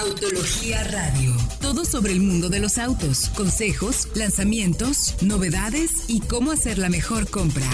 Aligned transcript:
Autología 0.00 0.84
Radio. 0.84 1.32
Todo 1.58 1.86
sobre 1.86 2.12
el 2.12 2.20
mundo 2.20 2.50
de 2.50 2.60
los 2.60 2.76
autos, 2.76 3.30
consejos, 3.30 4.14
lanzamientos, 4.14 5.16
novedades 5.22 6.04
y 6.08 6.20
cómo 6.20 6.50
hacer 6.50 6.76
la 6.76 6.90
mejor 6.90 7.30
compra. 7.30 7.64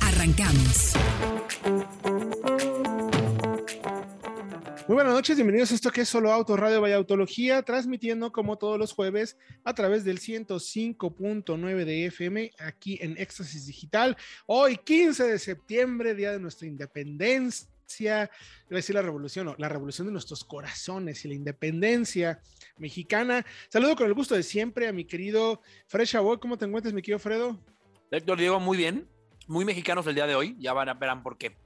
Arrancamos. 0.00 0.92
Muy 4.86 4.94
buenas 4.94 5.14
noches, 5.14 5.36
bienvenidos 5.36 5.72
a 5.72 5.76
esto 5.76 5.90
que 5.90 6.02
es 6.02 6.08
Solo 6.10 6.30
Auto 6.30 6.58
Radio 6.58 6.82
Vaya 6.82 6.96
Autología, 6.96 7.62
transmitiendo 7.62 8.32
como 8.32 8.58
todos 8.58 8.78
los 8.78 8.92
jueves 8.92 9.38
a 9.64 9.72
través 9.72 10.04
del 10.04 10.20
105.9 10.20 11.84
de 11.86 12.06
FM 12.06 12.50
aquí 12.58 12.98
en 13.00 13.16
Éxtasis 13.16 13.66
Digital. 13.66 14.18
Hoy, 14.44 14.76
15 14.76 15.24
de 15.24 15.38
septiembre, 15.38 16.14
día 16.14 16.32
de 16.32 16.38
nuestra 16.38 16.66
independencia 16.66 17.66
iba 17.98 18.22
a 18.22 18.30
decir 18.68 18.94
la 18.94 19.02
revolución, 19.02 19.54
la 19.58 19.68
revolución 19.68 20.06
de 20.06 20.12
nuestros 20.12 20.44
corazones 20.44 21.24
y 21.24 21.28
la 21.28 21.34
independencia 21.34 22.40
mexicana. 22.76 23.44
Saludo 23.68 23.96
con 23.96 24.06
el 24.06 24.14
gusto 24.14 24.34
de 24.34 24.42
siempre 24.42 24.88
a 24.88 24.92
mi 24.92 25.04
querido 25.04 25.60
Fred 25.86 26.06
Chabot. 26.06 26.40
¿Cómo 26.40 26.58
te 26.58 26.64
encuentras, 26.64 26.92
mi 26.92 27.02
querido 27.02 27.18
Fredo? 27.18 27.58
Héctor 28.10 28.38
Diego, 28.38 28.60
muy 28.60 28.76
bien. 28.76 29.08
Muy 29.46 29.64
mexicanos 29.64 30.06
el 30.06 30.14
día 30.14 30.26
de 30.26 30.34
hoy. 30.34 30.56
Ya 30.58 30.72
van 30.72 30.88
a, 30.88 30.94
verán 30.94 31.22
por 31.22 31.38
qué. 31.38 31.56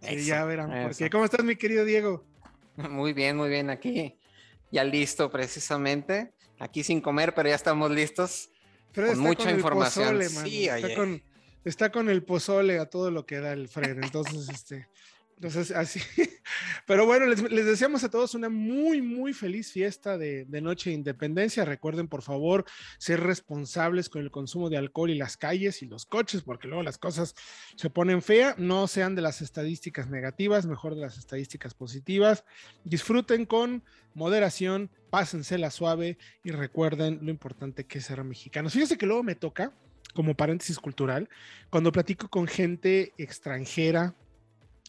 ya 0.00 0.44
verán 0.44 0.84
por 0.84 0.96
qué. 0.96 1.10
¿Cómo 1.10 1.24
estás, 1.24 1.44
mi 1.44 1.56
querido 1.56 1.84
Diego? 1.84 2.24
Muy 2.90 3.14
bien, 3.14 3.38
muy 3.38 3.48
bien. 3.48 3.70
Aquí 3.70 4.18
ya 4.70 4.84
listo, 4.84 5.30
precisamente. 5.30 6.34
Aquí 6.58 6.82
sin 6.82 7.00
comer, 7.00 7.34
pero 7.34 7.48
ya 7.48 7.54
estamos 7.54 7.90
listos. 7.90 8.50
con 8.94 9.18
mucha 9.18 9.50
información. 9.50 10.22
sí, 10.22 10.68
está 10.68 10.94
con, 10.94 11.22
está 11.64 11.90
con 11.90 12.10
el 12.10 12.22
pozole 12.22 12.78
a 12.78 12.86
todo 12.86 13.10
lo 13.10 13.24
que 13.24 13.40
da 13.40 13.52
el 13.52 13.68
Fred. 13.68 14.02
Entonces, 14.02 14.48
este, 14.48 14.88
entonces, 15.36 15.70
así. 15.70 16.00
Pero 16.86 17.04
bueno, 17.04 17.26
les, 17.26 17.42
deseamos 17.42 18.02
a 18.04 18.10
todos 18.10 18.34
una 18.34 18.48
muy, 18.48 19.02
muy 19.02 19.34
feliz 19.34 19.70
fiesta 19.70 20.16
de, 20.16 20.46
Noche 20.62 20.90
de 20.90 20.96
Independencia. 20.96 21.66
Recuerden, 21.66 22.08
por 22.08 22.22
favor, 22.22 22.64
ser 22.98 23.20
responsables 23.20 24.08
con 24.08 24.22
el 24.22 24.30
consumo 24.30 24.70
de 24.70 24.78
alcohol 24.78 25.10
y 25.10 25.14
las 25.14 25.36
calles 25.36 25.82
y 25.82 25.86
los 25.86 26.06
coches, 26.06 26.42
porque 26.42 26.68
luego 26.68 26.82
las 26.82 26.96
cosas 26.96 27.34
se 27.76 27.90
ponen 27.90 28.22
feas. 28.22 28.56
No 28.56 28.88
sean 28.88 29.14
de 29.14 29.22
las 29.22 29.42
estadísticas 29.42 30.08
negativas, 30.08 30.64
mejor 30.64 30.94
de 30.94 31.02
las 31.02 31.18
estadísticas 31.18 31.74
positivas. 31.74 32.44
Disfruten 32.84 33.44
con 33.44 33.82
moderación, 34.14 34.90
pásensela 35.10 35.70
suave 35.70 36.16
y 36.44 36.50
recuerden 36.50 37.18
lo 37.20 37.30
importante 37.30 37.84
que 37.84 37.98
es 37.98 38.06
ser 38.06 38.24
mexicanos. 38.24 38.72
Fíjense 38.72 38.96
que 38.96 39.06
luego 39.06 39.22
me 39.22 39.34
toca 39.34 39.72
como 40.14 40.34
paréntesis 40.34 40.78
cultural, 40.78 41.28
cuando 41.68 41.92
platico 41.92 42.28
con 42.28 42.46
gente 42.46 43.12
extranjera, 43.18 44.14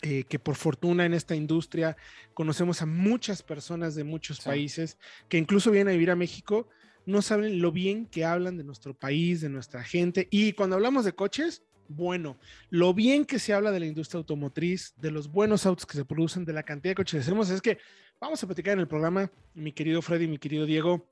eh, 0.02 0.23
que 0.23 0.38
por 0.38 0.56
fortuna 0.56 1.06
en 1.06 1.14
esta 1.14 1.36
industria 1.36 1.98
conocemos 2.34 2.81
a 2.81 2.86
muchas 2.86 3.42
personas 3.42 3.95
de 3.95 4.03
muchos 4.03 4.42
países 4.42 4.98
que 5.28 5.38
incluso 5.38 5.72
vienen 5.72 5.90
a 5.90 5.94
vivir 5.94 6.12
a 6.12 6.16
México, 6.16 6.70
no 7.08 7.22
saben 7.22 7.62
lo 7.62 7.72
bien 7.72 8.06
que 8.06 8.25
hablan 8.25 8.58
de 8.58 8.64
nuestro 8.64 8.94
país, 8.94 9.42
de 9.42 9.50
nuestra 9.50 9.84
gente. 9.84 10.28
Y 10.30 10.53
cuando 10.53 10.75
hablamos 10.75 11.06
de 11.06 11.14
coches, 11.14 11.64
bueno, 11.88 12.38
lo 12.70 12.94
bien 12.94 13.25
que 13.25 13.40
se 13.40 13.53
habla 13.53 13.72
de 13.72 13.80
la 13.80 13.86
industria 13.86 14.20
automotriz, 14.20 14.94
de 14.98 15.09
los 15.09 15.31
buenos 15.31 15.66
autos 15.66 15.86
que 15.86 15.98
se 15.98 16.06
producen, 16.06 16.45
de 16.45 16.53
la 16.53 16.64
cantidad 16.64 16.92
de 16.92 16.95
coches 16.95 17.14
que 17.14 17.22
hacemos, 17.23 17.50
es 17.50 17.62
que 17.62 17.80
vamos 18.20 18.44
a 18.44 18.48
platicar 18.48 18.73
en 18.73 18.81
el 18.81 18.88
programa, 18.88 19.31
mi 19.53 19.72
querido 19.72 20.02
Freddy, 20.02 20.28
mi 20.28 20.38
querido 20.38 20.66
Diego, 20.66 21.08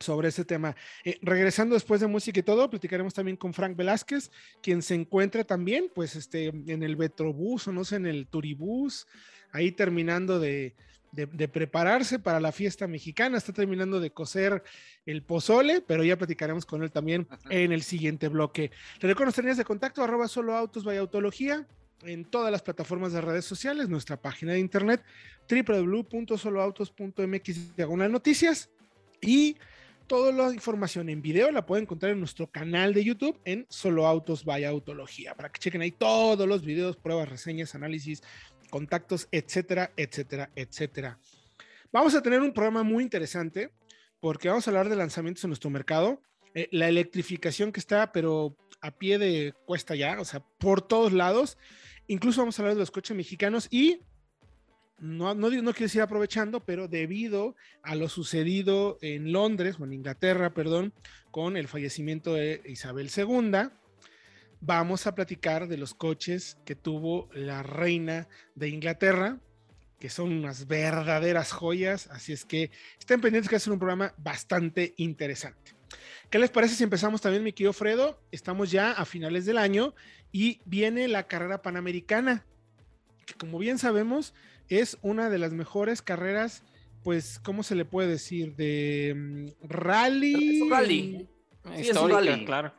sobre 0.00 0.28
ese 0.28 0.44
tema. 0.44 0.74
Eh, 1.04 1.18
regresando 1.22 1.74
después 1.74 2.00
de 2.00 2.06
música 2.06 2.40
y 2.40 2.42
todo, 2.42 2.70
platicaremos 2.70 3.14
también 3.14 3.36
con 3.36 3.54
Frank 3.54 3.76
Velázquez, 3.76 4.30
quien 4.62 4.82
se 4.82 4.94
encuentra 4.94 5.44
también, 5.44 5.90
pues, 5.94 6.16
este, 6.16 6.48
en 6.48 6.82
el 6.82 6.96
Metrobús 6.96 7.68
o 7.68 7.72
no 7.72 7.84
sé, 7.84 7.96
en 7.96 8.06
el 8.06 8.26
Turibús, 8.26 9.06
ahí 9.52 9.72
terminando 9.72 10.38
de, 10.38 10.74
prepararse 11.52 12.18
para 12.18 12.40
la 12.40 12.50
fiesta 12.50 12.88
mexicana, 12.88 13.38
está 13.38 13.52
terminando 13.52 14.00
de 14.00 14.10
coser 14.10 14.64
el 15.06 15.22
pozole, 15.22 15.80
pero 15.80 16.02
ya 16.02 16.18
platicaremos 16.18 16.66
con 16.66 16.82
él 16.82 16.90
también 16.90 17.28
en 17.50 17.70
el 17.70 17.82
siguiente 17.82 18.26
bloque. 18.26 18.72
Te 18.98 19.06
recuerdo 19.06 19.32
líneas 19.36 19.56
de 19.56 19.64
contacto, 19.64 20.02
arroba 20.02 20.26
solo 20.26 20.56
autos, 20.56 20.82
vaya 20.82 20.98
autología, 20.98 21.68
en 22.02 22.24
todas 22.24 22.50
las 22.50 22.62
plataformas 22.62 23.12
de 23.12 23.20
redes 23.20 23.44
sociales, 23.44 23.88
nuestra 23.88 24.20
página 24.20 24.54
de 24.54 24.58
internet, 24.58 25.04
www.soloautos.mx 25.48 27.76
diagonal 27.76 28.10
noticias 28.10 28.70
y 29.20 29.56
Toda 30.06 30.32
la 30.32 30.52
información 30.52 31.08
en 31.08 31.22
video 31.22 31.50
la 31.50 31.64
pueden 31.64 31.84
encontrar 31.84 32.12
en 32.12 32.18
nuestro 32.18 32.46
canal 32.46 32.92
de 32.92 33.02
YouTube 33.02 33.40
en 33.46 33.66
Solo 33.70 34.06
Autos 34.06 34.44
by 34.44 34.62
Autología, 34.64 35.34
para 35.34 35.50
que 35.50 35.58
chequen 35.58 35.80
ahí 35.80 35.92
todos 35.92 36.46
los 36.46 36.62
videos, 36.62 36.98
pruebas, 36.98 37.26
reseñas, 37.26 37.74
análisis, 37.74 38.22
contactos, 38.68 39.28
etcétera, 39.32 39.92
etcétera, 39.96 40.50
etcétera. 40.54 41.18
Vamos 41.90 42.14
a 42.14 42.20
tener 42.20 42.42
un 42.42 42.52
programa 42.52 42.82
muy 42.82 43.02
interesante 43.02 43.70
porque 44.20 44.48
vamos 44.48 44.66
a 44.66 44.70
hablar 44.70 44.90
de 44.90 44.96
lanzamientos 44.96 45.42
en 45.44 45.50
nuestro 45.50 45.70
mercado, 45.70 46.20
eh, 46.54 46.68
la 46.70 46.88
electrificación 46.88 47.72
que 47.72 47.80
está, 47.80 48.12
pero 48.12 48.58
a 48.82 48.90
pie 48.90 49.18
de 49.18 49.54
cuesta 49.64 49.94
ya, 49.94 50.20
o 50.20 50.24
sea, 50.26 50.40
por 50.58 50.82
todos 50.82 51.14
lados. 51.14 51.56
Incluso 52.08 52.42
vamos 52.42 52.58
a 52.58 52.62
hablar 52.62 52.74
de 52.74 52.80
los 52.80 52.90
coches 52.90 53.16
mexicanos 53.16 53.68
y 53.70 54.02
no, 55.04 55.34
no, 55.34 55.50
no 55.50 55.72
quiero 55.72 55.84
decir 55.84 56.00
aprovechando, 56.00 56.64
pero 56.64 56.88
debido 56.88 57.56
a 57.82 57.94
lo 57.94 58.08
sucedido 58.08 58.96
en 59.02 59.32
Londres, 59.32 59.76
o 59.78 59.84
en 59.84 59.92
Inglaterra, 59.92 60.54
perdón, 60.54 60.94
con 61.30 61.58
el 61.58 61.68
fallecimiento 61.68 62.32
de 62.32 62.62
Isabel 62.64 63.10
II, 63.14 63.68
vamos 64.62 65.06
a 65.06 65.14
platicar 65.14 65.68
de 65.68 65.76
los 65.76 65.92
coches 65.92 66.56
que 66.64 66.74
tuvo 66.74 67.28
la 67.34 67.62
reina 67.62 68.28
de 68.54 68.70
Inglaterra, 68.70 69.38
que 70.00 70.08
son 70.08 70.32
unas 70.32 70.66
verdaderas 70.66 71.52
joyas, 71.52 72.08
así 72.10 72.32
es 72.32 72.46
que 72.46 72.70
estén 72.98 73.20
pendientes 73.20 73.50
que 73.50 73.56
va 73.58 73.74
un 73.74 73.78
programa 73.78 74.14
bastante 74.16 74.94
interesante. 74.96 75.74
¿Qué 76.30 76.38
les 76.38 76.50
parece 76.50 76.76
si 76.76 76.82
empezamos 76.82 77.20
también, 77.20 77.44
mi 77.44 77.52
querido 77.52 77.74
Fredo? 77.74 78.22
Estamos 78.32 78.70
ya 78.70 78.92
a 78.92 79.04
finales 79.04 79.44
del 79.44 79.58
año 79.58 79.94
y 80.32 80.62
viene 80.64 81.08
la 81.08 81.26
carrera 81.26 81.60
panamericana, 81.60 82.46
que 83.26 83.34
como 83.34 83.58
bien 83.58 83.78
sabemos, 83.78 84.32
es 84.68 84.98
una 85.02 85.30
de 85.30 85.38
las 85.38 85.52
mejores 85.52 86.02
carreras, 86.02 86.62
pues, 87.02 87.38
¿cómo 87.38 87.62
se 87.62 87.74
le 87.74 87.84
puede 87.84 88.08
decir? 88.08 88.54
De 88.56 89.14
mm, 89.16 89.68
rally. 89.68 90.56
Es 90.56 90.62
un 90.62 90.70
rally. 90.70 91.28
es 91.76 91.96
un 91.96 92.10
rally, 92.10 92.44
claro. 92.44 92.72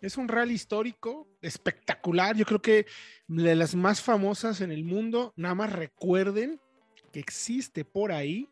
Es 0.00 0.16
un 0.16 0.28
rally 0.28 0.54
histórico, 0.54 1.28
espectacular. 1.42 2.36
Yo 2.36 2.44
creo 2.44 2.62
que 2.62 2.86
de 3.26 3.54
las 3.56 3.74
más 3.74 4.00
famosas 4.00 4.60
en 4.60 4.70
el 4.70 4.84
mundo. 4.84 5.32
Nada 5.36 5.54
más 5.54 5.72
recuerden 5.72 6.60
que 7.12 7.20
existe 7.20 7.84
por 7.84 8.12
ahí 8.12 8.48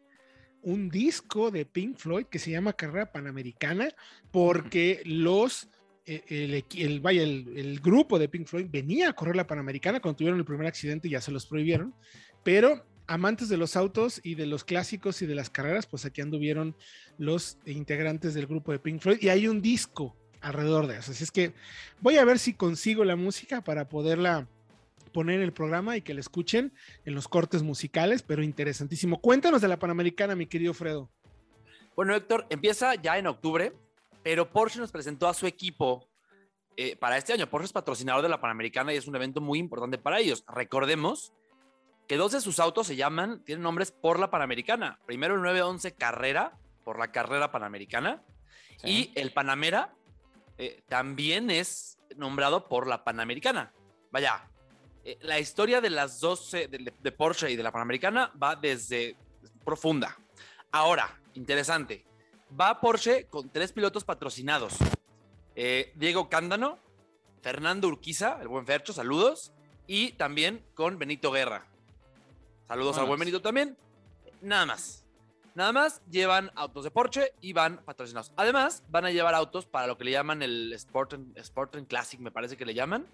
un 0.63 0.89
disco 0.89 1.53
de 1.53 1.65
Pink 1.65 1.97
Floyd 1.97 2.27
que 2.27 2.41
se 2.41 2.51
llama 2.51 2.73
Carrera 2.73 3.13
Panamericana, 3.13 3.89
porque 4.33 5.03
los 5.05 5.69
eh, 6.09 6.23
el, 6.29 6.65
el, 6.81 7.01
vaya, 7.01 7.23
el, 7.23 7.81
grupo 7.81 8.17
de 8.19 8.29
Pink 8.29 8.47
Floyd 8.47 8.67
venía 8.71 9.09
a 9.09 9.13
correr 9.13 9.35
la 9.35 9.47
Panamericana 9.47 9.99
cuando 9.99 10.19
tuvieron 10.19 10.39
el 10.39 10.45
primer 10.45 10.69
accidente 10.69 11.09
y 11.09 11.13
ya 11.13 11.21
se 11.21 11.33
los 11.33 11.47
prohibieron, 11.47 11.95
pero 12.47 12.87
amantes 13.09 13.49
de 13.49 13.57
los 13.57 13.75
autos 13.75 14.21
y 14.23 14.37
de 14.37 14.47
los 14.47 14.63
clásicos 14.63 15.21
y 15.21 15.27
de 15.27 15.35
las 15.35 15.51
carreras, 15.51 15.85
pues 15.87 16.05
aquí 16.05 16.21
anduvieron 16.21 16.77
los 17.19 17.59
integrantes 17.67 18.35
del 18.35 18.47
grupo 18.47 18.71
de 18.71 18.79
Pink 18.79 19.01
Floyd 19.01 19.19
y 19.21 19.31
hay 19.31 19.49
un 19.49 19.61
disco 19.61 20.15
alrededor 20.41 20.87
de 20.87 20.99
eso. 20.99 21.11
Así 21.11 21.25
es 21.25 21.33
que 21.33 21.55
voy 22.01 22.19
a 22.19 22.25
ver 22.25 22.39
si 22.39 22.55
consigo 22.55 23.05
la 23.05 23.17
música 23.17 23.63
para 23.63 23.89
poderla 23.89 24.47
poner 25.13 25.41
en 25.41 25.43
el 25.43 25.53
programa 25.53 25.97
y 25.97 26.03
que 26.03 26.15
la 26.15 26.21
escuchen 26.21 26.73
en 27.05 27.17
los 27.17 27.27
cortes 27.27 27.65
musicales, 27.65 28.23
pero 28.23 28.45
interesantísimo. 28.45 29.21
Cuéntanos 29.21 29.61
de 29.61 29.67
la 29.67 29.81
Panamericana, 29.81 30.37
mi 30.37 30.47
querido 30.47 30.73
Fredo. 30.73 31.11
Bueno, 31.97 32.15
Héctor, 32.15 32.47
empieza 32.49 32.95
ya 32.95 33.19
en 33.19 33.27
octubre, 33.27 33.73
pero 34.23 34.49
Porsche 34.49 34.79
nos 34.79 34.93
presentó 34.93 35.27
a 35.27 35.35
su 35.35 35.49
equipo 35.49 36.09
eh, 36.77 36.95
para 36.95 37.19
este 37.19 37.33
año. 37.33 37.51
Porsche 37.51 37.67
es 37.67 37.73
patrocinador 37.73 38.23
de 38.23 38.29
la 38.29 38.41
Panamericana 38.41 38.95
y 38.95 38.99
es 38.99 39.09
un 39.09 39.17
evento 39.17 39.41
muy 39.41 39.59
importante 39.59 39.99
para 39.99 40.21
ellos. 40.21 40.45
Recordemos 40.47 41.33
que 42.07 42.17
dos 42.17 42.33
de 42.33 42.41
sus 42.41 42.61
autos 42.61 42.87
se 42.87 42.97
llaman, 42.97 43.43
tienen 43.45 43.63
nombres 43.63 43.91
por 43.91 44.19
la 44.19 44.31
Panamericana. 44.31 44.99
Primero 45.07 45.35
el 45.35 45.43
911 45.43 45.95
Carrera, 45.95 46.59
por 46.85 46.99
la 46.99 47.11
carrera 47.11 47.51
Panamericana, 47.51 48.23
y 48.85 49.11
el 49.15 49.33
Panamera 49.33 49.95
eh, 50.59 50.83
también 50.89 51.51
es 51.51 51.99
nombrado 52.17 52.69
por 52.69 52.87
la 52.87 53.05
Panamericana. 53.05 53.73
Vaya, 54.11 54.49
eh, 55.05 55.19
la 55.23 55.41
historia 55.41 55.81
de 55.81 55.91
las 55.91 56.21
dos, 56.21 56.51
de, 56.53 56.69
de, 56.69 57.13
Porsche 57.13 57.51
y 57.51 57.57
de 57.57 57.63
la 57.63 57.73
Panamericana 57.73 58.33
va 58.41 58.55
desde 58.55 59.17
profunda. 59.65 60.17
Ahora, 60.71 61.21
interesante, 61.35 62.05
va 62.59 62.81
Porsche 62.81 63.27
con 63.27 63.51
tres 63.51 63.73
pilotos 63.73 64.05
patrocinados. 64.05 64.77
Eh, 65.55 65.93
Diego 65.97 66.29
Cándano, 66.29 66.79
Fernando 67.43 67.89
Urquiza, 67.89 68.39
el 68.41 68.49
buen 68.49 68.67
Fercho, 68.67 68.93
saludos, 68.93 69.53
y 69.87 70.13
también 70.13 70.65
con 70.75 70.99
Benito 70.99 71.33
Guerra. 71.33 71.67
Saludos 72.69 72.99
al 72.99 73.07
buen 73.07 73.19
Benito 73.19 73.41
también. 73.41 73.77
Nada 74.41 74.67
más. 74.67 75.05
Nada 75.55 75.73
más 75.73 76.03
llevan 76.11 76.51
autos 76.55 76.85
de 76.85 76.91
Porsche 76.91 77.33
y 77.41 77.53
van 77.53 77.79
patrocinados. 77.79 78.33
Además, 78.37 78.83
van 78.89 79.07
a 79.07 79.11
llevar 79.11 79.35
autos 79.35 79.67
para 79.67 79.87
lo 79.87 79.97
que 79.97 80.05
le 80.05 80.11
llaman 80.11 80.43
el 80.43 80.73
Sport 80.73 81.15
and, 81.15 81.87
Classic, 81.87 82.21
me 82.21 82.31
parece 82.31 82.57
que 82.57 82.67
le 82.67 82.75
llaman. 82.75 83.07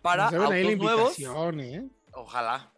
Para 0.00 0.28
autos 0.28 0.76
nuevos. 0.78 1.18
¿eh? 1.18 1.88
Ojalá. 2.12 2.72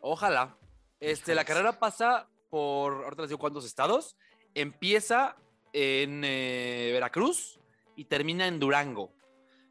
Ojalá. 0.00 0.56
Este, 1.00 1.34
la 1.34 1.44
carrera 1.44 1.78
pasa 1.78 2.28
por, 2.50 3.04
ahorita 3.04 3.22
les 3.22 3.30
digo 3.30 3.40
cuántos 3.40 3.64
estados, 3.64 4.16
empieza 4.54 5.36
en 5.72 6.22
eh, 6.24 6.90
Veracruz 6.92 7.58
y 7.96 8.04
termina 8.04 8.46
en 8.46 8.60
Durango. 8.60 9.10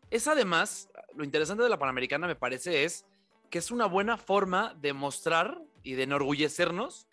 Es 0.10 0.28
además, 0.28 0.90
lo 1.16 1.24
interesante 1.24 1.64
de 1.64 1.70
la 1.70 1.80
Panamericana 1.80 2.28
me 2.28 2.36
parece 2.36 2.84
es 2.84 3.06
que 3.52 3.60
es 3.60 3.70
una 3.70 3.86
buena 3.86 4.18
forma 4.18 4.74
de 4.82 4.94
mostrar 4.94 5.62
y 5.84 5.94
de 5.94 6.04
enorgullecernos 6.04 7.08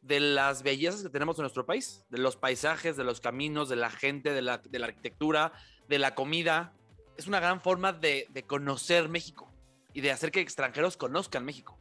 de 0.00 0.18
las 0.18 0.64
bellezas 0.64 1.02
que 1.02 1.10
tenemos 1.10 1.38
en 1.38 1.42
nuestro 1.42 1.66
país, 1.66 2.04
de 2.08 2.18
los 2.18 2.36
paisajes, 2.36 2.96
de 2.96 3.04
los 3.04 3.20
caminos, 3.20 3.68
de 3.68 3.76
la 3.76 3.90
gente, 3.90 4.32
de 4.32 4.42
la, 4.42 4.54
arquitectura, 4.54 5.52
de 5.88 5.98
la 5.98 6.14
comida. 6.14 6.72
Es 7.18 7.28
una 7.28 7.38
gran 7.38 7.60
forma 7.60 7.92
de, 7.92 8.26
de 8.30 8.42
conocer 8.42 9.08
México 9.10 9.52
y 9.92 10.00
de 10.00 10.10
hacer 10.10 10.32
que 10.32 10.40
extranjeros 10.40 10.96
conozcan 10.96 11.44
México. 11.44 11.78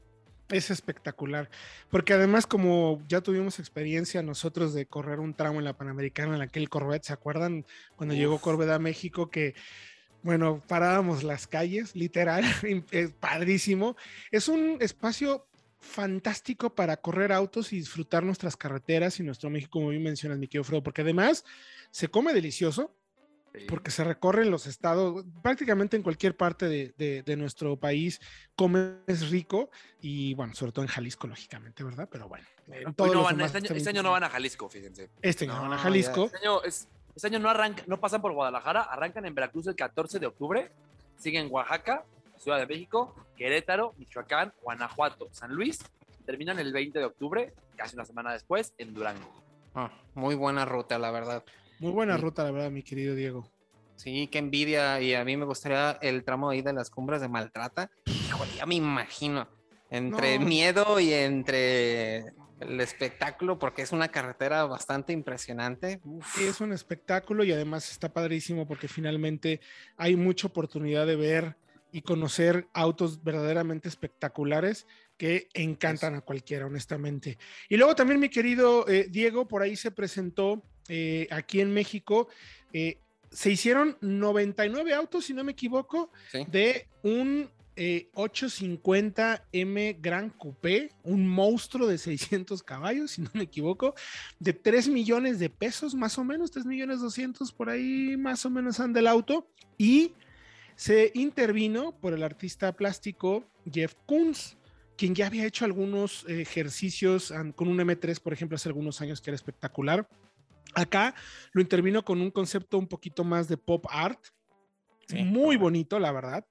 Es 0.49 0.69
espectacular, 0.69 1.49
porque 1.89 2.11
además 2.11 2.45
como 2.45 3.01
ya 3.07 3.21
tuvimos 3.21 3.57
experiencia 3.59 4.21
nosotros 4.21 4.73
de 4.73 4.85
correr 4.85 5.21
un 5.21 5.33
tramo 5.33 5.59
en 5.59 5.65
la 5.65 5.77
Panamericana 5.77 6.35
en 6.35 6.41
aquel 6.41 6.67
Corvette, 6.67 7.05
¿se 7.05 7.13
acuerdan 7.13 7.65
cuando 7.95 8.13
llegó 8.13 8.39
Corvette 8.39 8.71
a 8.71 8.79
México 8.79 9.29
que, 9.29 9.55
bueno, 10.23 10.61
parábamos 10.67 11.23
las 11.23 11.47
calles, 11.47 11.95
literal, 11.95 12.43
es 12.91 13.11
padrísimo. 13.11 13.95
Es 14.31 14.47
un 14.47 14.77
espacio 14.79 15.47
fantástico 15.79 16.75
para 16.75 16.97
correr 16.97 17.31
autos 17.31 17.73
y 17.73 17.77
disfrutar 17.77 18.23
nuestras 18.23 18.55
carreteras 18.55 19.19
y 19.19 19.23
nuestro 19.23 19.49
México, 19.49 19.71
como 19.71 19.89
bien 19.89 20.03
mencionas, 20.03 20.37
mi 20.37 20.47
querido 20.47 20.63
Fredo, 20.63 20.83
porque 20.83 21.01
además 21.01 21.43
se 21.89 22.07
come 22.07 22.33
delicioso, 22.33 22.95
porque 23.67 23.91
se 23.91 24.03
recorren 24.03 24.49
los 24.49 24.65
estados, 24.65 25.25
prácticamente 25.41 25.97
en 25.97 26.03
cualquier 26.03 26.37
parte 26.37 26.67
de, 26.67 27.35
nuestro 27.35 27.77
país 27.77 28.21
comes 28.55 29.29
rico 29.29 29.69
y 29.99 30.33
bueno, 30.35 30.53
sobre 30.53 30.71
todo 30.71 30.85
en 30.85 30.89
Jalisco, 30.89 31.27
lógicamente, 31.27 31.83
¿verdad? 31.83 32.07
Pero 32.09 32.29
bueno. 32.29 32.45
este, 32.67 33.57
año, 33.57 33.75
este 33.75 33.93
no 33.93 34.11
van 34.11 34.23
a 34.23 34.29
Jalisco, 34.29 34.69
fíjense. 34.69 35.09
Este 35.21 35.45
año 35.45 35.55
no, 35.55 35.61
van 35.63 35.73
a 35.73 35.77
Jalisco. 35.79 36.25
Este 36.25 36.37
año, 36.37 36.61
este 37.15 37.27
año 37.27 37.39
no, 37.39 37.49
arrancan, 37.49 37.85
no 37.87 37.99
pasan 37.99 38.21
por 38.21 38.33
Guadalajara, 38.33 38.81
arrancan 38.81 39.25
en 39.25 39.35
Veracruz 39.35 39.67
el 39.67 39.75
14 39.75 40.19
de 40.19 40.27
octubre, 40.27 40.71
siguen 41.17 41.45
en 41.45 41.51
Oaxaca, 41.51 42.05
Ciudad 42.37 42.59
de 42.59 42.67
México, 42.67 43.15
Querétaro, 43.35 43.93
Michoacán, 43.97 44.53
Guanajuato, 44.61 45.27
San 45.31 45.53
Luis, 45.53 45.79
terminan 46.25 46.59
el 46.59 46.73
20 46.73 46.99
de 46.99 47.05
octubre, 47.05 47.53
casi 47.75 47.95
una 47.95 48.05
semana 48.05 48.33
después, 48.33 48.73
en 48.77 48.93
Durango. 48.93 49.31
Ah, 49.75 49.91
muy 50.15 50.35
buena 50.35 50.65
ruta, 50.65 50.97
la 50.97 51.11
verdad. 51.11 51.43
Muy 51.79 51.91
buena 51.91 52.17
ruta, 52.17 52.43
la 52.43 52.51
verdad, 52.51 52.71
mi 52.71 52.83
querido 52.83 53.15
Diego. 53.15 53.47
Sí, 53.95 54.27
qué 54.27 54.39
envidia. 54.39 54.99
Y 55.01 55.13
a 55.13 55.23
mí 55.23 55.37
me 55.37 55.45
gustaría 55.45 55.91
el 56.01 56.23
tramo 56.23 56.49
ahí 56.49 56.61
de 56.61 56.73
las 56.73 56.89
cumbres 56.89 57.21
de 57.21 57.29
Maltrata. 57.29 57.91
Híjole, 58.05 58.51
ya 58.55 58.65
me 58.65 58.75
imagino. 58.75 59.47
Entre 59.89 60.39
miedo 60.39 60.99
y 60.99 61.13
entre 61.13 62.33
el 62.61 62.79
espectáculo, 62.79 63.59
porque 63.59 63.81
es 63.81 63.91
una 63.91 64.09
carretera 64.09 64.65
bastante 64.65 65.13
impresionante. 65.13 65.99
Es 66.39 66.61
un 66.61 66.73
espectáculo 66.73 67.43
y 67.43 67.51
además 67.51 67.91
está 67.91 68.13
padrísimo 68.13 68.67
porque 68.67 68.87
finalmente 68.87 69.59
hay 69.97 70.15
mucha 70.15 70.47
oportunidad 70.47 71.07
de 71.07 71.15
ver 71.15 71.55
y 71.91 72.01
conocer 72.01 72.67
autos 72.73 73.23
verdaderamente 73.23 73.89
espectaculares 73.89 74.87
que 75.17 75.49
encantan 75.53 76.15
a 76.15 76.21
cualquiera, 76.21 76.65
honestamente. 76.65 77.37
Y 77.69 77.77
luego 77.77 77.95
también, 77.95 78.19
mi 78.19 78.29
querido 78.29 78.87
eh, 78.87 79.07
Diego, 79.09 79.47
por 79.47 79.61
ahí 79.61 79.75
se 79.75 79.91
presentó 79.91 80.63
eh, 80.87 81.27
aquí 81.31 81.61
en 81.61 81.73
México, 81.73 82.29
eh, 82.73 82.97
se 83.29 83.51
hicieron 83.51 83.97
99 84.01 84.93
autos, 84.93 85.25
si 85.25 85.33
no 85.33 85.43
me 85.43 85.53
equivoco, 85.53 86.11
de 86.47 86.87
un 87.03 87.49
850M 87.75 89.41
eh, 89.51 89.97
Gran 89.99 90.29
Coupé, 90.29 90.91
un 91.03 91.27
monstruo 91.27 91.87
de 91.87 91.97
600 91.97 92.63
caballos, 92.63 93.11
si 93.11 93.21
no 93.21 93.29
me 93.33 93.43
equivoco, 93.43 93.95
de 94.39 94.53
3 94.53 94.89
millones 94.89 95.39
de 95.39 95.49
pesos, 95.49 95.95
más 95.95 96.17
o 96.17 96.23
menos, 96.23 96.51
3 96.51 96.65
millones 96.65 96.99
200 96.99 97.51
por 97.53 97.69
ahí, 97.69 98.17
más 98.17 98.45
o 98.45 98.49
menos 98.49 98.79
anda 98.79 98.99
el 98.99 99.07
auto, 99.07 99.47
y 99.77 100.13
se 100.75 101.11
intervino 101.13 101.97
por 101.99 102.13
el 102.13 102.23
artista 102.23 102.73
plástico 102.73 103.45
Jeff 103.71 103.95
Koons, 104.05 104.57
quien 104.97 105.15
ya 105.15 105.27
había 105.27 105.45
hecho 105.45 105.65
algunos 105.65 106.25
ejercicios 106.27 107.33
con 107.55 107.67
un 107.67 107.77
M3, 107.77 108.19
por 108.19 108.33
ejemplo, 108.33 108.55
hace 108.55 108.69
algunos 108.69 109.01
años, 109.01 109.21
que 109.21 109.31
era 109.31 109.35
espectacular. 109.35 110.07
Acá 110.73 111.15
lo 111.53 111.61
intervino 111.61 112.05
con 112.05 112.21
un 112.21 112.31
concepto 112.31 112.77
un 112.77 112.87
poquito 112.87 113.23
más 113.23 113.47
de 113.47 113.57
pop 113.57 113.85
art, 113.89 114.19
muy 115.09 115.57
bonito, 115.57 115.99
la 115.99 116.11
verdad, 116.11 116.45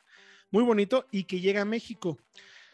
muy 0.51 0.65
bonito, 0.65 1.07
y 1.11 1.25
que 1.25 1.41
llega 1.41 1.63
a 1.63 1.65
México. 1.65 2.19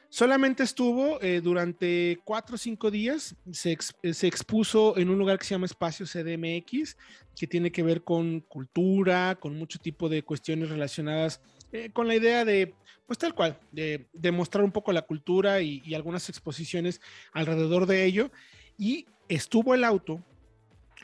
Solamente 0.08 0.62
estuvo 0.62 1.20
eh, 1.20 1.40
durante 1.40 2.18
cuatro 2.24 2.54
o 2.54 2.58
cinco 2.58 2.90
días, 2.90 3.34
se, 3.50 3.72
expuso 3.72 4.96
en 4.96 5.10
un 5.10 5.18
lugar 5.18 5.38
que 5.38 5.44
se 5.44 5.54
llama 5.54 5.66
Espacio 5.66 6.06
CDMX, 6.06 6.96
que 7.38 7.46
tiene 7.46 7.72
que 7.72 7.82
ver 7.82 8.02
con 8.02 8.40
cultura, 8.40 9.36
con 9.38 9.58
mucho 9.58 9.78
tipo 9.78 10.08
de 10.08 10.22
cuestiones 10.22 10.70
relacionadas 10.70 11.40
eh, 11.72 11.90
con 11.92 12.06
la 12.06 12.14
idea 12.14 12.44
de, 12.44 12.74
pues 13.06 13.18
tal 13.18 13.34
cual, 13.34 13.58
de, 13.72 14.06
mostrar 14.32 14.64
un 14.64 14.72
poco 14.72 14.92
la 14.92 15.02
cultura 15.02 15.60
y, 15.60 15.82
y 15.84 15.94
algunas 15.94 16.28
exposiciones 16.28 17.00
alrededor 17.32 17.86
de 17.86 18.04
ello. 18.04 18.30
Y 18.78 19.06
estuvo 19.28 19.74
el 19.74 19.84
auto 19.84 20.22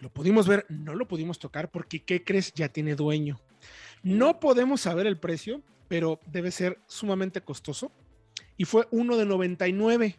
lo 0.02 0.12
pudimos 0.12 0.48
ver, 0.48 0.66
no 0.68 0.94
lo 0.94 1.06
pudimos 1.06 1.38
tocar 1.38 1.70
porque, 1.70 2.02
¿qué 2.02 2.24
crees? 2.24 2.52
Ya 2.54 2.68
tiene 2.68 2.96
dueño. 2.96 3.40
No 4.02 4.40
podemos 4.40 4.80
saber 4.80 5.06
el 5.06 5.16
precio, 5.16 5.62
pero 5.92 6.18
debe 6.24 6.50
ser 6.50 6.80
sumamente 6.86 7.42
costoso. 7.42 7.92
Y 8.56 8.64
fue 8.64 8.88
uno 8.92 9.18
de 9.18 9.26
99. 9.26 10.16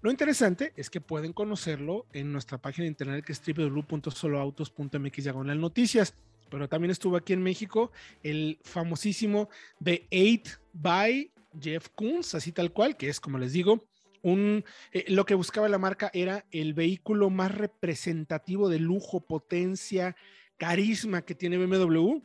Lo 0.00 0.12
interesante 0.12 0.72
es 0.76 0.88
que 0.88 1.00
pueden 1.00 1.32
conocerlo 1.32 2.06
en 2.12 2.30
nuestra 2.30 2.58
página 2.58 2.84
de 2.84 2.90
internet 2.90 3.24
que 3.24 3.32
es 3.32 3.42
www.soloautos.mx 3.44 5.34
noticias. 5.56 6.14
Pero 6.48 6.68
también 6.68 6.92
estuvo 6.92 7.16
aquí 7.16 7.32
en 7.32 7.42
México 7.42 7.90
el 8.22 8.60
famosísimo 8.62 9.48
The 9.82 10.06
8 10.12 10.60
by 10.74 11.32
Jeff 11.60 11.88
Koons, 11.96 12.36
así 12.36 12.52
tal 12.52 12.72
cual, 12.72 12.96
que 12.96 13.08
es 13.08 13.18
como 13.18 13.38
les 13.38 13.52
digo, 13.52 13.84
eh, 14.22 14.62
lo 15.08 15.26
que 15.26 15.34
buscaba 15.34 15.68
la 15.68 15.78
marca 15.78 16.08
era 16.14 16.46
el 16.52 16.72
vehículo 16.72 17.30
más 17.30 17.52
representativo 17.52 18.68
de 18.68 18.78
lujo, 18.78 19.26
potencia, 19.26 20.14
carisma 20.56 21.22
que 21.22 21.34
tiene 21.34 21.58
BMW, 21.58 22.20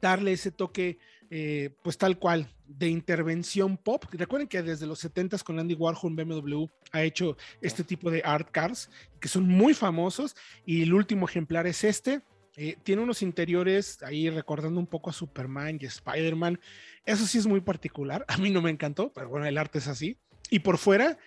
darle 0.00 0.32
ese 0.32 0.50
toque, 0.50 0.98
eh, 1.30 1.70
pues 1.82 1.98
tal 1.98 2.18
cual, 2.18 2.48
de 2.66 2.88
intervención 2.88 3.76
pop. 3.76 4.04
Recuerden 4.12 4.48
que 4.48 4.62
desde 4.62 4.86
los 4.86 5.04
70s 5.04 5.42
con 5.42 5.58
Andy 5.58 5.74
Warhol 5.74 6.14
BMW 6.14 6.66
ha 6.92 7.02
hecho 7.02 7.36
este 7.60 7.84
tipo 7.84 8.10
de 8.10 8.22
art 8.24 8.50
cars 8.50 8.90
que 9.20 9.28
son 9.28 9.46
muy 9.46 9.74
famosos 9.74 10.36
y 10.64 10.82
el 10.82 10.94
último 10.94 11.26
ejemplar 11.28 11.66
es 11.66 11.84
este. 11.84 12.22
Eh, 12.56 12.76
tiene 12.82 13.02
unos 13.02 13.22
interiores 13.22 14.02
ahí 14.02 14.28
recordando 14.30 14.80
un 14.80 14.86
poco 14.86 15.10
a 15.10 15.12
Superman 15.12 15.78
y 15.80 15.86
Spider-Man. 15.86 16.58
Eso 17.04 17.26
sí 17.26 17.38
es 17.38 17.46
muy 17.46 17.60
particular. 17.60 18.24
A 18.28 18.36
mí 18.38 18.50
no 18.50 18.62
me 18.62 18.70
encantó, 18.70 19.12
pero 19.12 19.28
bueno, 19.28 19.46
el 19.46 19.58
arte 19.58 19.78
es 19.78 19.88
así. 19.88 20.18
Y 20.50 20.60
por 20.60 20.78
fuera, 20.78 21.18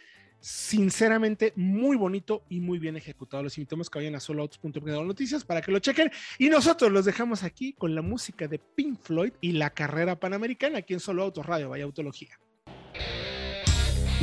sinceramente 0.42 1.54
muy 1.56 1.96
bonito 1.96 2.44
y 2.50 2.60
muy 2.60 2.80
bien 2.80 2.98
ejecutado. 2.98 3.44
Los 3.44 3.58
invitamos 3.58 3.90
que 3.90 4.00
vayan 4.00 4.16
a 4.16 4.20
soloautos.com 4.20 5.08
noticias 5.08 5.46
para 5.46 5.62
que 5.62 5.72
lo 5.72 5.80
chequen. 5.80 6.12
Y 6.38 6.50
nosotros 6.50 6.92
los 6.92 7.06
dejamos 7.06 7.44
aquí 7.44 7.74
con 7.74 7.96
la 7.96 8.02
música 8.02 8.48
de 8.48 8.60
Pink 8.60 9.00
Floyd 9.00 9.34
y 9.40 9.54
la 9.54 9.70
carrera 9.70 10.20
panamericana 10.20 10.80
aquí 10.80 10.94
en 10.94 11.00
Solo 11.00 11.24
Autos 11.24 11.46
Radio, 11.46 11.70
vaya 11.70 11.86
Autología. 11.86 12.40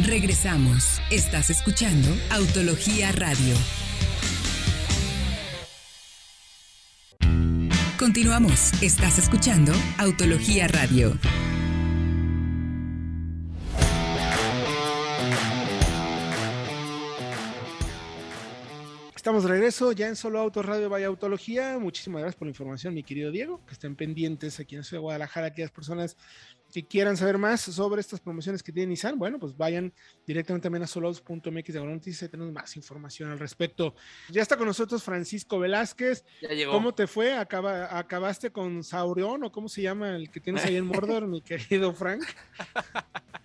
Regresamos. 0.06 1.00
Estás 1.10 1.50
escuchando 1.50 2.08
Autología 2.30 3.10
Radio. 3.12 3.54
Continuamos. 7.98 8.80
Estás 8.80 9.18
escuchando 9.18 9.72
Autología 9.98 10.68
Radio. 10.68 11.18
Estamos 19.28 19.42
de 19.42 19.50
regreso 19.50 19.92
ya 19.92 20.08
en 20.08 20.16
Solo 20.16 20.38
Autos 20.38 20.64
Radio 20.64 20.88
Vaya 20.88 21.06
Autología. 21.06 21.78
Muchísimas 21.78 22.22
gracias 22.22 22.38
por 22.38 22.46
la 22.46 22.52
información, 22.52 22.94
mi 22.94 23.02
querido 23.02 23.30
Diego. 23.30 23.60
Que 23.66 23.74
estén 23.74 23.94
pendientes 23.94 24.58
aquí 24.58 24.74
en 24.74 24.84
Ciudad 24.84 25.00
de 25.00 25.02
Guadalajara, 25.02 25.48
aquellas 25.48 25.70
personas 25.70 26.16
que 26.72 26.86
quieran 26.86 27.14
saber 27.14 27.36
más 27.36 27.60
sobre 27.60 28.00
estas 28.00 28.20
promociones 28.20 28.62
que 28.62 28.72
tiene 28.72 28.86
Nissan. 28.86 29.18
Bueno, 29.18 29.38
pues 29.38 29.54
vayan 29.54 29.92
directamente 30.26 30.62
también 30.62 30.82
a 30.82 30.86
soloautos.mx 30.86 31.74
de 31.74 31.84
noticias 31.84 32.22
y 32.26 32.30
tenemos 32.30 32.54
más 32.54 32.74
información 32.78 33.30
al 33.30 33.38
respecto. 33.38 33.94
Ya 34.30 34.40
está 34.40 34.56
con 34.56 34.66
nosotros 34.66 35.02
Francisco 35.02 35.58
Velázquez. 35.58 36.24
Ya 36.40 36.54
llegó. 36.54 36.72
¿Cómo 36.72 36.94
te 36.94 37.06
fue? 37.06 37.34
Acaba, 37.34 37.98
¿Acabaste 37.98 38.50
con 38.50 38.82
Saurión 38.82 39.44
o 39.44 39.52
cómo 39.52 39.68
se 39.68 39.82
llama 39.82 40.16
el 40.16 40.30
que 40.30 40.40
tienes 40.40 40.64
ahí 40.64 40.76
en 40.76 40.86
Mordor, 40.86 41.26
mi 41.26 41.42
querido 41.42 41.92
Frank? 41.92 42.24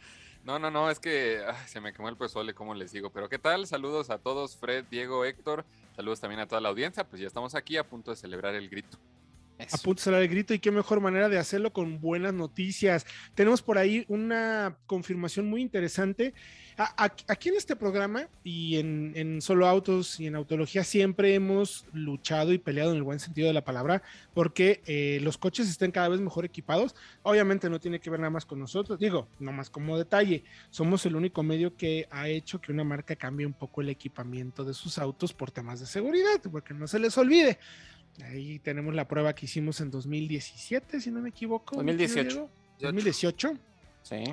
No, 0.43 0.59
no, 0.59 0.69
no, 0.69 0.89
es 0.89 0.99
que 0.99 1.41
se 1.67 1.79
me 1.79 1.93
quemó 1.93 2.09
el 2.09 2.17
pozole, 2.17 2.53
como 2.53 2.75
les 2.75 2.91
digo. 2.91 3.09
Pero 3.11 3.29
¿qué 3.29 3.39
tal? 3.39 3.65
Saludos 3.65 4.09
a 4.09 4.17
todos, 4.17 4.57
Fred, 4.57 4.83
Diego, 4.91 5.23
Héctor. 5.23 5.65
Saludos 5.95 6.19
también 6.19 6.41
a 6.41 6.47
toda 6.47 6.59
la 6.59 6.69
audiencia. 6.69 7.05
Pues 7.05 7.21
ya 7.21 7.27
estamos 7.27 7.55
aquí 7.55 7.77
a 7.77 7.87
punto 7.87 8.11
de 8.11 8.17
celebrar 8.17 8.53
el 8.55 8.69
grito. 8.69 8.97
a 9.57 9.77
punto 9.77 9.99
de 9.99 10.03
salir 10.03 10.19
el 10.19 10.27
grito 10.27 10.53
y 10.53 10.59
qué 10.59 10.69
mejor 10.69 10.99
manera 10.99 11.29
de 11.29 11.37
hacerlo 11.37 11.71
con 11.71 12.01
buenas 12.01 12.33
noticias. 12.33 13.05
Tenemos 13.35 13.61
por 13.61 13.77
ahí 13.77 14.03
una 14.09 14.77
confirmación 14.85 15.49
muy 15.49 15.61
interesante. 15.61 16.33
Aquí 16.77 17.49
en 17.49 17.55
este 17.55 17.75
programa 17.75 18.27
y 18.43 18.77
en, 18.77 19.41
Solo 19.41 19.67
Autos 19.67 20.19
y 20.19 20.27
en 20.27 20.35
Autología 20.35 20.83
siempre 20.83 21.33
hemos 21.35 21.85
luchado 21.93 22.53
y 22.53 22.57
peleado 22.57 22.91
en 22.91 22.97
el 22.97 23.03
buen 23.03 23.19
sentido 23.19 23.47
de 23.47 23.53
la 23.53 23.63
palabra 23.63 24.01
porque 24.33 24.81
eh, 24.85 25.19
los 25.21 25.37
coches 25.37 25.69
estén 25.69 25.91
cada 25.91 26.09
vez 26.09 26.19
mejor 26.19 26.45
equipados. 26.45 26.95
Obviamente 27.21 27.69
no 27.69 27.79
tiene 27.79 27.99
que 27.99 28.09
ver 28.09 28.19
nada 28.19 28.29
más 28.29 28.45
con 28.45 28.59
nosotros, 28.59 28.99
digo, 28.99 29.27
no 29.39 29.51
más 29.51 29.69
como 29.69 29.97
detalle. 29.97 30.43
Somos 30.69 31.05
el 31.05 31.15
único 31.15 31.43
medio 31.43 31.75
que 31.75 32.07
ha 32.11 32.27
hecho 32.27 32.59
que 32.59 32.71
una 32.71 32.83
marca 32.83 33.15
cambie 33.15 33.45
un 33.45 33.53
poco 33.53 33.81
el 33.81 33.89
equipamiento 33.89 34.63
de 34.63 34.73
sus 34.73 34.97
autos 34.97 35.33
por 35.33 35.51
temas 35.51 35.79
de 35.79 35.85
seguridad, 35.85 36.41
porque 36.51 36.73
no 36.73 36.87
se 36.87 36.99
les 36.99 37.17
olvide. 37.17 37.59
Ahí 38.23 38.59
tenemos 38.59 38.93
la 38.93 39.07
prueba 39.07 39.33
que 39.33 39.45
hicimos 39.45 39.81
en 39.81 39.89
2017, 39.89 41.01
si 41.01 41.11
no 41.11 41.21
me 41.21 41.29
equivoco. 41.29 41.75
2018. 41.77 42.49
2018. 42.79 43.57
Sí. 44.03 44.23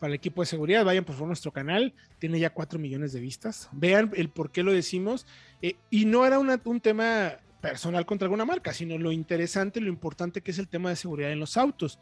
Para 0.00 0.12
el 0.12 0.14
equipo 0.14 0.42
de 0.42 0.46
seguridad, 0.46 0.84
vayan 0.84 1.04
por 1.04 1.14
favor 1.14 1.26
a 1.26 1.28
nuestro 1.28 1.52
canal, 1.52 1.94
tiene 2.18 2.40
ya 2.40 2.50
4 2.50 2.78
millones 2.78 3.12
de 3.12 3.20
vistas. 3.20 3.68
Vean 3.70 4.10
el 4.16 4.30
por 4.30 4.50
qué 4.50 4.62
lo 4.62 4.72
decimos. 4.72 5.26
Eh, 5.62 5.76
y 5.90 6.06
no 6.06 6.26
era 6.26 6.38
un 6.38 6.80
tema 6.80 7.36
personal 7.60 8.06
contra 8.06 8.26
alguna 8.26 8.44
marca, 8.44 8.72
sino 8.72 8.98
lo 8.98 9.12
interesante, 9.12 9.80
lo 9.80 9.88
importante 9.88 10.40
que 10.40 10.50
es 10.50 10.58
el 10.58 10.68
tema 10.68 10.88
de 10.88 10.96
seguridad 10.96 11.30
en 11.30 11.38
los 11.38 11.56
autos. 11.56 11.98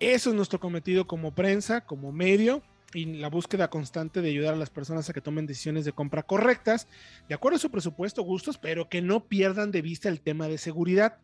Eso 0.00 0.30
es 0.30 0.36
nuestro 0.36 0.60
cometido 0.60 1.06
como 1.06 1.34
prensa, 1.34 1.82
como 1.82 2.12
medio 2.12 2.62
y 2.92 3.04
la 3.04 3.28
búsqueda 3.28 3.68
constante 3.68 4.22
de 4.22 4.30
ayudar 4.30 4.54
a 4.54 4.58
las 4.58 4.70
personas 4.70 5.08
a 5.08 5.12
que 5.12 5.20
tomen 5.20 5.46
decisiones 5.46 5.84
de 5.84 5.92
compra 5.92 6.22
correctas, 6.22 6.88
de 7.28 7.34
acuerdo 7.34 7.56
a 7.56 7.60
su 7.60 7.70
presupuesto, 7.70 8.22
gustos, 8.22 8.58
pero 8.58 8.88
que 8.88 9.02
no 9.02 9.26
pierdan 9.28 9.70
de 9.70 9.82
vista 9.82 10.08
el 10.08 10.20
tema 10.20 10.48
de 10.48 10.58
seguridad. 10.58 11.18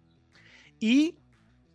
Y 0.81 1.17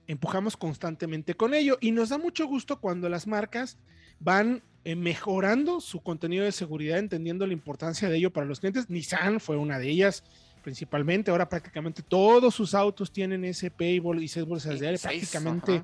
empujamos 0.07 0.57
constantemente 0.57 1.35
con 1.35 1.53
ello 1.53 1.77
y 1.81 1.91
nos 1.91 2.09
da 2.09 2.17
mucho 2.17 2.47
gusto 2.47 2.79
cuando 2.79 3.09
las 3.09 3.27
marcas 3.27 3.77
van 4.19 4.63
eh, 4.83 4.95
mejorando 4.95 5.81
su 5.81 6.01
contenido 6.01 6.45
de 6.45 6.51
seguridad, 6.51 6.97
entendiendo 6.97 7.45
la 7.45 7.53
importancia 7.53 8.09
de 8.09 8.17
ello 8.17 8.31
para 8.31 8.45
los 8.45 8.59
clientes. 8.59 8.89
Nissan 8.89 9.39
fue 9.39 9.57
una 9.57 9.79
de 9.79 9.89
ellas 9.89 10.23
principalmente. 10.63 11.31
Ahora 11.31 11.47
prácticamente 11.47 12.01
todos 12.01 12.53
sus 12.53 12.73
autos 12.73 13.11
tienen 13.11 13.45
SP 13.45 13.99
y, 13.99 14.27
seis 14.27 14.45
bolsas 14.45 14.79
de 14.79 14.87
aire. 14.87 14.99
prácticamente 14.99 15.83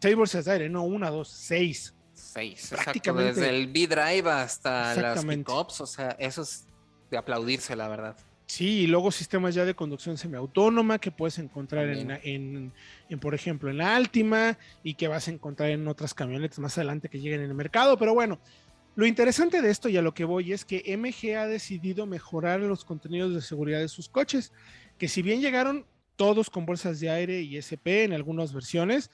seis 0.00 0.16
bolsas 0.16 0.44
de 0.44 0.52
aire, 0.52 0.68
no 0.68 0.84
una, 0.84 1.10
dos, 1.10 1.28
seis. 1.28 1.94
Seis, 2.12 2.68
prácticamente. 2.70 3.40
Desde 3.40 3.56
el 3.56 3.68
B-Drive 3.68 4.28
hasta 4.30 4.94
las 4.94 5.24
pickups, 5.24 5.80
o 5.80 5.86
sea, 5.86 6.10
eso 6.18 6.42
es 6.42 6.66
de 7.10 7.16
aplaudirse, 7.16 7.76
la 7.76 7.88
verdad. 7.88 8.16
Sí, 8.48 8.80
y 8.80 8.86
luego 8.86 9.12
sistemas 9.12 9.54
ya 9.54 9.66
de 9.66 9.74
conducción 9.74 10.16
semiautónoma 10.16 10.98
que 10.98 11.10
puedes 11.10 11.38
encontrar 11.38 11.90
en, 11.90 12.72
en, 13.10 13.20
por 13.20 13.34
ejemplo, 13.34 13.68
en 13.68 13.76
la 13.76 13.94
Altima 13.94 14.56
y 14.82 14.94
que 14.94 15.06
vas 15.06 15.28
a 15.28 15.32
encontrar 15.32 15.68
en 15.68 15.86
otras 15.86 16.14
camionetas 16.14 16.58
más 16.58 16.78
adelante 16.78 17.10
que 17.10 17.20
lleguen 17.20 17.42
en 17.42 17.50
el 17.50 17.54
mercado. 17.54 17.98
Pero 17.98 18.14
bueno, 18.14 18.40
lo 18.94 19.04
interesante 19.04 19.60
de 19.60 19.68
esto 19.70 19.90
y 19.90 19.98
a 19.98 20.02
lo 20.02 20.14
que 20.14 20.24
voy 20.24 20.54
es 20.54 20.64
que 20.64 20.96
MG 20.96 21.36
ha 21.36 21.46
decidido 21.46 22.06
mejorar 22.06 22.60
los 22.60 22.86
contenidos 22.86 23.34
de 23.34 23.42
seguridad 23.42 23.80
de 23.80 23.88
sus 23.88 24.08
coches, 24.08 24.50
que 24.96 25.08
si 25.08 25.20
bien 25.20 25.42
llegaron 25.42 25.84
todos 26.16 26.48
con 26.48 26.64
bolsas 26.64 27.00
de 27.00 27.10
aire 27.10 27.42
y 27.42 27.58
SP 27.60 28.04
en 28.04 28.14
algunas 28.14 28.54
versiones, 28.54 29.10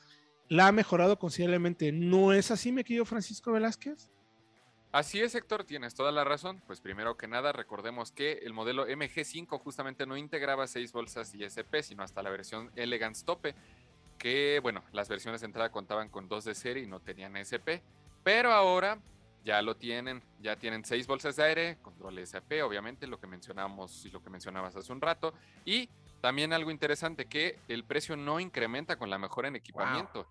la 0.48 0.68
ha 0.68 0.72
mejorado 0.72 1.18
considerablemente. 1.18 1.90
¿No 1.90 2.32
es 2.32 2.52
así, 2.52 2.70
me 2.70 2.84
querido 2.84 3.04
Francisco 3.04 3.50
Velázquez? 3.50 4.12
Así 4.94 5.20
es, 5.20 5.34
Héctor, 5.34 5.64
tienes 5.64 5.96
toda 5.96 6.12
la 6.12 6.22
razón. 6.22 6.62
Pues 6.68 6.80
primero 6.80 7.16
que 7.16 7.26
nada, 7.26 7.50
recordemos 7.50 8.12
que 8.12 8.34
el 8.44 8.52
modelo 8.52 8.86
MG5 8.86 9.58
justamente 9.58 10.06
no 10.06 10.16
integraba 10.16 10.68
seis 10.68 10.92
bolsas 10.92 11.34
ISP, 11.34 11.82
sino 11.82 12.04
hasta 12.04 12.22
la 12.22 12.30
versión 12.30 12.70
Elegance 12.76 13.24
Tope, 13.24 13.56
que 14.18 14.60
bueno, 14.62 14.84
las 14.92 15.08
versiones 15.08 15.40
de 15.40 15.46
entrada 15.46 15.72
contaban 15.72 16.10
con 16.10 16.28
dos 16.28 16.44
de 16.44 16.54
serie 16.54 16.84
y 16.84 16.86
no 16.86 17.00
tenían 17.00 17.36
SP, 17.42 17.82
pero 18.22 18.52
ahora 18.52 19.00
ya 19.44 19.60
lo 19.62 19.74
tienen, 19.74 20.22
ya 20.40 20.54
tienen 20.60 20.84
seis 20.84 21.08
bolsas 21.08 21.34
de 21.34 21.42
aire, 21.42 21.78
control 21.82 22.20
SP, 22.22 22.62
obviamente, 22.62 23.08
lo 23.08 23.18
que 23.18 23.26
mencionamos 23.26 24.06
y 24.06 24.10
lo 24.10 24.22
que 24.22 24.30
mencionabas 24.30 24.76
hace 24.76 24.92
un 24.92 25.00
rato, 25.00 25.34
y 25.64 25.90
también 26.20 26.52
algo 26.52 26.70
interesante 26.70 27.26
que 27.26 27.58
el 27.66 27.82
precio 27.82 28.16
no 28.16 28.38
incrementa 28.38 28.94
con 28.94 29.10
la 29.10 29.18
mejora 29.18 29.48
en 29.48 29.56
equipamiento. 29.56 30.28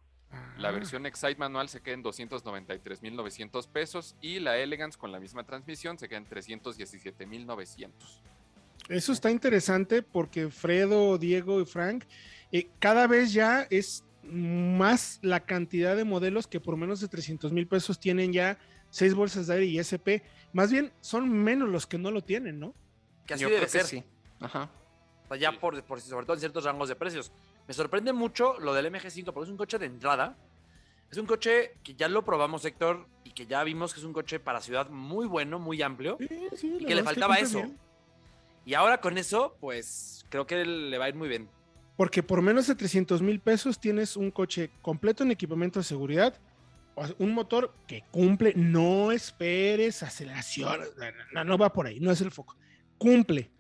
La 0.57 0.71
versión 0.71 1.05
Excite 1.05 1.35
manual 1.35 1.69
se 1.69 1.81
queda 1.81 1.95
en 1.95 2.03
293.900 2.03 3.67
pesos 3.67 4.15
y 4.21 4.39
la 4.39 4.57
Elegance 4.57 4.97
con 4.97 5.11
la 5.11 5.19
misma 5.19 5.43
transmisión 5.45 5.97
se 5.97 6.07
queda 6.07 6.19
en 6.19 6.27
317.900. 6.27 7.89
Eso 8.89 9.11
está 9.13 9.31
interesante 9.31 10.01
porque 10.01 10.49
Fredo, 10.49 11.17
Diego 11.17 11.61
y 11.61 11.65
Frank, 11.65 12.05
eh, 12.51 12.67
cada 12.79 13.07
vez 13.07 13.33
ya 13.33 13.67
es 13.69 14.03
más 14.23 15.19
la 15.21 15.41
cantidad 15.41 15.95
de 15.95 16.05
modelos 16.05 16.47
que 16.47 16.59
por 16.59 16.77
menos 16.77 17.01
de 17.01 17.07
300 17.07 17.51
mil 17.51 17.67
pesos 17.67 17.99
tienen 17.99 18.31
ya 18.31 18.57
seis 18.89 19.13
bolsas 19.13 19.47
de 19.47 19.55
aire 19.55 19.65
y 19.65 19.79
SP. 19.79 20.23
Más 20.53 20.71
bien 20.71 20.93
son 21.01 21.29
menos 21.29 21.69
los 21.69 21.87
que 21.87 21.97
no 21.97 22.11
lo 22.11 22.21
tienen, 22.21 22.59
¿no? 22.59 22.73
Que 23.25 23.33
así 23.33 23.45
debe 23.45 23.67
ser. 23.67 23.85
Sí. 23.85 24.03
Ajá 24.39 24.69
ya 25.35 25.51
por, 25.51 25.81
por, 25.83 26.01
sobre 26.01 26.25
todo 26.25 26.35
en 26.35 26.39
ciertos 26.39 26.63
rangos 26.63 26.89
de 26.89 26.95
precios. 26.95 27.31
Me 27.67 27.74
sorprende 27.74 28.13
mucho 28.13 28.60
lo 28.60 28.74
del 28.74 28.91
MG5 28.91 29.25
porque 29.25 29.46
es 29.46 29.51
un 29.51 29.58
coche 29.58 29.79
de 29.79 29.86
entrada. 29.86 30.38
Es 31.12 31.17
un 31.17 31.25
coche 31.25 31.75
que 31.84 31.93
ya 31.93 32.08
lo 32.08 32.25
probamos, 32.25 32.65
Héctor, 32.65 33.08
y 33.24 33.32
que 33.32 33.46
ya 33.46 33.63
vimos 33.63 33.93
que 33.93 34.00
es 34.00 34.05
un 34.05 34.13
coche 34.13 34.39
para 34.39 34.62
ciudad 34.62 34.89
muy 34.89 35.27
bueno, 35.27 35.60
muy 35.60 35.82
amplio. 35.82 36.17
y 36.20 36.86
que 36.86 36.96
le 36.96 37.03
faltaba 37.03 37.38
eso. 37.38 37.63
Y 38.65 38.74
ahora 38.74 39.00
con 39.00 39.17
eso, 39.17 39.55
pues 39.60 40.25
creo 40.29 40.48
que 40.48 40.65
le 40.65 40.98
va 40.98 41.05
a 41.05 41.10
ir 41.10 41.15
muy 41.15 41.29
bien. 41.29 41.50
Porque 41.96 42.24
por 42.24 42.41
menos 42.41 42.67
de 42.67 42.75
300 42.75 43.22
mil 43.22 43.39
pesos 43.39 43.79
tienes 43.79 44.17
un 44.17 44.32
coche 44.32 44.72
completo 44.82 45.24
en 45.24 45.32
equipamiento 45.32 45.79
de 45.79 45.84
seguridad, 45.84 46.39
un 47.20 47.34
motor 47.34 47.74
que 47.88 48.03
cumple, 48.12 48.53
no 48.55 49.12
esperes 49.12 50.01
aceleración, 50.03 50.79
no, 51.34 51.43
no 51.43 51.58
va 51.58 51.72
por 51.72 51.88
ahí, 51.88 52.00
no 52.00 52.12
es 52.12 52.22
el 52.22 52.32
foco, 52.32 52.55
cumple, 52.98 53.51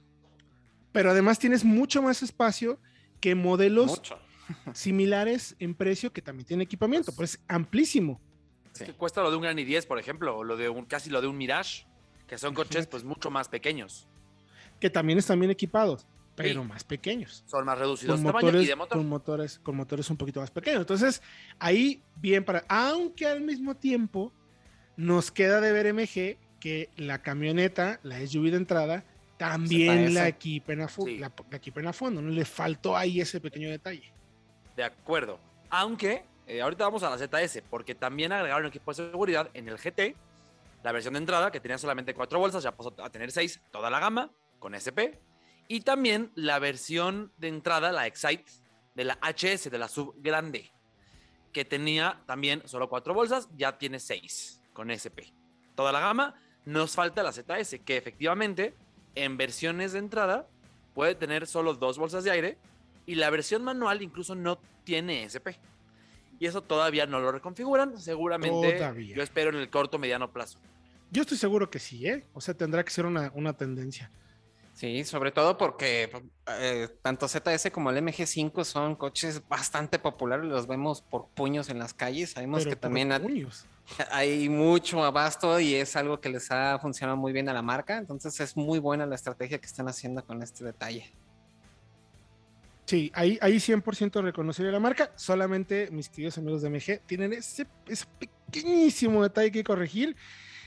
pero 0.91 1.11
además 1.11 1.39
tienes 1.39 1.63
mucho 1.63 2.01
más 2.01 2.23
espacio 2.23 2.79
que 3.23 3.35
modelos 3.35 4.01
similares 4.73 5.55
en 5.57 5.75
precio 5.75 6.11
que 6.11 6.21
también 6.21 6.45
tienen 6.45 6.65
equipamiento, 6.65 7.13
pues, 7.15 7.35
es 7.35 7.41
amplísimo. 7.47 8.19
cuesta 8.97 9.21
lo 9.23 9.31
de 9.31 9.37
un 9.37 9.43
Gran 9.43 9.55
i10, 9.55 9.87
por 9.87 9.97
ejemplo, 9.97 10.35
o 10.35 10.43
lo 10.43 10.57
de 10.57 10.67
un, 10.67 10.83
casi 10.83 11.09
lo 11.09 11.21
de 11.21 11.27
un 11.27 11.37
Mirage, 11.37 11.85
que 12.27 12.37
son 12.37 12.53
coches 12.53 12.85
pues 12.85 13.05
mucho 13.05 13.31
más 13.31 13.47
pequeños. 13.47 14.09
Que 14.81 14.89
también 14.89 15.19
están 15.19 15.39
bien 15.39 15.51
equipados, 15.51 16.05
pero 16.35 16.65
más 16.65 16.83
pequeños. 16.83 17.45
Son 17.47 17.63
más 17.63 17.79
reducidos 17.79 18.19
con 18.19 18.33
motores, 18.33 18.75
Con 18.89 19.07
motores, 19.07 19.59
con 19.59 19.77
motores 19.77 20.09
un 20.09 20.17
poquito 20.17 20.41
más 20.41 20.51
pequeños. 20.51 20.81
Entonces, 20.81 21.21
ahí 21.59 22.03
bien 22.17 22.43
para... 22.43 22.65
Aunque 22.67 23.25
al 23.25 23.39
mismo 23.39 23.73
tiempo 23.77 24.33
nos 24.97 25.31
queda 25.31 25.61
de 25.61 25.71
ver 25.71 25.93
MG 25.93 26.37
que 26.59 26.89
la 26.97 27.21
camioneta, 27.21 28.01
la 28.03 28.19
SUV 28.27 28.51
de 28.51 28.57
entrada, 28.57 29.05
también 29.37 30.13
la 30.13 30.27
equipen, 30.27 30.81
a 30.81 30.87
la, 31.19 31.89
a 31.89 31.93
fondo, 31.93 32.21
no 32.21 32.29
le 32.29 32.45
faltó 32.45 32.95
ahí 32.95 33.19
ese 33.19 33.41
pequeño 33.41 33.69
detalle. 33.69 34.13
De 34.75 34.83
acuerdo. 34.83 35.39
Aunque 35.69 36.25
eh, 36.45 36.61
ahorita 36.61 36.83
vamos 36.83 37.03
a 37.03 37.09
la 37.09 37.17
ZS, 37.17 37.61
porque 37.69 37.95
también 37.95 38.31
agregaron 38.31 38.65
equipo 38.65 38.91
de 38.91 38.95
seguridad 38.95 39.49
en 39.53 39.67
el 39.69 39.77
GT, 39.77 40.15
la 40.83 40.91
versión 40.91 41.13
de 41.13 41.19
entrada, 41.19 41.51
que 41.51 41.59
tenía 41.59 41.77
solamente 41.77 42.13
cuatro 42.13 42.39
bolsas, 42.39 42.63
ya 42.63 42.75
pasó 42.75 42.93
a 43.01 43.09
tener 43.09 43.31
seis, 43.31 43.61
toda 43.71 43.89
la 43.89 43.99
gama, 43.99 44.31
con 44.59 44.75
SP. 44.75 45.17
Y 45.67 45.81
también 45.81 46.31
la 46.35 46.59
versión 46.59 47.31
de 47.37 47.47
entrada, 47.47 47.91
la 47.91 48.05
Excite, 48.05 48.51
de 48.93 49.05
la 49.05 49.17
HS, 49.21 49.71
de 49.71 49.77
la 49.77 49.87
sub 49.87 50.13
grande, 50.17 50.71
que 51.53 51.63
tenía 51.63 52.21
también 52.25 52.61
solo 52.65 52.89
cuatro 52.89 53.13
bolsas, 53.13 53.47
ya 53.55 53.77
tiene 53.77 53.99
seis 53.99 54.61
con 54.73 54.91
SP. 54.91 55.31
Toda 55.75 55.91
la 55.91 56.01
gama. 56.01 56.35
Nos 56.65 56.95
falta 56.95 57.23
la 57.23 57.31
ZS, 57.31 57.79
que 57.85 57.97
efectivamente 57.97 58.75
en 59.15 59.37
versiones 59.37 59.93
de 59.93 59.99
entrada 59.99 60.47
puede 60.93 61.15
tener 61.15 61.47
solo 61.47 61.73
dos 61.73 61.97
bolsas 61.97 62.23
de 62.23 62.31
aire 62.31 62.57
y 63.05 63.15
la 63.15 63.29
versión 63.29 63.63
manual 63.63 64.01
incluso 64.01 64.35
no 64.35 64.57
tiene 64.83 65.23
SP. 65.27 65.57
Y 66.39 66.47
eso 66.47 66.61
todavía 66.61 67.05
no 67.05 67.19
lo 67.19 67.31
reconfiguran, 67.31 67.99
seguramente 67.99 68.79
yo 69.15 69.23
espero 69.23 69.49
en 69.51 69.57
el 69.57 69.69
corto 69.69 69.97
mediano 69.99 70.31
plazo. 70.31 70.59
Yo 71.11 71.21
estoy 71.21 71.37
seguro 71.37 71.69
que 71.69 71.79
sí, 71.79 72.07
¿eh? 72.07 72.25
O 72.33 72.41
sea, 72.41 72.55
tendrá 72.55 72.83
que 72.83 72.91
ser 72.91 73.05
una, 73.05 73.53
tendencia. 73.53 74.11
Sí, 74.73 75.03
sobre 75.03 75.31
todo 75.31 75.57
porque 75.57 76.09
eh, 76.47 76.89
tanto 77.03 77.27
ZS 77.27 77.69
como 77.71 77.91
el 77.91 77.97
MG5 77.97 78.63
son 78.63 78.95
coches 78.95 79.47
bastante 79.47 79.99
populares, 79.99 80.45
los 80.45 80.65
vemos 80.65 81.03
por 81.03 81.27
puños 81.27 81.69
en 81.69 81.77
las 81.77 81.93
calles, 81.93 82.31
sabemos 82.31 82.65
que 82.65 82.75
también 82.75 83.11
hay 84.11 84.49
mucho 84.49 85.03
abasto 85.03 85.59
y 85.59 85.75
es 85.75 85.95
algo 85.95 86.19
que 86.19 86.29
les 86.29 86.49
ha 86.51 86.79
funcionado 86.79 87.17
muy 87.17 87.33
bien 87.33 87.49
a 87.49 87.53
la 87.53 87.61
marca. 87.61 87.97
Entonces 87.97 88.39
es 88.39 88.57
muy 88.57 88.79
buena 88.79 89.05
la 89.05 89.15
estrategia 89.15 89.59
que 89.59 89.65
están 89.65 89.87
haciendo 89.87 90.23
con 90.25 90.41
este 90.41 90.63
detalle. 90.63 91.13
Sí, 92.85 93.11
ahí, 93.15 93.37
ahí 93.41 93.55
100% 93.55 94.21
reconocería 94.21 94.71
la 94.71 94.79
marca. 94.79 95.11
Solamente 95.15 95.89
mis 95.91 96.09
queridos 96.09 96.37
amigos 96.37 96.61
de 96.61 96.69
MG 96.69 97.01
tienen 97.05 97.33
ese, 97.33 97.65
ese 97.87 98.05
pequeñísimo 98.19 99.23
detalle 99.23 99.51
que 99.51 99.63
corregir. 99.63 100.15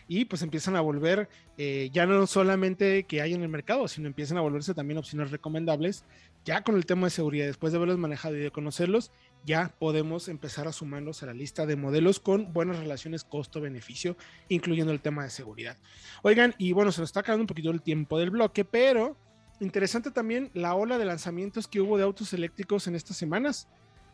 y 0.08 0.24
pues 0.24 0.40
empiezan 0.42 0.76
a 0.76 0.80
volver 0.80 1.28
eh, 1.58 1.90
ya 1.92 2.06
no 2.06 2.26
solamente 2.28 3.04
que 3.04 3.20
hay 3.22 3.34
en 3.34 3.42
el 3.42 3.48
mercado, 3.48 3.88
sino 3.88 4.06
empiezan 4.06 4.38
a 4.38 4.40
volverse 4.40 4.72
también 4.72 4.98
opciones 4.98 5.30
recomendables. 5.30 6.04
Ya 6.46 6.62
con 6.62 6.76
el 6.76 6.86
tema 6.86 7.08
de 7.08 7.10
seguridad, 7.10 7.46
después 7.46 7.72
de 7.72 7.78
haberlos 7.78 7.98
manejado 7.98 8.36
y 8.36 8.38
de 8.38 8.52
conocerlos, 8.52 9.10
ya 9.44 9.74
podemos 9.80 10.28
empezar 10.28 10.68
a 10.68 10.72
sumarlos 10.72 11.24
a 11.24 11.26
la 11.26 11.34
lista 11.34 11.66
de 11.66 11.74
modelos 11.74 12.20
con 12.20 12.52
buenas 12.52 12.78
relaciones 12.78 13.24
costo-beneficio, 13.24 14.16
incluyendo 14.48 14.92
el 14.92 15.00
tema 15.00 15.24
de 15.24 15.30
seguridad. 15.30 15.76
Oigan, 16.22 16.54
y 16.56 16.70
bueno, 16.70 16.92
se 16.92 17.00
nos 17.00 17.08
está 17.08 17.20
acabando 17.20 17.42
un 17.42 17.46
poquito 17.48 17.72
el 17.72 17.82
tiempo 17.82 18.16
del 18.16 18.30
bloque, 18.30 18.64
pero 18.64 19.16
interesante 19.58 20.12
también 20.12 20.52
la 20.54 20.76
ola 20.76 20.98
de 20.98 21.04
lanzamientos 21.04 21.66
que 21.66 21.80
hubo 21.80 21.98
de 21.98 22.04
autos 22.04 22.32
eléctricos 22.32 22.86
en 22.86 22.94
estas 22.94 23.16
semanas. 23.16 23.66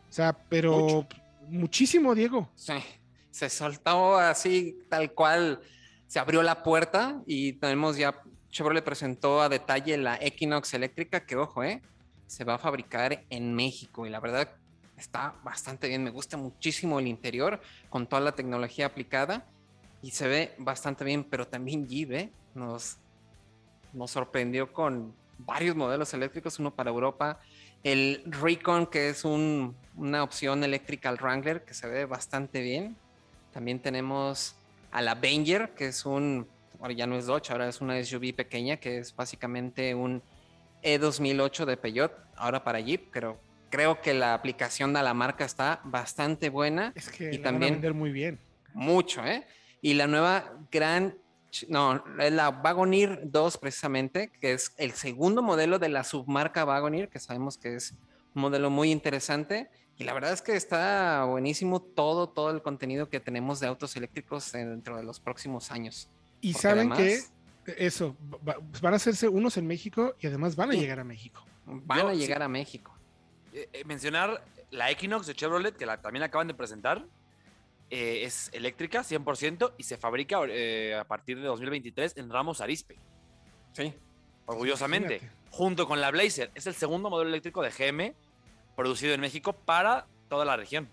O 0.09 0.13
sea, 0.13 0.33
pero 0.49 1.07
muchísimo, 1.49 2.15
Diego. 2.15 2.49
Sí, 2.55 2.73
se 3.29 3.47
soltó 3.47 4.17
así, 4.17 4.79
tal 4.89 5.13
cual, 5.13 5.61
se 6.07 6.17
abrió 6.17 6.41
la 6.41 6.63
puerta 6.63 7.21
y 7.27 7.53
tenemos 7.53 7.95
ya, 7.95 8.23
Chevrolet 8.49 8.83
presentó 8.83 9.39
a 9.39 9.49
detalle 9.49 9.97
la 9.97 10.17
Equinox 10.19 10.73
eléctrica, 10.73 11.27
que 11.27 11.35
ojo, 11.35 11.63
eh, 11.63 11.83
se 12.33 12.43
va 12.43 12.55
a 12.55 12.57
fabricar 12.57 13.23
en 13.29 13.53
México 13.53 14.07
y 14.07 14.09
la 14.09 14.19
verdad 14.19 14.49
está 14.97 15.35
bastante 15.43 15.87
bien, 15.87 16.03
me 16.03 16.09
gusta 16.09 16.35
muchísimo 16.35 16.99
el 16.99 17.05
interior 17.05 17.61
con 17.91 18.07
toda 18.07 18.23
la 18.23 18.31
tecnología 18.31 18.87
aplicada 18.87 19.45
y 20.01 20.09
se 20.09 20.27
ve 20.27 20.55
bastante 20.57 21.05
bien, 21.05 21.23
pero 21.25 21.47
también 21.47 21.87
Jeep 21.87 22.11
¿eh? 22.11 22.31
nos, 22.55 22.97
nos 23.93 24.09
sorprendió 24.09 24.73
con 24.73 25.13
varios 25.37 25.75
modelos 25.75 26.11
eléctricos, 26.15 26.57
uno 26.57 26.73
para 26.73 26.89
Europa, 26.89 27.39
el 27.83 28.23
Recon, 28.25 28.87
que 28.87 29.09
es 29.09 29.25
una 29.25 30.23
opción 30.23 30.63
eléctrica 30.63 31.09
al 31.09 31.17
Wrangler, 31.17 31.63
que 31.63 31.75
se 31.75 31.87
ve 31.87 32.05
bastante 32.05 32.61
bien. 32.61 32.95
También 33.51 33.79
tenemos 33.79 34.55
a 34.91 35.03
la 35.03 35.11
Avenger, 35.11 35.75
que 35.75 35.87
es 35.87 36.03
un, 36.03 36.47
ahora 36.81 36.93
ya 36.93 37.05
no 37.05 37.15
es 37.15 37.27
Dodge, 37.27 37.51
ahora 37.51 37.69
es 37.69 37.79
una 37.79 38.03
SUV 38.03 38.33
pequeña, 38.33 38.77
que 38.77 38.97
es 38.97 39.15
básicamente 39.15 39.93
un 39.93 40.23
E2008 40.83 41.65
de 41.65 41.77
Peugeot, 41.77 42.11
ahora 42.35 42.63
para 42.63 42.79
Jeep, 42.79 43.09
pero 43.11 43.39
creo 43.69 44.01
que 44.01 44.13
la 44.13 44.33
aplicación 44.33 44.93
de 44.93 45.01
la 45.01 45.13
marca 45.13 45.45
está 45.45 45.81
bastante 45.83 46.49
buena. 46.49 46.91
Es 46.95 47.09
que 47.09 47.33
y 47.33 47.37
la 47.37 47.43
también 47.43 47.61
van 47.61 47.71
a 47.71 47.81
vender 47.81 47.93
muy 47.93 48.11
bien. 48.11 48.39
mucho, 48.73 49.23
¿eh? 49.25 49.45
Y 49.81 49.95
la 49.95 50.07
nueva 50.07 50.53
Gran, 50.71 51.17
no, 51.67 52.03
la 52.17 52.49
Wagoneer 52.49 53.21
2 53.25 53.57
precisamente, 53.57 54.31
que 54.39 54.53
es 54.53 54.73
el 54.77 54.91
segundo 54.93 55.41
modelo 55.41 55.79
de 55.79 55.89
la 55.89 56.03
submarca 56.03 56.65
Wagoneer, 56.65 57.09
que 57.09 57.19
sabemos 57.19 57.57
que 57.57 57.75
es 57.75 57.91
un 58.35 58.41
modelo 58.43 58.69
muy 58.69 58.91
interesante. 58.91 59.69
Y 59.97 60.05
la 60.05 60.13
verdad 60.13 60.33
es 60.33 60.41
que 60.41 60.55
está 60.55 61.23
buenísimo 61.25 61.79
todo, 61.81 62.27
todo 62.29 62.49
el 62.49 62.61
contenido 62.63 63.09
que 63.09 63.19
tenemos 63.19 63.59
de 63.59 63.67
autos 63.67 63.95
eléctricos 63.95 64.51
dentro 64.51 64.97
de 64.97 65.03
los 65.03 65.19
próximos 65.19 65.69
años. 65.71 66.09
Y 66.41 66.53
Porque 66.53 66.61
saben 66.61 66.91
además- 66.91 66.97
que 66.97 67.19
eso, 67.65 68.15
va- 68.47 68.57
van 68.81 68.93
a 68.93 68.95
hacerse 68.97 69.27
unos 69.27 69.57
en 69.57 69.67
México 69.67 70.15
y 70.19 70.27
además 70.27 70.55
van 70.55 70.69
a 70.69 70.73
Sí. 70.73 70.79
llegar 70.79 70.99
a 70.99 71.03
México. 71.03 71.45
Van 71.65 71.99
Yo, 71.99 72.07
a 72.09 72.13
sí. 72.13 72.19
llegar 72.19 72.41
a 72.43 72.47
México. 72.47 72.93
Eh, 73.53 73.69
eh, 73.71 73.83
mencionar 73.85 74.43
la 74.71 74.89
Equinox 74.91 75.27
de 75.27 75.35
Chevrolet, 75.35 75.75
que 75.77 75.85
la, 75.85 76.01
también 76.01 76.23
acaban 76.23 76.47
de 76.47 76.53
presentar. 76.53 77.05
eh, 77.89 78.23
es 78.25 78.49
eléctrica 78.53 79.03
100% 79.03 79.73
y 79.77 79.83
se 79.83 79.97
fabrica 79.97 80.39
eh, 80.47 80.95
a 80.99 81.03
partir 81.03 81.37
de 81.39 81.45
2023 81.45 82.17
en 82.17 82.29
Ramos 82.31 82.59
Arispe. 82.59 82.97
Sí. 83.73 83.93
Orgullosamente. 84.47 85.17
Imagínate. 85.17 85.37
Junto 85.51 85.87
con 85.87 86.01
la 86.01 86.09
Blazer. 86.09 86.49
Es 86.55 86.65
el 86.65 86.73
segundo 86.73 87.11
modelo 87.11 87.29
eléctrico 87.29 87.61
de 87.61 87.69
GM 87.69 88.15
producido 88.75 89.13
en 89.13 89.21
México 89.21 89.53
para 89.53 90.07
toda 90.27 90.43
la 90.43 90.57
región. 90.57 90.89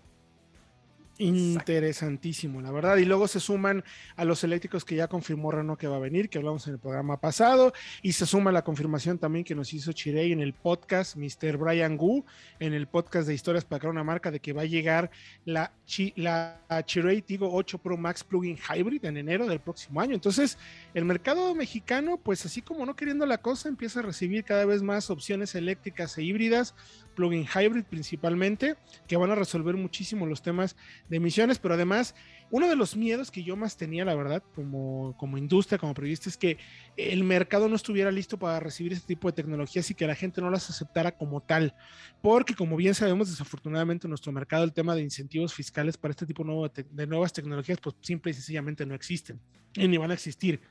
Interesantísimo, 1.21 2.61
la 2.61 2.71
verdad. 2.71 2.97
Y 2.97 3.05
luego 3.05 3.27
se 3.27 3.39
suman 3.39 3.83
a 4.15 4.25
los 4.25 4.43
eléctricos 4.43 4.83
que 4.85 4.95
ya 4.95 5.07
confirmó 5.07 5.51
Renault 5.51 5.79
que 5.79 5.87
va 5.87 5.97
a 5.97 5.99
venir, 5.99 6.29
que 6.29 6.37
hablamos 6.37 6.67
en 6.67 6.73
el 6.73 6.79
programa 6.79 7.19
pasado. 7.19 7.73
Y 8.01 8.13
se 8.13 8.25
suma 8.25 8.51
la 8.51 8.63
confirmación 8.63 9.17
también 9.17 9.45
que 9.45 9.55
nos 9.55 9.73
hizo 9.73 9.91
Chirey 9.93 10.31
en 10.31 10.39
el 10.41 10.53
podcast, 10.53 11.15
Mr. 11.15 11.57
Brian 11.57 11.97
Gu, 11.97 12.25
en 12.59 12.73
el 12.73 12.87
podcast 12.87 13.27
de 13.27 13.33
Historias 13.33 13.65
para 13.65 13.79
crear 13.79 13.91
una 13.91 14.03
marca, 14.03 14.31
de 14.31 14.39
que 14.39 14.53
va 14.53 14.63
a 14.63 14.65
llegar 14.65 15.11
la, 15.45 15.71
Chi- 15.85 16.13
la 16.15 16.59
Chirey 16.85 17.21
Tigo 17.21 17.53
8 17.53 17.77
Pro 17.77 17.97
Max 17.97 18.23
Plug-in 18.23 18.57
Hybrid 18.57 19.05
en 19.05 19.17
enero 19.17 19.45
del 19.47 19.59
próximo 19.59 20.01
año. 20.01 20.15
Entonces, 20.15 20.57
el 20.93 21.05
mercado 21.05 21.53
mexicano, 21.55 22.17
pues 22.17 22.45
así 22.45 22.61
como 22.61 22.85
no 22.85 22.95
queriendo 22.95 23.25
la 23.25 23.37
cosa, 23.37 23.69
empieza 23.69 23.99
a 23.99 24.03
recibir 24.03 24.43
cada 24.43 24.65
vez 24.65 24.81
más 24.81 25.09
opciones 25.09 25.55
eléctricas 25.55 26.17
e 26.17 26.23
híbridas, 26.23 26.73
plug-in 27.11 27.45
hybrid 27.45 27.83
principalmente, 27.83 28.75
que 29.07 29.17
van 29.17 29.31
a 29.31 29.35
resolver 29.35 29.75
muchísimo 29.75 30.25
los 30.25 30.41
temas 30.41 30.75
de 31.09 31.17
emisiones, 31.17 31.59
pero 31.59 31.75
además, 31.75 32.15
uno 32.49 32.67
de 32.67 32.75
los 32.75 32.95
miedos 32.95 33.31
que 33.31 33.43
yo 33.43 33.55
más 33.55 33.77
tenía, 33.77 34.03
la 34.03 34.15
verdad, 34.15 34.43
como, 34.55 35.15
como 35.17 35.37
industria, 35.37 35.77
como 35.77 35.93
periodista, 35.93 36.29
es 36.29 36.37
que 36.37 36.57
el 36.97 37.23
mercado 37.23 37.69
no 37.69 37.75
estuviera 37.75 38.11
listo 38.11 38.37
para 38.37 38.59
recibir 38.59 38.93
este 38.93 39.07
tipo 39.07 39.27
de 39.27 39.33
tecnologías 39.33 39.89
y 39.89 39.95
que 39.95 40.07
la 40.07 40.15
gente 40.15 40.41
no 40.41 40.49
las 40.49 40.69
aceptara 40.69 41.11
como 41.11 41.41
tal, 41.41 41.73
porque 42.21 42.55
como 42.55 42.75
bien 42.75 42.93
sabemos, 42.93 43.29
desafortunadamente 43.29 44.07
en 44.07 44.09
nuestro 44.09 44.31
mercado 44.31 44.63
el 44.63 44.73
tema 44.73 44.95
de 44.95 45.01
incentivos 45.01 45.53
fiscales 45.53 45.97
para 45.97 46.11
este 46.11 46.25
tipo 46.25 46.43
de 46.43 47.07
nuevas 47.07 47.33
tecnologías, 47.33 47.79
pues 47.79 47.95
simple 48.01 48.31
y 48.31 48.33
sencillamente 48.33 48.85
no 48.85 48.95
existen, 48.95 49.39
y 49.75 49.87
ni 49.87 49.97
van 49.97 50.11
a 50.11 50.15
existir 50.15 50.61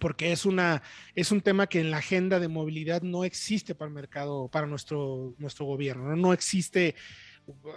porque 0.00 0.32
es 0.32 0.46
una 0.46 0.82
es 1.14 1.30
un 1.32 1.40
tema 1.40 1.66
que 1.66 1.80
en 1.80 1.90
la 1.90 1.98
agenda 1.98 2.40
de 2.40 2.48
movilidad 2.48 3.02
no 3.02 3.24
existe 3.24 3.74
para 3.74 3.88
el 3.88 3.94
mercado, 3.94 4.48
para 4.48 4.66
nuestro, 4.66 5.34
nuestro 5.38 5.66
gobierno, 5.66 6.08
¿no? 6.10 6.16
No 6.16 6.32
existe, 6.32 6.94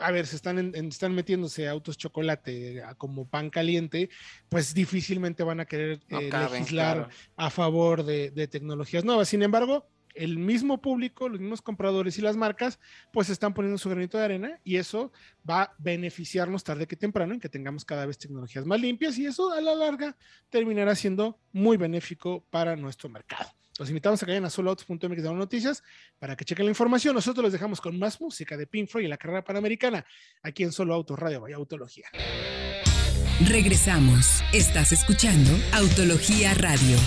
a 0.02 0.12
ver, 0.12 0.26
se 0.28 0.36
están, 0.38 0.58
en- 0.60 0.76
están 0.88 1.14
metiéndose 1.14 1.68
autos 1.68 1.98
chocolate 1.98 2.82
como 2.98 3.28
pan 3.28 3.50
caliente, 3.50 4.10
pues 4.50 4.74
difícilmente 4.74 5.44
van 5.44 5.60
a 5.60 5.66
querer 5.66 6.00
No 6.10 6.20
eh, 6.20 6.30
caben, 6.30 6.52
legislar 6.60 6.98
claro. 6.98 7.10
a 7.36 7.50
favor 7.50 8.04
de, 8.04 8.32
de 8.32 8.48
tecnologías 8.48 9.04
nuevas. 9.04 9.28
Sin 9.30 9.44
embargo, 9.44 9.88
el 10.18 10.38
mismo 10.38 10.82
público, 10.82 11.30
los 11.30 11.40
mismos 11.40 11.62
compradores 11.62 12.18
y 12.18 12.22
las 12.22 12.36
marcas, 12.36 12.80
pues 13.14 13.30
están 13.30 13.54
poniendo 13.54 13.78
su 13.78 13.90
granito 13.90 14.18
de 14.18 14.26
arena 14.26 14.60
y 14.64 14.78
eso 14.78 15.12
va 15.50 15.62
a 15.64 15.76
beneficiarnos 15.78 16.64
tarde 16.64 16.88
que 16.88 16.96
temprano 16.96 17.34
en 17.34 17.40
que 17.40 17.50
tengamos 17.50 17.86
cada 17.86 18.06
vez 18.06 18.18
tecnologías 18.18 18.66
más 18.66 18.80
limpias 18.80 19.18
y 19.18 19.26
eso 19.26 19.52
a 19.52 19.62
la 19.62 19.76
larga 19.76 20.16
terminará 20.50 20.96
siendo 20.96 21.40
muy 21.52 21.78
benéfico 21.78 22.44
para 22.50 22.76
nuestro 22.76 23.10
mercado. 23.10 23.50
Los 23.80 23.90
invitamos 23.90 24.22
a 24.22 24.26
que 24.26 24.32
vayan 24.32 24.46
a 24.46 24.50
soloautos.mx 24.50 25.24
de 25.24 25.34
noticias 25.34 25.84
para 26.18 26.36
que 26.36 26.44
chequen 26.46 26.66
la 26.66 26.72
información. 26.72 27.14
Nosotros 27.14 27.44
los 27.44 27.54
dejamos 27.54 27.80
con 27.80 27.98
más 28.00 28.20
música 28.20 28.58
de 28.58 28.66
Pink 28.66 28.90
Floyd 28.90 29.06
y 29.06 29.08
la 29.08 29.18
carrera 29.18 29.44
panamericana 29.44 30.04
aquí 30.42 30.64
en 30.64 30.72
Solo 30.72 30.96
Autos 30.96 31.20
Radio 31.20 31.42
Vaya 31.42 31.58
Autología. 31.58 32.08
Regresamos. 33.48 34.42
Estás 34.52 34.92
escuchando 34.92 35.52
Autología 35.74 36.56
Radio. 36.56 36.98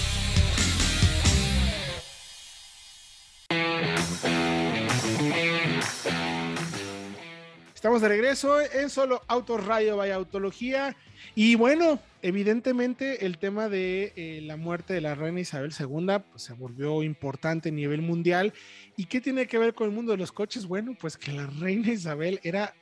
Estamos 7.80 8.02
de 8.02 8.08
regreso 8.08 8.60
en 8.60 8.90
Solo 8.90 9.22
Autos 9.26 9.64
Radio 9.64 9.96
Vaya 9.96 10.16
Autología. 10.16 10.94
Y 11.34 11.54
bueno, 11.54 11.98
evidentemente 12.20 13.24
el 13.24 13.38
tema 13.38 13.70
de 13.70 14.12
eh, 14.16 14.40
la 14.42 14.58
muerte 14.58 14.92
de 14.92 15.00
la 15.00 15.14
reina 15.14 15.40
Isabel 15.40 15.72
II 15.72 16.18
pues, 16.30 16.42
se 16.42 16.52
volvió 16.52 17.02
importante 17.02 17.70
a 17.70 17.72
nivel 17.72 18.02
mundial. 18.02 18.52
¿Y 18.98 19.06
qué 19.06 19.22
tiene 19.22 19.46
que 19.46 19.56
ver 19.56 19.72
con 19.72 19.88
el 19.88 19.94
mundo 19.94 20.12
de 20.12 20.18
los 20.18 20.30
coches? 20.30 20.66
Bueno, 20.66 20.94
pues 21.00 21.16
que 21.16 21.32
la 21.32 21.46
reina 21.46 21.90
Isabel 21.90 22.38
era, 22.42 22.74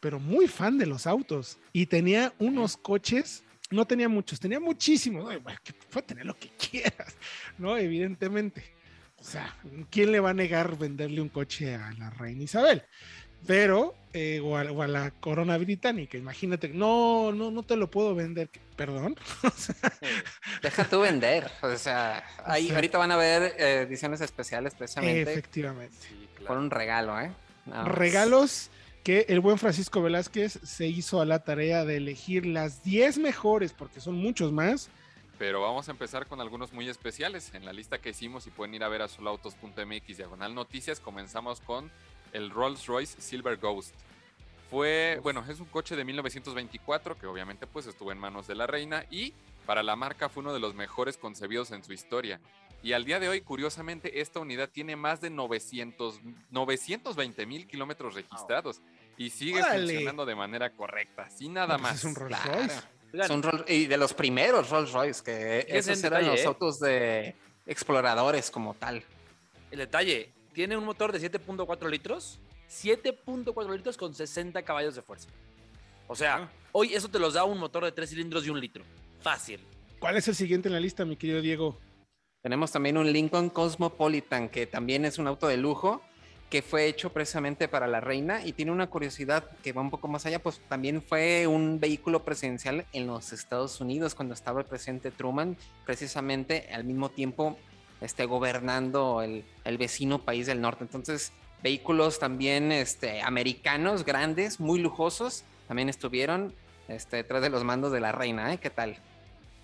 pero 0.00 0.18
muy 0.18 0.48
fan 0.48 0.78
de 0.78 0.86
los 0.86 1.06
autos 1.06 1.58
y 1.74 1.84
tenía 1.84 2.32
unos 2.38 2.78
coches. 2.78 3.44
No 3.70 3.86
tenía 3.86 4.08
muchos, 4.08 4.40
tenía 4.40 4.60
muchísimos. 4.60 5.30
puede 5.90 6.06
tener 6.06 6.24
lo 6.24 6.34
que 6.38 6.48
quieras, 6.70 7.16
¿no? 7.58 7.76
Evidentemente. 7.76 8.77
O 9.20 9.24
sea, 9.24 9.56
¿quién 9.90 10.12
le 10.12 10.20
va 10.20 10.30
a 10.30 10.34
negar 10.34 10.78
venderle 10.78 11.20
un 11.20 11.28
coche 11.28 11.74
a 11.74 11.92
la 11.98 12.10
reina 12.10 12.44
Isabel? 12.44 12.82
Pero, 13.46 13.94
eh, 14.12 14.40
o, 14.42 14.56
a, 14.56 14.62
o, 14.70 14.82
a, 14.82 14.88
la 14.88 15.10
corona 15.12 15.56
británica, 15.58 16.18
imagínate, 16.18 16.68
no, 16.68 17.32
no, 17.32 17.50
no 17.50 17.62
te 17.62 17.76
lo 17.76 17.90
puedo 17.90 18.14
vender, 18.14 18.50
perdón. 18.76 19.16
o 19.44 19.50
sea, 19.50 19.74
Deja 20.62 20.84
tú 20.84 21.00
vender. 21.00 21.50
O 21.62 21.76
sea, 21.76 22.24
ahí, 22.44 22.66
sea, 22.66 22.76
ahorita 22.76 22.98
van 22.98 23.12
a 23.12 23.16
ver 23.16 23.54
eh, 23.58 23.86
ediciones 23.86 24.20
especiales 24.20 24.74
precisamente 24.74 25.32
efectivamente. 25.32 25.96
Sí, 26.00 26.28
por 26.36 26.46
claro. 26.46 26.60
un 26.60 26.70
regalo, 26.70 27.20
¿eh? 27.20 27.30
Regalos 27.84 28.70
que 29.04 29.26
el 29.28 29.40
buen 29.40 29.58
Francisco 29.58 30.02
Velázquez 30.02 30.58
se 30.62 30.86
hizo 30.86 31.20
a 31.20 31.26
la 31.26 31.38
tarea 31.40 31.84
de 31.84 31.96
elegir 31.96 32.46
las 32.46 32.82
10 32.82 33.18
mejores, 33.18 33.72
porque 33.72 34.00
son 34.00 34.16
muchos 34.16 34.52
más. 34.52 34.90
Pero 35.38 35.62
vamos 35.62 35.88
a 35.88 35.92
empezar 35.92 36.26
con 36.26 36.40
algunos 36.40 36.72
muy 36.72 36.88
especiales. 36.88 37.54
En 37.54 37.64
la 37.64 37.72
lista 37.72 37.98
que 37.98 38.10
hicimos 38.10 38.46
y 38.46 38.50
pueden 38.50 38.74
ir 38.74 38.82
a 38.82 38.88
ver 38.88 39.02
a 39.02 39.08
solautos.mx 39.08 40.16
diagonal 40.16 40.54
noticias, 40.54 40.98
comenzamos 40.98 41.60
con 41.60 41.90
el 42.32 42.50
Rolls 42.50 42.86
Royce 42.86 43.20
Silver 43.20 43.56
Ghost. 43.56 43.94
Fue, 44.70 45.18
bueno, 45.22 45.44
es 45.48 45.60
un 45.60 45.66
coche 45.66 45.96
de 45.96 46.04
1924 46.04 47.18
que 47.18 47.26
obviamente 47.26 47.66
pues 47.66 47.86
estuvo 47.86 48.12
en 48.12 48.18
manos 48.18 48.46
de 48.46 48.54
la 48.54 48.66
reina 48.66 49.04
y 49.10 49.32
para 49.64 49.82
la 49.82 49.96
marca 49.96 50.28
fue 50.28 50.42
uno 50.42 50.52
de 50.52 50.60
los 50.60 50.74
mejores 50.74 51.16
concebidos 51.16 51.70
en 51.70 51.84
su 51.84 51.92
historia. 51.92 52.40
Y 52.82 52.92
al 52.92 53.04
día 53.04 53.18
de 53.18 53.28
hoy, 53.28 53.40
curiosamente, 53.40 54.20
esta 54.20 54.40
unidad 54.40 54.68
tiene 54.70 54.94
más 54.94 55.20
de 55.20 55.30
900, 55.30 56.20
920 56.50 57.46
mil 57.46 57.66
kilómetros 57.66 58.14
registrados 58.14 58.80
y 59.16 59.30
sigue 59.30 59.62
funcionando 59.64 60.26
de 60.26 60.34
manera 60.36 60.70
correcta, 60.70 61.28
sin 61.30 61.54
nada 61.54 61.76
No, 61.76 61.82
pues 61.82 61.92
más. 61.92 61.98
es 61.98 62.04
un 62.04 62.14
Rolls. 62.14 62.44
Royce. 62.44 62.82
Son 63.26 63.42
Roll- 63.42 63.64
y 63.68 63.86
de 63.86 63.96
los 63.96 64.12
primeros 64.14 64.68
Rolls 64.70 64.92
Royce, 64.92 65.22
que 65.24 65.66
esos 65.68 65.98
eran 66.04 66.20
detalle, 66.20 66.26
los 66.28 66.40
¿eh? 66.40 66.46
autos 66.46 66.78
de 66.80 67.34
exploradores 67.66 68.50
como 68.50 68.74
tal. 68.74 69.02
el 69.70 69.78
detalle, 69.78 70.32
tiene 70.52 70.76
un 70.76 70.84
motor 70.84 71.12
de 71.12 71.18
7.4 71.20 71.88
litros, 71.90 72.38
7.4 72.70 73.76
litros 73.76 73.96
con 73.96 74.14
60 74.14 74.62
caballos 74.62 74.94
de 74.94 75.02
fuerza. 75.02 75.28
O 76.06 76.14
sea, 76.16 76.36
Ah. 76.36 76.48
hoy 76.72 76.94
eso 76.94 77.08
te 77.08 77.18
los 77.18 77.34
da 77.34 77.44
un 77.44 77.58
motor 77.58 77.84
de 77.84 77.92
3 77.92 78.08
cilindros 78.10 78.46
y 78.46 78.50
un 78.50 78.60
litro. 78.60 78.84
Fácil. 79.20 79.60
¿Cuál 79.98 80.16
es 80.16 80.26
el 80.28 80.34
siguiente 80.34 80.68
en 80.68 80.74
la 80.74 80.80
lista, 80.80 81.04
mi 81.04 81.16
querido 81.16 81.40
Diego? 81.40 81.78
Tenemos 82.42 82.70
también 82.70 82.96
un 82.96 83.12
Lincoln 83.12 83.50
Cosmopolitan, 83.50 84.48
que 84.48 84.66
también 84.66 85.04
es 85.04 85.18
un 85.18 85.26
auto 85.26 85.48
de 85.48 85.56
lujo, 85.56 86.02
que 86.50 86.62
fue 86.62 86.86
hecho 86.86 87.12
precisamente 87.12 87.68
para 87.68 87.86
la 87.86 88.00
reina 88.00 88.44
y 88.44 88.52
tiene 88.52 88.72
una 88.72 88.88
curiosidad 88.88 89.44
que 89.62 89.72
va 89.72 89.82
un 89.82 89.90
poco 89.90 90.08
más 90.08 90.24
allá, 90.24 90.38
pues 90.38 90.60
también 90.68 91.02
fue 91.02 91.46
un 91.46 91.78
vehículo 91.78 92.24
presidencial 92.24 92.86
en 92.92 93.06
los 93.06 93.32
Estados 93.32 93.80
Unidos 93.80 94.14
cuando 94.14 94.34
estaba 94.34 94.60
el 94.60 94.66
presidente 94.66 95.10
Truman, 95.10 95.56
precisamente 95.84 96.68
al 96.72 96.84
mismo 96.84 97.10
tiempo 97.10 97.58
este, 98.00 98.24
gobernando 98.24 99.22
el, 99.22 99.44
el 99.64 99.76
vecino 99.76 100.20
país 100.20 100.46
del 100.46 100.60
norte. 100.60 100.84
Entonces, 100.84 101.32
vehículos 101.62 102.18
también 102.18 102.72
este, 102.72 103.20
americanos, 103.20 104.04
grandes, 104.04 104.58
muy 104.58 104.78
lujosos, 104.78 105.44
también 105.66 105.90
estuvieron 105.90 106.54
este, 106.88 107.16
detrás 107.16 107.42
de 107.42 107.50
los 107.50 107.62
mandos 107.62 107.92
de 107.92 108.00
la 108.00 108.12
reina, 108.12 108.54
¿eh? 108.54 108.58
¿Qué 108.58 108.70
tal? 108.70 108.96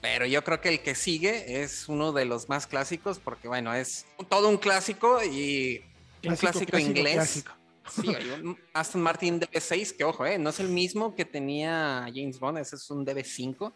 Pero 0.03 0.27
yo 0.27 0.45
creo 0.45 0.61
que 0.61 0.69
el 0.69 0.81
que 0.81 0.95
sigue 0.95 1.63
es 1.63 1.89
uno 1.89 2.13
de 2.13 2.27
los 2.27 2.51
más 2.51 2.67
clásicos 2.67 3.21
porque, 3.21 3.49
bueno, 3.49 3.73
es 3.73 4.05
todo 4.29 4.51
un 4.51 4.59
clásico 4.59 5.25
y 5.25 5.83
un 6.29 6.37
clásico, 6.37 6.79
inglés. 6.79 7.15
clásico. 7.15 7.53
Sí, 7.91 8.15
hay 8.15 8.31
un 8.31 8.59
Aston 8.73 9.03
Martin 9.03 9.41
DB6, 9.41 9.97
que 9.97 10.05
ojo, 10.05 10.25
eh, 10.25 10.39
no 10.39 10.51
es 10.51 10.59
el 10.61 10.69
mismo 10.69 11.15
que 11.15 11.25
tenía 11.27 12.07
James 12.15 12.39
Bond, 12.41 12.59
ese 12.59 12.77
es 12.77 12.91
un 12.91 13.05
DB5, 13.05 13.73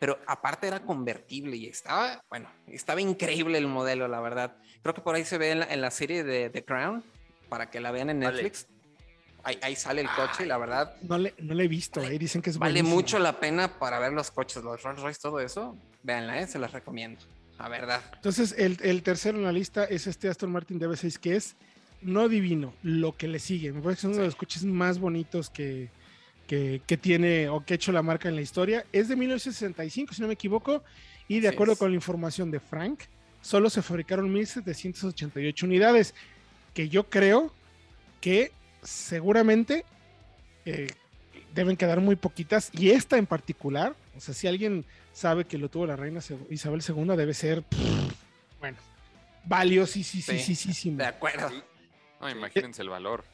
pero 0.00 0.18
aparte 0.26 0.66
era 0.66 0.80
convertible 0.80 1.56
y 1.56 1.66
estaba, 1.66 2.20
bueno, 2.28 2.50
estaba 2.66 3.00
increíble 3.00 3.58
el 3.58 3.68
modelo, 3.68 4.08
la 4.08 4.20
verdad. 4.20 4.56
Creo 4.82 4.94
que 4.94 5.00
por 5.00 5.14
ahí 5.14 5.24
se 5.24 5.38
ve 5.38 5.52
en 5.52 5.60
la, 5.60 5.66
en 5.72 5.80
la 5.80 5.92
serie 5.92 6.24
de 6.24 6.50
The 6.50 6.64
Crown, 6.64 7.04
para 7.48 7.70
que 7.70 7.78
la 7.80 7.92
vean 7.92 8.10
en 8.10 8.18
Vale. 8.20 8.32
Netflix. 8.42 8.66
Ahí, 9.44 9.58
ahí 9.62 9.74
sale 9.76 10.00
el 10.02 10.08
coche 10.08 10.44
y 10.44 10.46
la 10.46 10.56
verdad 10.56 10.94
No 11.02 11.18
le, 11.18 11.34
no 11.38 11.54
le 11.54 11.64
he 11.64 11.68
visto, 11.68 12.00
Vale- 12.00 12.14
eh, 12.14 12.18
dicen 12.18 12.42
que 12.42 12.50
es 12.50 12.58
vale 12.58 12.74
buenísimo. 12.74 12.94
mucho 12.96 13.18
la 13.20 13.38
pena 13.40 13.78
para 13.78 13.98
ver 14.00 14.12
los 14.12 14.30
coches, 14.30 14.62
los 14.64 14.82
Rolls 14.82 15.00
Royce, 15.02 15.20
todo 15.20 15.38
eso. 15.40 15.76
Véanla, 16.02 16.40
eh, 16.40 16.46
se 16.48 16.58
las 16.58 16.72
recomiendo, 16.72 17.20
la 17.58 17.68
verdad. 17.68 18.02
Entonces, 18.14 18.54
el, 18.58 18.78
el 18.82 19.02
tercero 19.04 19.38
en 19.38 19.44
la 19.44 19.52
lista 19.52 19.84
es 19.84 20.06
este 20.08 20.28
Aston 20.28 20.50
Martin 20.50 20.80
DB6, 20.80 21.18
que 21.18 21.36
es 21.36 21.56
no 22.02 22.28
divino, 22.28 22.74
lo 22.82 23.16
que 23.16 23.28
le 23.28 23.38
sigue. 23.38 23.72
Me 23.72 23.80
parece 23.80 24.02
que 24.02 24.06
es 24.06 24.12
uno 24.12 24.22
de 24.22 24.26
los 24.26 24.36
coches 24.36 24.64
más 24.64 24.98
bonitos 24.98 25.50
que, 25.50 25.88
que, 26.46 26.82
que 26.86 26.96
tiene 26.96 27.48
o 27.48 27.64
que 27.64 27.74
ha 27.74 27.76
hecho 27.76 27.92
la 27.92 28.02
marca 28.02 28.28
en 28.28 28.36
la 28.36 28.42
historia. 28.42 28.84
Es 28.92 29.08
de 29.08 29.16
1965, 29.16 30.14
si 30.14 30.20
no 30.22 30.28
me 30.28 30.34
equivoco, 30.34 30.82
y 31.28 31.40
de 31.40 31.48
acuerdo 31.48 31.76
con 31.76 31.90
la 31.90 31.94
información 31.94 32.50
de 32.50 32.60
Frank, 32.60 33.00
solo 33.40 33.70
se 33.70 33.82
fabricaron 33.82 34.32
1788 34.32 35.66
unidades, 35.66 36.14
que 36.74 36.88
yo 36.88 37.08
creo 37.08 37.52
que 38.20 38.52
seguramente 38.82 39.84
eh, 40.64 40.88
deben 41.54 41.76
quedar 41.76 42.00
muy 42.00 42.16
poquitas, 42.16 42.70
y 42.72 42.90
esta 42.90 43.18
en 43.18 43.26
particular, 43.26 43.94
o 44.16 44.20
sea, 44.20 44.34
si 44.34 44.46
alguien 44.46 44.84
sabe 45.12 45.44
que 45.44 45.58
lo 45.58 45.68
tuvo 45.68 45.86
la 45.86 45.96
reina 45.96 46.20
Isabel 46.50 46.82
II, 46.86 47.16
debe 47.16 47.34
ser, 47.34 47.62
pff, 47.62 47.78
bueno, 48.60 48.78
valiosísimo. 49.44 50.98
De 50.98 51.06
acuerdo. 51.06 51.50
Sí. 52.22 52.34
No, 52.34 52.38
imagínense 52.38 52.82
el 52.82 52.88
valor. 52.88 53.24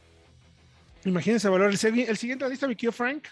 Imagínense 1.04 1.46
el 1.46 1.52
valor. 1.52 1.70
El, 1.70 1.78
siguiente 1.78 2.16
en 2.16 2.40
la 2.40 2.48
lista, 2.48 2.66
mi 2.66 2.74
querido 2.74 2.92
Frank. 2.92 3.28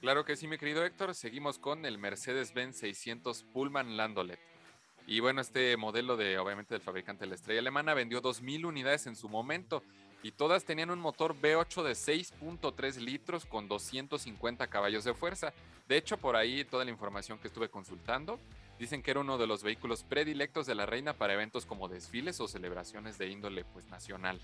Claro 0.00 0.24
que 0.24 0.36
sí, 0.36 0.46
mi 0.48 0.58
querido 0.58 0.84
Héctor. 0.84 1.14
Seguimos 1.14 1.58
con 1.58 1.86
el 1.86 1.98
Mercedes-Benz 1.98 2.76
600 2.76 3.44
Pullman 3.44 3.96
Landolet. 3.96 4.40
Y 5.06 5.20
bueno, 5.20 5.40
este 5.40 5.76
modelo 5.76 6.16
de, 6.16 6.38
obviamente, 6.38 6.74
del 6.74 6.82
fabricante 6.82 7.24
de 7.24 7.28
la 7.28 7.34
estrella 7.34 7.60
alemana 7.60 7.94
vendió 7.94 8.20
2.000 8.20 8.66
unidades 8.66 9.06
en 9.06 9.16
su 9.16 9.28
momento 9.28 9.82
y 10.22 10.32
todas 10.32 10.64
tenían 10.64 10.90
un 10.90 10.98
motor 10.98 11.36
V8 11.38 11.82
de 11.82 11.92
6.3 11.92 12.96
litros 12.96 13.44
con 13.44 13.68
250 13.68 14.66
caballos 14.68 15.04
de 15.04 15.12
fuerza. 15.12 15.52
De 15.86 15.98
hecho, 15.98 16.16
por 16.16 16.34
ahí 16.34 16.64
toda 16.64 16.84
la 16.84 16.90
información 16.90 17.38
que 17.38 17.48
estuve 17.48 17.68
consultando 17.68 18.40
dicen 18.78 19.02
que 19.02 19.10
era 19.10 19.20
uno 19.20 19.36
de 19.36 19.46
los 19.46 19.62
vehículos 19.62 20.02
predilectos 20.02 20.66
de 20.66 20.74
la 20.74 20.86
reina 20.86 21.12
para 21.12 21.34
eventos 21.34 21.66
como 21.66 21.88
desfiles 21.88 22.40
o 22.40 22.48
celebraciones 22.48 23.18
de 23.18 23.28
índole 23.28 23.64
pues 23.64 23.86
nacional. 23.86 24.40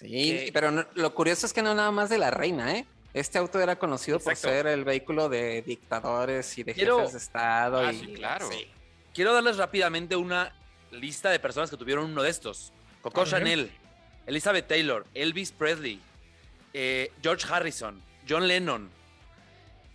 Sí, 0.00 0.08
Que- 0.08 0.50
pero 0.52 0.70
no- 0.70 0.86
lo 0.94 1.14
curioso 1.14 1.46
es 1.46 1.52
que 1.52 1.62
no 1.62 1.74
nada 1.74 1.90
más 1.90 2.08
de 2.10 2.18
la 2.18 2.30
reina, 2.30 2.74
¿eh? 2.76 2.86
Este 3.14 3.38
auto 3.38 3.60
era 3.60 3.76
conocido 3.78 4.20
por 4.20 4.36
ser 4.36 4.66
el 4.66 4.84
vehículo 4.84 5.28
de 5.30 5.62
dictadores 5.62 6.58
y 6.58 6.64
de 6.64 6.74
Quiero- 6.74 6.98
jefes 6.98 7.12
de 7.12 7.18
estado. 7.18 7.78
Ah, 7.78 7.92
y, 7.92 7.98
sí, 8.00 8.06
claro. 8.14 8.50
Quiero 9.14 9.32
darles 9.32 9.56
rápidamente 9.56 10.14
una 10.16 10.54
lista 10.90 11.30
de 11.30 11.40
personas 11.40 11.70
que 11.70 11.78
tuvieron 11.78 12.04
uno 12.04 12.22
de 12.22 12.28
estos. 12.28 12.72
Coco. 13.00 13.24
Chanel, 13.24 13.70
Elizabeth 14.26 14.66
Taylor, 14.68 15.06
Elvis 15.14 15.50
Presley, 15.52 15.98
eh, 16.74 17.10
George 17.22 17.46
Harrison, 17.50 18.02
John 18.28 18.46
Lennon. 18.46 18.90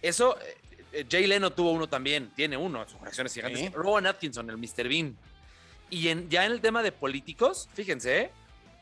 Eso, 0.01 0.39
eh, 0.41 0.57
eh, 0.93 1.05
Jay 1.09 1.27
Leno 1.27 1.51
tuvo 1.51 1.71
uno 1.73 1.87
también, 1.87 2.31
tiene 2.35 2.57
uno, 2.57 2.87
sus 2.89 2.97
colecciones 2.97 3.33
gigantes. 3.33 3.59
Sí. 3.59 3.69
Rowan 3.69 4.07
Atkinson, 4.07 4.49
el 4.49 4.57
Mr. 4.57 4.87
Bean. 4.89 5.15
Y 5.91 6.07
en- 6.07 6.27
ya 6.29 6.45
en 6.47 6.53
el 6.53 6.61
tema 6.61 6.81
de 6.81 6.91
políticos, 6.91 7.69
fíjense, 7.75 8.21
eh, 8.21 8.31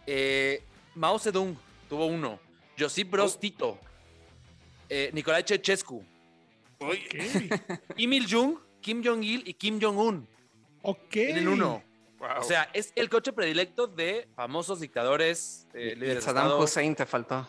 eh, 0.07 0.63
Mao 0.99 1.17
Zedong 1.17 1.55
tuvo 1.87 2.07
uno, 2.07 2.39
Josip 2.77 3.09
Broz 3.11 3.35
Oh. 3.35 3.39
Tito, 3.39 3.79
eh, 4.89 5.09
Nicolai 5.13 5.43
Ceausescu, 5.43 6.03
Ok. 6.81 7.15
Kim 7.95 8.11
Il-jung, 8.13 8.57
Kim 8.81 9.01
Jong-il 9.01 9.47
y 9.47 9.53
Kim 9.53 9.79
Jong-un. 9.79 10.27
ok. 10.81 11.09
Tienen 11.09 11.47
uno. 11.47 11.81
Wow. 12.19 12.39
O 12.39 12.43
sea, 12.43 12.69
es 12.73 12.91
el 12.97 13.07
coche 13.09 13.31
predilecto 13.31 13.87
de 13.87 14.27
famosos 14.35 14.81
dictadores, 14.81 15.67
eh, 15.73 15.95
líderes 15.95 16.15
de 16.15 16.21
Saddam 16.21 16.47
Estado. 16.47 16.63
Hussein 16.63 16.95
te 16.95 17.05
faltó. 17.05 17.47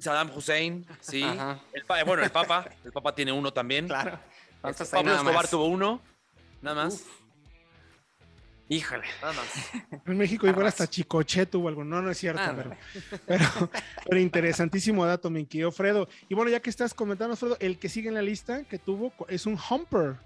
Saddam 0.00 0.30
Hussein, 0.34 0.86
sí. 1.00 1.22
El 1.22 1.84
bueno, 2.06 2.22
el 2.22 2.30
Papa. 2.30 2.70
El 2.84 2.92
Papa 2.92 3.14
tiene 3.14 3.32
uno 3.32 3.52
también. 3.52 3.86
Claro. 3.86 4.12
Este, 4.14 4.60
¿Cuántos 4.62 4.94
hay 4.94 5.04
Pablo 5.04 5.14
Escobar 5.14 5.48
tuvo 5.48 5.66
uno. 5.66 6.00
Nada 6.62 6.84
más. 6.84 6.94
Uf. 6.94 7.18
Híjole. 8.70 9.04
Nada 9.22 9.32
más. 9.32 9.70
En 10.06 10.16
México 10.18 10.46
igual 10.46 10.62
Arras. 10.66 10.74
hasta 10.80 10.90
Chicoche 10.90 11.46
tuvo 11.46 11.68
algo. 11.68 11.84
No, 11.84 12.02
no 12.02 12.10
es 12.10 12.18
cierto, 12.18 12.42
Ah, 12.44 12.52
pero, 12.54 12.70
no. 12.70 12.76
pero, 13.26 13.70
pero 14.06 14.20
interesantísimo 14.20 15.06
dato, 15.06 15.30
mi 15.30 15.46
querido 15.46 15.72
Fredo. 15.72 16.08
Y 16.28 16.34
bueno, 16.34 16.50
ya 16.50 16.60
que 16.60 16.68
estás 16.70 16.92
comentando, 16.92 17.34
Fredo, 17.36 17.56
el 17.60 17.78
que 17.78 17.88
sigue 17.88 18.08
en 18.08 18.14
la 18.14 18.22
lista 18.22 18.64
que 18.64 18.78
tuvo 18.78 19.12
es 19.28 19.46
un 19.46 19.58
Humper. 19.70 20.16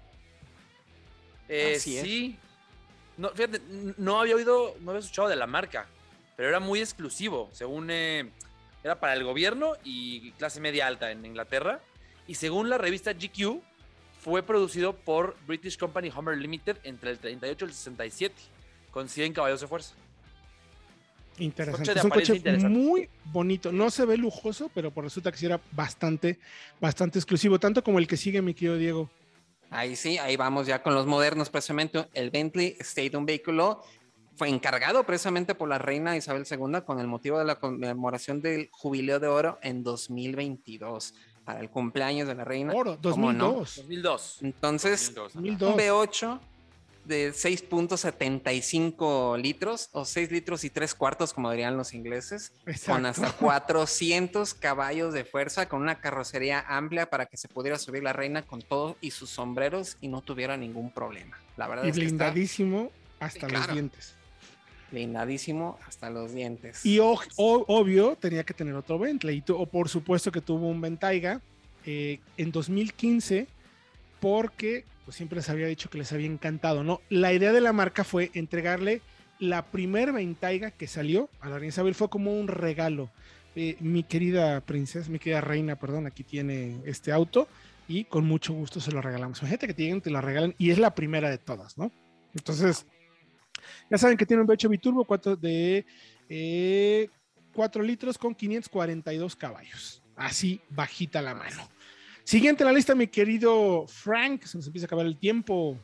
Eh, 1.49 1.75
Así 1.77 1.99
sí. 2.01 2.37
No, 3.17 3.29
fíjate, 3.29 3.61
no 3.97 4.19
había 4.19 4.35
oído, 4.35 4.75
no 4.81 4.91
había 4.91 4.99
escuchado 5.01 5.27
de 5.29 5.35
la 5.35 5.45
marca, 5.47 5.85
pero 6.35 6.49
era 6.49 6.59
muy 6.59 6.79
exclusivo. 6.79 7.49
Según 7.53 7.89
eh, 7.91 8.29
era 8.83 8.99
para 8.99 9.13
el 9.13 9.23
gobierno 9.23 9.73
y 9.83 10.31
clase 10.31 10.59
media 10.59 10.87
alta 10.87 11.11
en 11.11 11.25
Inglaterra. 11.25 11.79
Y 12.27 12.35
según 12.35 12.69
la 12.69 12.77
revista 12.77 13.13
GQ, 13.13 13.61
fue 14.23 14.41
producido 14.41 14.93
por 14.93 15.35
British 15.45 15.77
Company 15.77 16.09
Hummer 16.09 16.37
Limited 16.37 16.77
entre 16.83 17.11
el 17.11 17.19
38 17.19 17.65
y 17.65 17.67
el 17.67 17.73
67, 17.73 18.35
con 18.89 19.09
100 19.09 19.33
caballos 19.33 19.59
de 19.59 19.67
fuerza. 19.67 19.95
Interesante. 21.39 21.79
Coche 21.81 21.93
de 21.93 21.99
es 21.99 22.05
un 22.05 22.11
coche 22.11 22.35
interesante. 22.37 22.77
muy 22.77 23.09
bonito. 23.25 23.73
No 23.73 23.91
se 23.91 24.05
ve 24.05 24.15
lujoso, 24.15 24.71
pero 24.73 24.91
pues 24.91 25.03
resulta 25.05 25.29
que 25.29 25.37
sí 25.37 25.45
era 25.45 25.59
bastante, 25.73 26.39
bastante 26.79 27.19
exclusivo, 27.19 27.59
tanto 27.59 27.83
como 27.83 27.99
el 27.99 28.07
que 28.07 28.15
sigue, 28.15 28.41
mi 28.41 28.53
querido 28.53 28.77
Diego. 28.77 29.09
Ahí 29.69 29.97
sí, 29.97 30.17
ahí 30.19 30.37
vamos 30.37 30.67
ya 30.67 30.81
con 30.81 30.93
los 30.95 31.05
modernos 31.05 31.49
precisamente. 31.49 32.07
El 32.13 32.29
Bentley 32.29 32.77
State, 32.79 33.17
un 33.17 33.25
vehículo 33.25 33.83
fue 34.35 34.47
encargado 34.47 35.03
precisamente 35.03 35.53
por 35.53 35.67
la 35.67 35.79
reina 35.79 36.15
Isabel 36.15 36.45
II 36.49 36.81
con 36.85 36.99
el 36.99 37.07
motivo 37.07 37.39
de 37.39 37.45
la 37.45 37.55
conmemoración 37.55 38.41
del 38.41 38.69
jubileo 38.71 39.19
de 39.19 39.27
oro 39.27 39.59
en 39.61 39.83
2022 39.83 41.13
para 41.45 41.59
el 41.59 41.69
cumpleaños 41.69 42.27
de 42.27 42.35
la 42.35 42.43
reina. 42.45 42.73
Oro, 42.73 42.97
¿Cómo 43.01 43.33
no? 43.33 43.53
2002. 43.53 43.75
2002. 43.77 44.37
Entonces, 44.41 45.13
2002. 45.13 45.59
2002. 45.59 45.73
un 45.73 45.79
V8 45.79 46.39
de 47.05 47.33
6.75 47.33 49.37
litros 49.41 49.89
o 49.91 50.05
6 50.05 50.31
litros 50.31 50.63
y 50.63 50.69
3 50.69 50.95
cuartos, 50.95 51.33
como 51.33 51.51
dirían 51.51 51.75
los 51.75 51.93
ingleses, 51.93 52.53
con 52.85 53.05
hasta 53.05 53.31
400 53.33 54.53
caballos 54.53 55.13
de 55.13 55.25
fuerza, 55.25 55.67
con 55.67 55.81
una 55.81 55.99
carrocería 55.99 56.63
amplia 56.67 57.09
para 57.09 57.25
que 57.25 57.35
se 57.37 57.49
pudiera 57.49 57.77
subir 57.77 58.03
la 58.03 58.13
reina 58.13 58.43
con 58.43 58.61
todo 58.61 58.95
y 59.01 59.11
sus 59.11 59.29
sombreros 59.29 59.97
y 59.99 60.07
no 60.07 60.21
tuviera 60.21 60.55
ningún 60.55 60.91
problema. 60.91 61.37
La 61.57 61.67
verdad 61.67 61.83
Y 61.83 61.89
es 61.89 61.97
que 61.97 62.05
está 62.05 62.29
blindadísimo 62.29 62.89
hasta 63.19 63.49
los 63.49 63.57
claro. 63.57 63.73
dientes. 63.73 64.15
Blindadísimo 64.93 65.77
hasta 65.85 66.09
los 66.09 66.33
dientes. 66.33 66.85
Y 66.85 66.99
obvio, 67.01 68.15
tenía 68.15 68.43
que 68.43 68.53
tener 68.53 68.75
otro 68.75 68.99
Bentley. 68.99 69.43
Y 69.45 69.51
o 69.51 69.65
por 69.65 69.89
supuesto 69.89 70.31
que 70.31 70.39
tuvo 70.39 70.69
un 70.69 70.79
Bentayga 70.79 71.41
eh, 71.85 72.19
en 72.37 72.51
2015, 72.51 73.47
porque 74.21 74.85
pues, 75.03 75.17
siempre 75.17 75.37
les 75.37 75.49
había 75.49 75.67
dicho 75.67 75.89
que 75.89 75.97
les 75.97 76.13
había 76.13 76.27
encantado, 76.27 76.83
¿no? 76.83 77.01
La 77.09 77.33
idea 77.33 77.51
de 77.51 77.59
la 77.59 77.73
marca 77.73 78.03
fue 78.03 78.31
entregarle 78.35 79.01
la 79.39 79.65
primer 79.65 80.13
Bentayga 80.13 80.71
que 80.71 80.87
salió 80.87 81.29
a 81.41 81.49
la 81.49 81.55
reina 81.55 81.69
Isabel, 81.69 81.95
fue 81.95 82.09
como 82.09 82.39
un 82.39 82.47
regalo. 82.47 83.09
Eh, 83.55 83.75
mi 83.81 84.03
querida 84.03 84.61
princesa, 84.61 85.09
mi 85.09 85.19
querida 85.19 85.41
reina, 85.41 85.75
perdón, 85.75 86.07
aquí 86.07 86.23
tiene 86.23 86.77
este 86.85 87.11
auto. 87.11 87.47
y 87.85 88.05
con 88.05 88.25
mucho 88.25 88.53
gusto 88.53 88.79
se 88.79 88.91
lo 88.93 89.01
regalamos. 89.01 89.39
Imagínate 89.39 89.67
que 89.67 89.73
te 89.73 89.99
te 89.99 90.09
la 90.09 90.21
regalan 90.21 90.55
y 90.57 90.69
es 90.69 90.77
la 90.77 90.95
primera 90.95 91.29
de 91.29 91.37
todas, 91.37 91.77
¿no? 91.77 91.91
Entonces, 92.33 92.85
ya 93.89 93.97
saben 93.97 94.17
que 94.17 94.25
tiene 94.25 94.41
un 94.41 94.47
V8 94.47 94.69
biturbo 94.69 95.05
4 95.05 95.35
de 95.35 95.85
4 97.53 97.83
eh, 97.83 97.85
litros 97.85 98.17
con 98.17 98.35
542 98.35 99.35
caballos. 99.35 100.01
Así 100.15 100.61
bajita 100.69 101.21
la 101.21 101.35
mano. 101.35 101.69
Siguiente 102.23 102.63
en 102.63 102.67
la 102.67 102.73
lista, 102.73 102.95
mi 102.95 103.07
querido 103.07 103.85
Frank, 103.87 104.43
se 104.43 104.57
nos 104.57 104.67
empieza 104.67 104.85
a 104.85 104.87
acabar 104.87 105.05
el 105.05 105.17
tiempo. 105.17 105.77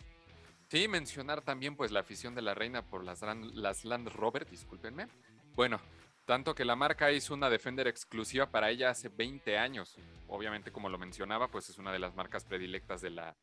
Sí, 0.69 0.87
mencionar 0.87 1.41
también 1.41 1.75
pues 1.75 1.91
la 1.91 1.99
afición 1.99 2.35
de 2.35 2.41
la 2.41 2.53
reina 2.53 2.83
por 2.83 3.03
las, 3.03 3.21
las 3.53 3.85
Land 3.85 4.07
Rover, 4.09 4.49
discúlpenme. 4.49 5.07
Bueno, 5.55 5.81
tanto 6.25 6.53
que 6.53 6.63
la 6.63 6.75
marca 6.75 7.11
hizo 7.11 7.33
una 7.33 7.49
Defender 7.49 7.87
exclusiva 7.87 8.51
para 8.51 8.69
ella 8.69 8.91
hace 8.91 9.09
20 9.09 9.57
años. 9.57 9.97
Obviamente, 10.27 10.71
como 10.71 10.87
lo 10.87 10.99
mencionaba, 10.99 11.49
pues 11.49 11.69
es 11.69 11.79
una 11.79 11.91
de 11.91 11.99
las 11.99 12.15
marcas 12.15 12.45
predilectas 12.45 13.01
de 13.01 13.09
la 13.09 13.35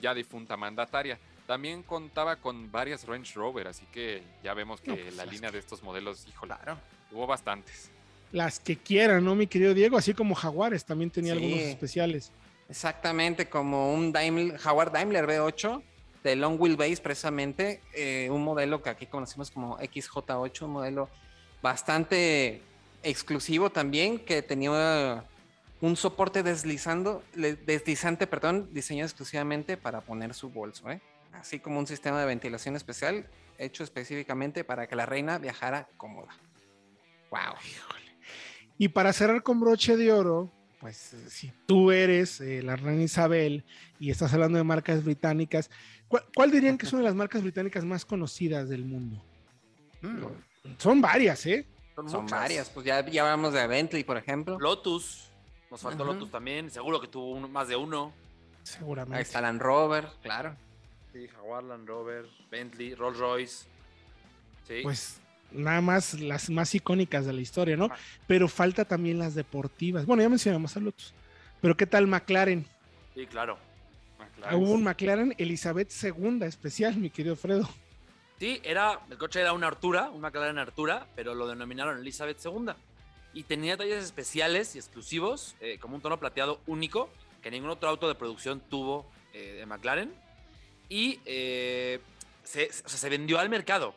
ya 0.00 0.14
difunta 0.14 0.56
mandataria. 0.56 1.18
También 1.46 1.82
contaba 1.82 2.36
con 2.36 2.72
varias 2.72 3.06
Range 3.06 3.32
Rover, 3.34 3.68
así 3.68 3.84
que 3.92 4.22
ya 4.42 4.54
vemos 4.54 4.80
que 4.80 4.94
pues, 4.94 5.16
la 5.16 5.26
línea 5.26 5.50
de 5.50 5.58
estos 5.58 5.82
modelos, 5.82 6.26
híjole, 6.26 6.54
claro. 6.54 6.78
hubo 7.12 7.26
bastantes. 7.26 7.90
Las 8.32 8.58
que 8.58 8.76
quieran, 8.76 9.24
¿no, 9.24 9.34
mi 9.34 9.46
querido 9.46 9.74
Diego? 9.74 9.96
Así 9.96 10.14
como 10.14 10.34
Jaguares 10.34 10.84
también 10.84 11.10
tenía 11.10 11.34
algunos 11.34 11.58
especiales. 11.58 12.32
Exactamente, 12.68 13.46
como 13.46 13.92
un 13.92 14.10
Daimler, 14.10 14.56
Jaguar 14.56 14.90
Daimler 14.90 15.26
V8 15.26 15.82
de 16.24 16.36
Long 16.36 16.58
Wheelbase, 16.58 16.96
precisamente, 16.96 17.82
eh, 17.94 18.28
un 18.30 18.42
modelo 18.42 18.82
que 18.82 18.88
aquí 18.88 19.06
conocemos 19.06 19.50
como 19.50 19.78
XJ8, 19.78 20.62
un 20.62 20.70
modelo 20.70 21.10
bastante 21.60 22.62
exclusivo 23.02 23.70
también, 23.70 24.18
que 24.18 24.40
tenía 24.40 25.24
un 25.84 25.96
soporte 25.96 26.42
deslizando, 26.42 27.22
deslizante, 27.34 28.26
perdón, 28.26 28.70
diseñado 28.72 29.06
exclusivamente 29.06 29.76
para 29.76 30.00
poner 30.00 30.32
su 30.32 30.48
bolso, 30.48 30.90
¿eh? 30.90 31.02
así 31.32 31.60
como 31.60 31.78
un 31.78 31.86
sistema 31.86 32.18
de 32.18 32.26
ventilación 32.26 32.74
especial 32.74 33.26
hecho 33.58 33.84
específicamente 33.84 34.64
para 34.64 34.86
que 34.86 34.96
la 34.96 35.04
reina 35.04 35.36
viajara 35.36 35.86
cómoda. 35.98 36.34
Wow. 37.30 37.54
Y 38.78 38.88
para 38.88 39.12
cerrar 39.12 39.42
con 39.42 39.60
broche 39.60 39.96
de 39.98 40.10
oro, 40.10 40.50
pues 40.80 41.14
si 41.28 41.52
tú 41.66 41.90
eres 41.92 42.40
eh, 42.40 42.62
la 42.62 42.76
reina 42.76 43.02
Isabel 43.02 43.64
y 44.00 44.10
estás 44.10 44.32
hablando 44.32 44.56
de 44.56 44.64
marcas 44.64 45.04
británicas, 45.04 45.70
¿cuál, 46.08 46.50
dirían 46.50 46.78
que 46.78 46.86
son 46.86 47.04
las 47.04 47.14
marcas 47.14 47.42
británicas 47.42 47.84
más 47.84 48.06
conocidas 48.06 48.70
del 48.70 48.86
mundo? 48.86 49.22
Mm. 50.00 50.24
Son 50.78 51.02
varias, 51.02 51.44
¿eh? 51.44 51.66
Son, 51.94 52.26
varias, 52.26 52.70
pues 52.70 52.86
ya, 52.86 53.06
ya 53.06 53.22
hablamos 53.22 53.52
de 53.52 53.66
Bentley, 53.66 54.02
por 54.02 54.16
ejemplo. 54.16 54.58
Lotus, 54.58 55.30
nos 55.74 55.80
faltó 55.80 56.04
Lotus 56.04 56.30
también, 56.30 56.70
seguro 56.70 57.00
que 57.00 57.08
tuvo 57.08 57.48
más 57.48 57.66
de 57.66 57.74
uno. 57.74 58.12
Seguramente. 58.62 59.16
Ahí 59.16 59.22
está 59.22 59.40
Land 59.40 59.60
Rover, 59.60 60.06
claro. 60.22 60.54
Sí, 61.12 61.26
Jaguar, 61.26 61.64
Land 61.64 61.88
Rover, 61.88 62.26
Bentley, 62.48 62.94
Rolls 62.94 63.18
Royce. 63.18 63.66
Sí. 64.68 64.82
Pues 64.84 65.20
nada 65.50 65.80
más 65.80 66.14
las 66.20 66.48
más 66.48 66.72
icónicas 66.76 67.26
de 67.26 67.32
la 67.32 67.40
historia, 67.40 67.76
¿no? 67.76 67.90
Pero 68.28 68.46
falta 68.46 68.84
también 68.84 69.18
las 69.18 69.34
deportivas. 69.34 70.06
Bueno, 70.06 70.22
ya 70.22 70.28
mencionamos 70.28 70.76
a 70.76 70.80
Lotus. 70.80 71.12
Pero 71.60 71.76
¿qué 71.76 71.86
tal 71.86 72.06
McLaren? 72.06 72.64
Sí, 73.12 73.26
claro. 73.26 73.58
Hubo 74.52 74.74
un 74.74 74.84
McLaren 74.84 75.34
Elizabeth 75.38 75.90
II 76.00 76.38
especial, 76.42 76.96
mi 76.98 77.10
querido 77.10 77.34
Fredo. 77.34 77.68
Sí, 78.38 78.60
era, 78.62 79.00
el 79.10 79.18
coche 79.18 79.40
era 79.40 79.52
una 79.52 79.66
Artura, 79.66 80.08
un 80.10 80.20
McLaren 80.20 80.58
Artura, 80.58 81.08
pero 81.16 81.34
lo 81.34 81.48
denominaron 81.48 81.98
Elizabeth 81.98 82.38
II. 82.44 82.74
Y 83.34 83.42
tenía 83.42 83.72
detalles 83.72 84.04
especiales 84.04 84.74
y 84.74 84.78
exclusivos, 84.78 85.56
eh, 85.60 85.78
como 85.78 85.96
un 85.96 86.00
tono 86.00 86.18
plateado 86.18 86.60
único, 86.66 87.10
que 87.42 87.50
ningún 87.50 87.70
otro 87.70 87.88
auto 87.88 88.08
de 88.08 88.14
producción 88.14 88.60
tuvo 88.60 89.06
eh, 89.32 89.56
de 89.58 89.66
McLaren. 89.66 90.14
Y 90.88 91.20
eh, 91.24 92.00
se, 92.44 92.72
se 92.72 93.08
vendió 93.08 93.38
al 93.38 93.48
mercado. 93.48 93.94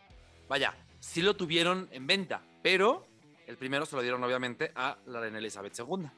Vaya, 0.50 0.76
sí 1.00 1.22
lo 1.22 1.36
tuvieron 1.36 1.88
en 1.92 2.08
venta, 2.08 2.42
pero 2.64 3.06
el 3.46 3.58
primero 3.58 3.86
se 3.86 3.96
lo 3.96 4.02
dieron 4.02 4.24
obviamente 4.24 4.72
a 4.76 4.98
la 5.06 5.22
reina 5.22 5.38
Elizabeth 5.38 5.78
II. 5.80 6.10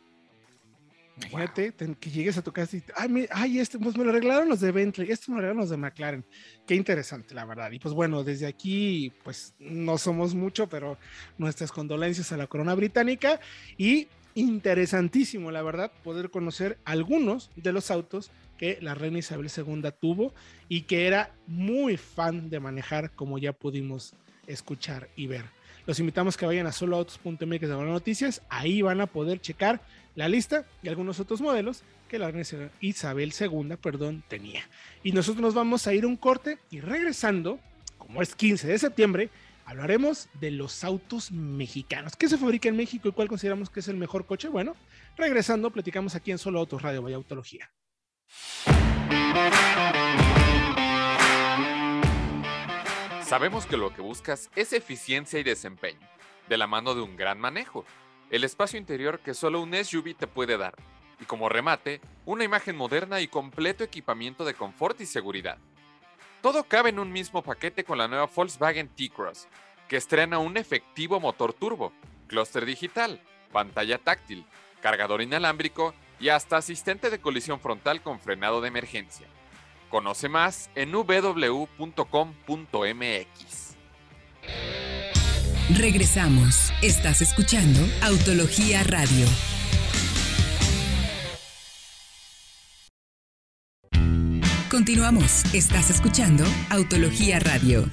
Imagínate 1.20 1.74
que 2.00 2.10
llegues 2.10 2.38
a 2.38 2.42
tu 2.42 2.52
casa 2.52 2.78
y, 2.78 2.84
ay, 2.96 3.28
ay, 3.32 3.60
este, 3.60 3.78
pues 3.78 3.98
me 3.98 4.04
lo 4.04 4.12
arreglaron 4.12 4.50
los 4.50 4.60
de 4.60 4.72
Bentley, 4.72 5.12
este 5.12 5.32
me 5.32 5.36
lo 5.36 5.40
arreglaron 5.40 5.62
los 5.62 5.70
de 5.70 5.78
McLaren. 5.78 6.26
Qué 6.66 6.76
interesante, 6.76 7.36
la 7.36 7.46
verdad. 7.46 7.72
Y 7.72 7.80
pues 7.80 7.94
bueno, 7.94 8.24
desde 8.24 8.48
aquí, 8.48 9.12
pues 9.24 9.54
no 9.60 9.98
somos 9.98 10.34
mucho, 10.34 10.68
pero 10.70 10.98
nuestras 11.38 11.72
condolencias 11.72 12.32
a 12.32 12.38
la 12.38 12.48
corona 12.48 12.74
británica 12.74 13.40
y 13.78 14.08
interesantísimo, 14.36 15.52
la 15.52 15.62
verdad, 15.62 15.92
poder 16.04 16.30
conocer 16.30 16.78
algunos 16.86 17.52
de 17.56 17.74
los 17.74 17.92
autos 17.92 18.32
que 18.58 18.78
la 18.82 18.94
reina 18.94 19.20
Isabel 19.20 19.50
II 19.56 19.84
tuvo 20.00 20.34
y 20.68 20.82
que 20.82 21.08
era 21.08 21.34
muy 21.48 21.98
fan 21.98 22.50
de 22.50 22.60
manejar, 22.60 23.12
como 23.12 23.38
ya 23.38 23.54
pudimos 23.54 24.14
escuchar 24.48 25.10
y 25.16 25.28
ver. 25.28 25.46
Los 25.86 26.00
invitamos 26.00 26.38
que 26.38 26.46
vayan 26.46 26.68
a 26.68 26.72
soloautos.mx 26.72 27.40
de 27.40 27.68
noticias, 27.68 28.42
ahí 28.50 28.82
van 28.82 29.02
a 29.02 29.08
poder 29.08 29.42
checar 29.42 29.82
la 30.16 30.28
lista 30.28 30.66
y 30.82 30.90
algunos 30.90 31.20
otros 31.20 31.42
modelos 31.42 31.84
que 32.08 32.20
la 32.20 32.32
reina 32.32 32.72
Isabel 32.82 33.34
II, 33.40 33.76
perdón, 33.82 34.24
tenía. 34.28 34.68
Y 35.04 35.12
nosotros 35.12 35.42
nos 35.42 35.54
vamos 35.54 35.88
a 35.88 35.94
ir 35.94 36.06
un 36.06 36.18
corte 36.18 36.58
y 36.72 36.82
regresando, 36.82 37.60
como 37.98 38.22
es 38.22 38.36
15 38.36 38.68
de 38.68 38.80
septiembre, 38.80 39.30
hablaremos 39.66 40.28
de 40.40 40.52
los 40.52 40.84
autos 40.84 41.32
mexicanos. 41.32 42.16
¿Qué 42.16 42.28
se 42.28 42.38
fabrica 42.38 42.68
en 42.68 42.76
México 42.76 43.08
y 43.08 43.12
cuál 43.12 43.28
consideramos 43.28 43.70
que 43.70 43.82
es 43.82 43.88
el 43.88 43.98
mejor 43.98 44.26
coche? 44.26 44.50
Bueno, 44.50 44.76
regresando, 45.16 45.70
platicamos 45.70 46.16
aquí 46.16 46.32
en 46.32 46.40
Solo 46.40 46.60
Autos 46.60 46.82
Radio 46.82 47.04
Vaya 47.04 47.16
Autología. 47.16 47.72
Sabemos 53.24 53.68
que 53.68 53.78
lo 53.78 53.94
que 53.94 54.02
buscas 54.02 54.50
es 54.56 54.74
eficiencia 54.74 55.40
y 55.40 55.44
desempeño, 55.44 56.00
de 56.48 56.58
la 56.58 56.66
mano 56.66 56.96
de 56.96 57.02
un 57.02 57.16
gran 57.16 57.40
manejo 57.40 57.86
el 58.30 58.44
espacio 58.44 58.80
interior 58.80 59.20
que 59.20 59.34
solo 59.34 59.62
un 59.62 59.74
SUV 59.74 60.16
te 60.16 60.28
puede 60.28 60.58
dar, 60.58 60.76
y 61.20 61.26
como 61.26 61.50
remate, 61.50 62.02
una 62.26 62.44
imagen 62.44 62.76
moderna 62.76 63.22
y 63.22 63.28
completo 63.28 63.84
equipamiento 63.84 64.46
de 64.46 64.54
confort 64.54 65.00
y 65.02 65.06
seguridad. 65.06 65.58
Todo 66.42 66.64
cabe 66.64 66.90
en 66.90 67.00
un 67.00 67.12
mismo 67.12 67.44
paquete 67.44 67.84
con 67.84 67.98
la 67.98 68.08
nueva 68.08 68.30
Volkswagen 68.34 68.88
T-Cross, 68.88 69.48
que 69.88 69.98
estrena 69.98 70.40
un 70.40 70.56
efectivo 70.56 71.20
motor 71.20 71.54
turbo, 71.54 71.92
clúster 72.28 72.66
digital, 72.66 73.22
pantalla 73.52 73.98
táctil, 73.98 74.46
cargador 74.82 75.22
inalámbrico 75.22 75.94
y 76.20 76.30
hasta 76.30 76.58
asistente 76.58 77.10
de 77.10 77.20
colisión 77.20 77.60
frontal 77.60 78.02
con 78.02 78.20
frenado 78.20 78.62
de 78.62 78.70
emergencia. 78.70 79.28
Conoce 79.90 80.30
más 80.30 80.70
en 80.76 80.92
www.com.mx. 80.92 81.80
Regresamos. 85.78 86.74
Estás 86.82 87.22
escuchando 87.22 87.80
Autología 88.02 88.82
Radio. 88.86 89.28
Continuamos. 94.72 95.46
Estás 95.54 95.92
escuchando 95.92 96.44
Autología 96.72 97.40
Radio. 97.40 97.88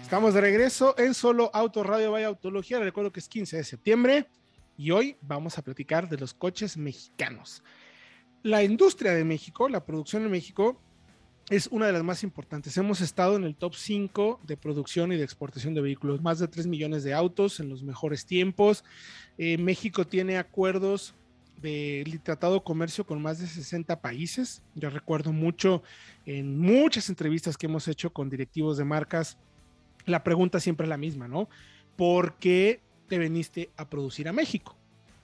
Estamos 0.00 0.34
de 0.34 0.40
regreso 0.40 0.94
en 0.98 1.14
Solo 1.14 1.50
Auto 1.52 1.82
Radio 1.82 2.12
Vaya 2.12 2.28
Autología. 2.28 2.78
Recuerdo 2.78 3.10
que 3.10 3.18
es 3.18 3.28
15 3.28 3.56
de 3.56 3.64
septiembre 3.64 4.28
y 4.76 4.92
hoy 4.92 5.16
vamos 5.20 5.58
a 5.58 5.62
platicar 5.62 6.08
de 6.08 6.18
los 6.18 6.32
coches 6.32 6.76
mexicanos 6.76 7.64
la 8.44 8.62
industria 8.62 9.12
de 9.14 9.24
México, 9.24 9.70
la 9.70 9.84
producción 9.86 10.22
en 10.22 10.30
México, 10.30 10.78
es 11.48 11.66
una 11.68 11.86
de 11.86 11.92
las 11.92 12.04
más 12.04 12.22
importantes. 12.22 12.76
Hemos 12.76 13.00
estado 13.00 13.36
en 13.36 13.44
el 13.44 13.56
top 13.56 13.74
5 13.74 14.40
de 14.46 14.56
producción 14.58 15.12
y 15.12 15.16
de 15.16 15.24
exportación 15.24 15.72
de 15.72 15.80
vehículos, 15.80 16.20
más 16.20 16.38
de 16.38 16.48
3 16.48 16.66
millones 16.66 17.04
de 17.04 17.14
autos 17.14 17.58
en 17.58 17.70
los 17.70 17.82
mejores 17.82 18.26
tiempos. 18.26 18.84
Eh, 19.38 19.56
México 19.56 20.06
tiene 20.06 20.36
acuerdos 20.36 21.14
de 21.62 22.20
tratado 22.22 22.54
de 22.54 22.62
comercio 22.62 23.06
con 23.06 23.22
más 23.22 23.38
de 23.38 23.46
60 23.46 24.02
países. 24.02 24.62
Yo 24.74 24.90
recuerdo 24.90 25.32
mucho 25.32 25.82
en 26.26 26.58
muchas 26.58 27.08
entrevistas 27.08 27.56
que 27.56 27.64
hemos 27.64 27.88
hecho 27.88 28.12
con 28.12 28.28
directivos 28.28 28.76
de 28.76 28.84
marcas, 28.84 29.38
la 30.04 30.22
pregunta 30.22 30.60
siempre 30.60 30.84
es 30.84 30.90
la 30.90 30.98
misma, 30.98 31.28
¿no? 31.28 31.48
¿Por 31.96 32.34
qué 32.34 32.82
te 33.08 33.18
viniste 33.18 33.70
a 33.78 33.88
producir 33.88 34.28
a 34.28 34.34
México? 34.34 34.76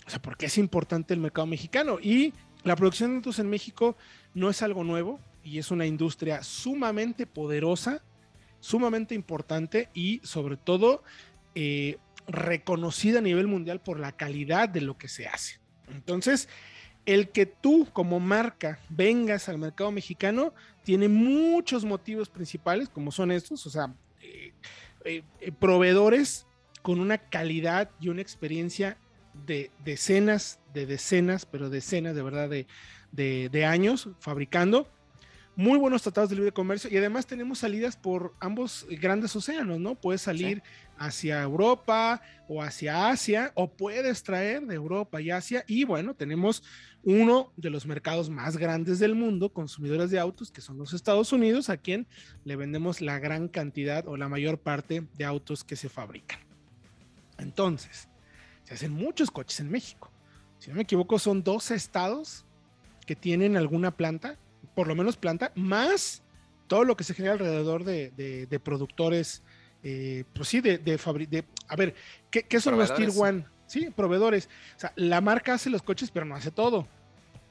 O 0.07 0.11
sea, 0.11 0.23
¿por 0.23 0.39
qué 0.39 0.47
es 0.47 0.57
importante 0.57 1.13
el 1.13 1.21
mercado 1.21 1.47
mexicano? 1.47 1.99
Y 2.01 2.33
la 2.65 2.77
producción 2.77 3.11
de 3.11 3.17
autos 3.17 3.39
en 3.39 3.49
México 3.49 3.97
no 4.35 4.51
es 4.51 4.63
algo 4.63 4.85
nuevo 4.85 5.21
y 5.43 5.59
es 5.59 5.71
una 5.71 5.87
industria 5.87 6.43
sumamente 6.43 7.27
poderosa, 7.27 8.03
sumamente 8.61 9.15
importante 9.15 9.89
y 9.95 10.21
sobre 10.23 10.57
todo 10.57 11.03
eh, 11.55 11.99
reconocida 12.29 13.19
a 13.19 13.23
nivel 13.23 13.47
mundial 13.47 13.81
por 13.81 13.99
la 13.99 14.13
calidad 14.13 14.69
de 14.69 14.83
lo 14.83 14.99
que 14.99 15.09
se 15.09 15.27
hace. 15.27 15.59
Entonces, 15.89 16.49
el 17.07 17.31
que 17.31 17.47
tú 17.47 17.89
como 17.93 18.21
marca 18.21 18.79
vengas 18.89 19.49
al 19.49 19.59
mercado 19.59 19.91
mexicano 19.91 20.53
tiene 20.85 21.09
muchos 21.09 21.85
motivos 21.85 22.29
principales, 22.29 22.89
como 22.89 23.11
son 23.11 23.33
estos, 23.33 23.67
o 23.67 23.71
sea, 23.71 23.95
eh, 24.23 24.53
eh, 25.05 25.53
proveedores 25.59 26.47
con 26.83 27.01
una 27.01 27.19
calidad 27.19 27.91
y 28.01 28.09
una 28.09 28.23
experiencia 28.23 28.99
de 29.47 29.71
decenas, 29.85 30.61
de 30.75 30.87
decenas, 30.87 31.47
pero 31.47 31.71
decenas 31.71 32.15
de 32.15 32.23
verdad 32.23 32.49
de, 32.49 32.67
de, 33.13 33.49
de 33.51 33.65
años 33.65 34.09
fabricando 34.21 34.89
muy 35.57 35.79
buenos 35.79 36.03
tratados 36.03 36.31
de 36.31 36.37
libre 36.37 36.53
comercio 36.53 36.89
y 36.91 36.97
además 36.97 37.27
tenemos 37.27 37.59
salidas 37.59 37.97
por 37.97 38.35
ambos 38.41 38.87
grandes 38.89 39.35
océanos, 39.37 39.79
¿no? 39.79 39.95
Puedes 39.95 40.23
salir 40.23 40.63
hacia 40.97 41.43
Europa 41.43 42.23
o 42.49 42.63
hacia 42.63 43.11
Asia 43.11 43.53
o 43.55 43.71
puedes 43.71 44.23
traer 44.23 44.63
de 44.63 44.75
Europa 44.75 45.21
y 45.21 45.31
Asia 45.31 45.65
y 45.67 45.85
bueno, 45.85 46.15
tenemos 46.15 46.63
uno 47.03 47.53
de 47.57 47.71
los 47.71 47.87
mercados 47.87 48.31
más 48.31 48.57
grandes 48.57 48.99
del 48.99 49.15
mundo, 49.15 49.53
consumidores 49.53 50.11
de 50.11 50.19
autos, 50.19 50.51
que 50.51 50.61
son 50.61 50.79
los 50.79 50.93
Estados 50.93 51.33
Unidos, 51.33 51.69
a 51.69 51.79
quien 51.79 52.07
le 52.45 52.57
vendemos 52.57 53.01
la 53.01 53.19
gran 53.19 53.49
cantidad 53.49 54.07
o 54.07 54.17
la 54.17 54.29
mayor 54.29 54.59
parte 54.59 55.07
de 55.17 55.25
autos 55.25 55.65
que 55.65 55.77
se 55.77 55.89
fabrican. 55.89 56.41
Entonces, 57.39 58.10
se 58.71 58.75
hacen 58.75 58.93
muchos 58.93 59.31
coches 59.31 59.59
en 59.61 59.71
México. 59.71 60.11
Si 60.59 60.71
no 60.71 60.77
me 60.77 60.83
equivoco, 60.83 61.19
son 61.19 61.43
dos 61.43 61.71
estados 61.71 62.47
que 63.05 63.17
tienen 63.17 63.57
alguna 63.57 63.91
planta 63.91 64.39
por 64.75 64.87
lo 64.87 64.95
menos 64.95 65.17
planta, 65.17 65.53
más 65.55 66.23
todo 66.67 66.85
lo 66.85 66.97
que 66.97 67.05
se 67.05 67.15
genera 67.15 67.35
alrededor 67.35 67.85
de, 67.85 68.11
de, 68.49 68.61
productores, 68.61 69.43
eh, 69.83 70.25
pues 70.33 70.49
sí, 70.49 70.61
de, 70.61 70.79
de, 70.79 71.45
a 71.69 71.77
ver, 71.77 71.95
¿qué, 72.31 72.45
qué 72.45 72.61
son 72.61 72.79
los 72.79 72.95
Tier 72.95 73.11
One? 73.17 73.45
Sí, 73.67 73.91
proveedores. 73.91 74.49
O 74.77 74.81
sea, 74.81 74.93
la 74.97 75.21
marca 75.21 75.55
hace 75.55 75.71
los 75.71 75.83
coches, 75.83 76.11
pero 76.11 76.27
no 76.27 76.35
hace 76.35 76.51
todo. 76.51 76.87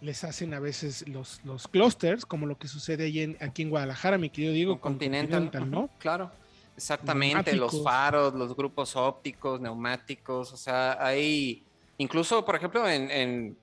Les 0.02 0.24
hacen 0.24 0.54
a 0.54 0.60
veces 0.60 1.08
los, 1.08 1.42
los 1.44 1.68
clusters, 1.68 2.26
como 2.26 2.46
lo 2.46 2.58
que 2.58 2.68
sucede 2.68 3.06
ahí 3.06 3.20
en, 3.20 3.38
aquí 3.42 3.62
en 3.64 3.70
Guadalajara, 3.70 4.18
mi 4.18 4.30
querido 4.30 4.54
Diego. 4.54 4.80
Con 4.80 4.94
Continental, 4.94 5.70
¿no? 5.70 5.90
Claro. 6.00 6.32
Exactamente, 6.80 7.56
los 7.56 7.84
faros, 7.84 8.34
los 8.34 8.56
grupos 8.56 8.96
ópticos, 8.96 9.60
neumáticos, 9.60 10.54
o 10.54 10.58
sea, 10.58 10.98
hay, 11.00 11.64
incluso, 11.98 12.44
por 12.46 12.56
ejemplo, 12.56 12.88
en 12.88 13.58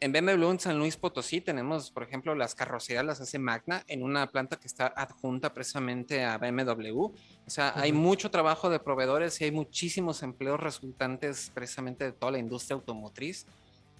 en 0.00 0.12
BMW 0.12 0.50
en 0.50 0.60
San 0.60 0.78
Luis 0.78 0.96
Potosí 0.96 1.40
tenemos, 1.40 1.90
por 1.90 2.02
ejemplo, 2.02 2.34
las 2.34 2.54
carrocerías 2.54 3.04
las 3.04 3.20
hace 3.20 3.38
Magna 3.38 3.84
en 3.88 4.02
una 4.02 4.30
planta 4.30 4.58
que 4.58 4.68
está 4.68 4.86
adjunta 4.86 5.52
precisamente 5.52 6.24
a 6.24 6.38
BMW. 6.38 7.00
O 7.00 7.14
sea, 7.46 7.72
hay 7.76 7.92
mucho 7.92 8.30
trabajo 8.30 8.70
de 8.70 8.78
proveedores 8.78 9.40
y 9.40 9.44
hay 9.44 9.50
muchísimos 9.50 10.22
empleos 10.22 10.60
resultantes 10.60 11.50
precisamente 11.52 12.04
de 12.04 12.12
toda 12.12 12.32
la 12.32 12.38
industria 12.38 12.76
automotriz 12.76 13.46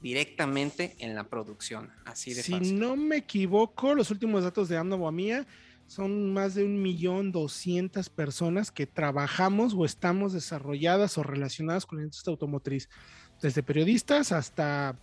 directamente 0.01 0.95
en 1.01 1.15
la 1.17 1.25
producción. 1.25 1.91
Así 2.05 2.33
de 2.33 2.43
si 2.43 2.73
no 2.73 2.95
me 2.95 3.17
equivoco, 3.17 3.95
los 3.95 4.11
últimos 4.11 4.45
datos 4.45 4.69
de 4.69 4.77
Ando 4.77 4.99
Mía 5.11 5.47
son 5.89 6.35
más 6.35 6.55
de 6.55 6.65
un 6.65 6.83
millón 6.83 7.33
doscientas 7.33 8.11
personas 8.11 8.71
que 8.71 8.87
trabajamos 8.87 9.73
o 9.75 9.87
estamos 9.87 10.35
desarrolladas 10.35 11.17
o 11.17 11.23
relacionadas 11.23 11.87
con 11.87 11.99
la 11.99 12.05
industria 12.05 12.33
automotriz, 12.33 12.91
desde 13.41 13.63
periodistas 13.63 14.31
hasta 14.31 14.99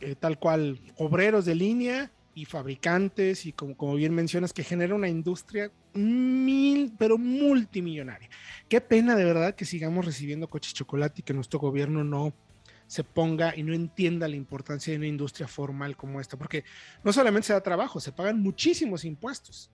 eh, 0.00 0.14
tal 0.18 0.38
cual 0.38 0.80
obreros 0.96 1.44
de 1.44 1.54
línea 1.54 2.10
y 2.34 2.46
fabricantes 2.46 3.44
y 3.44 3.52
como, 3.52 3.76
como 3.76 3.96
bien 3.96 4.14
mencionas 4.14 4.54
que 4.54 4.64
genera 4.64 4.94
una 4.94 5.08
industria 5.08 5.70
mil 5.92 6.94
pero 6.98 7.18
multimillonaria. 7.18 8.30
Qué 8.66 8.80
pena 8.80 9.16
de 9.16 9.26
verdad 9.26 9.54
que 9.54 9.66
sigamos 9.66 10.06
recibiendo 10.06 10.48
coches 10.48 10.72
chocolate 10.72 11.20
y 11.20 11.22
que 11.22 11.34
nuestro 11.34 11.58
gobierno 11.58 12.02
no 12.02 12.32
se 12.86 13.04
ponga 13.04 13.54
y 13.54 13.62
no 13.62 13.74
entienda 13.74 14.26
la 14.26 14.36
importancia 14.36 14.92
de 14.92 14.96
una 14.96 15.06
industria 15.06 15.46
formal 15.46 15.98
como 15.98 16.18
esta, 16.18 16.38
porque 16.38 16.64
no 17.04 17.12
solamente 17.12 17.48
se 17.48 17.52
da 17.52 17.60
trabajo, 17.60 18.00
se 18.00 18.10
pagan 18.10 18.40
muchísimos 18.40 19.04
impuestos. 19.04 19.70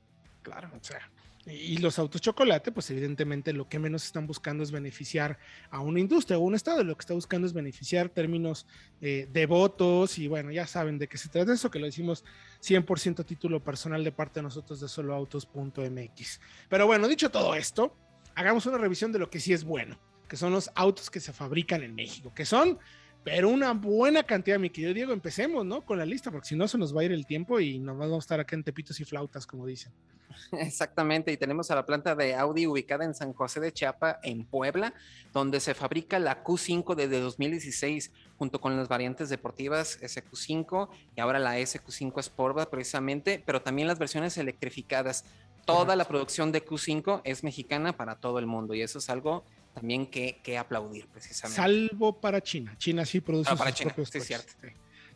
Claro, 0.46 0.70
o 0.80 0.84
sea, 0.84 1.10
y 1.44 1.78
los 1.78 1.98
autos 1.98 2.20
chocolate, 2.20 2.70
pues 2.70 2.88
evidentemente 2.92 3.52
lo 3.52 3.68
que 3.68 3.80
menos 3.80 4.04
están 4.04 4.28
buscando 4.28 4.62
es 4.62 4.70
beneficiar 4.70 5.40
a 5.70 5.80
una 5.80 5.98
industria 5.98 6.38
o 6.38 6.42
un 6.42 6.54
estado, 6.54 6.84
lo 6.84 6.94
que 6.94 7.00
está 7.00 7.14
buscando 7.14 7.48
es 7.48 7.52
beneficiar 7.52 8.10
términos 8.10 8.64
eh, 9.00 9.28
de 9.32 9.46
votos 9.46 10.20
y 10.20 10.28
bueno, 10.28 10.52
ya 10.52 10.68
saben 10.68 10.98
de 10.98 11.08
qué 11.08 11.18
se 11.18 11.30
trata 11.30 11.52
eso, 11.52 11.68
que 11.68 11.80
lo 11.80 11.86
decimos 11.86 12.24
100% 12.62 13.18
a 13.18 13.24
título 13.24 13.58
personal 13.64 14.04
de 14.04 14.12
parte 14.12 14.38
de 14.38 14.44
nosotros 14.44 14.78
de 14.78 14.86
soloautos.mx. 14.86 16.40
Pero 16.68 16.86
bueno, 16.86 17.08
dicho 17.08 17.28
todo 17.28 17.56
esto, 17.56 17.92
hagamos 18.36 18.66
una 18.66 18.78
revisión 18.78 19.10
de 19.10 19.18
lo 19.18 19.30
que 19.30 19.40
sí 19.40 19.52
es 19.52 19.64
bueno, 19.64 19.98
que 20.28 20.36
son 20.36 20.52
los 20.52 20.70
autos 20.76 21.10
que 21.10 21.18
se 21.18 21.32
fabrican 21.32 21.82
en 21.82 21.92
México, 21.92 22.32
que 22.32 22.44
son 22.44 22.78
pero 23.26 23.48
una 23.48 23.72
buena 23.72 24.22
cantidad, 24.22 24.56
mi 24.56 24.70
querido 24.70 24.94
Diego. 24.94 25.12
Empecemos, 25.12 25.66
¿no? 25.66 25.84
Con 25.84 25.98
la 25.98 26.06
lista, 26.06 26.30
porque 26.30 26.46
si 26.46 26.54
no 26.54 26.68
se 26.68 26.78
nos 26.78 26.96
va 26.96 27.00
a 27.00 27.04
ir 27.06 27.10
el 27.10 27.26
tiempo 27.26 27.58
y 27.58 27.76
nos 27.80 27.98
vamos 27.98 28.14
a 28.14 28.18
estar 28.20 28.38
acá 28.38 28.54
en 28.54 28.62
tepitos 28.62 29.00
y 29.00 29.04
flautas, 29.04 29.48
como 29.48 29.66
dicen. 29.66 29.90
Exactamente, 30.52 31.32
y 31.32 31.36
tenemos 31.36 31.68
a 31.72 31.74
la 31.74 31.84
planta 31.84 32.14
de 32.14 32.36
Audi 32.36 32.68
ubicada 32.68 33.04
en 33.04 33.16
San 33.16 33.32
José 33.32 33.58
de 33.58 33.72
Chiapa, 33.72 34.20
en 34.22 34.44
Puebla, 34.44 34.94
donde 35.32 35.58
se 35.58 35.74
fabrica 35.74 36.20
la 36.20 36.44
Q5 36.44 36.94
desde 36.94 37.18
2016, 37.18 38.12
junto 38.38 38.60
con 38.60 38.76
las 38.76 38.88
variantes 38.88 39.28
deportivas 39.28 40.00
SQ5 40.00 40.88
y 41.16 41.20
ahora 41.20 41.38
la 41.38 41.58
SQ5 41.58 42.22
Sportback 42.22 42.70
precisamente, 42.70 43.42
pero 43.44 43.62
también 43.62 43.88
las 43.88 43.98
versiones 43.98 44.36
electrificadas. 44.38 45.24
Toda 45.64 45.96
la 45.96 46.04
producción 46.04 46.52
de 46.52 46.64
Q5 46.64 47.22
es 47.24 47.42
mexicana 47.42 47.96
para 47.96 48.16
todo 48.16 48.38
el 48.38 48.46
mundo 48.46 48.74
y 48.74 48.82
eso 48.82 48.98
es 48.98 49.10
algo 49.10 49.44
también 49.74 50.06
que, 50.06 50.40
que 50.42 50.56
aplaudir 50.56 51.08
precisamente. 51.08 51.56
Salvo 51.56 52.20
para 52.20 52.40
China. 52.40 52.74
China 52.78 53.04
sí 53.04 53.20
produce 53.20 53.50
ah, 53.52 53.56
para 53.56 53.70
sus 53.70 53.80
China, 53.80 53.88
propios 53.88 54.10
sí, 54.10 54.20
cierto. 54.20 54.52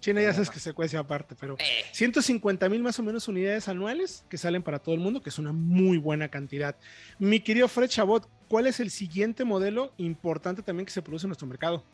China 0.01 0.23
ya 0.23 0.33
sabes 0.33 0.51
que 0.51 0.59
se 0.59 0.73
cuece 0.73 0.97
aparte, 0.97 1.37
pero 1.39 1.57
150 1.93 2.69
mil 2.69 2.83
más 2.83 2.99
o 2.99 3.03
menos 3.03 3.29
unidades 3.29 3.69
anuales 3.69 4.25
que 4.29 4.39
salen 4.39 4.63
para 4.63 4.79
todo 4.79 4.95
el 4.95 5.01
mundo, 5.01 5.21
que 5.23 5.29
es 5.29 5.39
una 5.39 5.53
muy 5.53 5.99
buena 5.99 6.29
cantidad. 6.29 6.75
Mi 7.19 7.41
querido 7.41 7.69
Fred 7.69 7.89
Chabot, 7.89 8.29
¿cuál 8.49 8.67
es 8.67 8.81
el 8.81 8.91
siguiente 8.91 9.45
modelo 9.45 9.93
importante 9.99 10.63
también 10.63 10.87
que 10.87 10.93
se 10.93 11.03
produce 11.03 11.27
en 11.27 11.29
nuestro 11.29 11.47
mercado? 11.47 11.85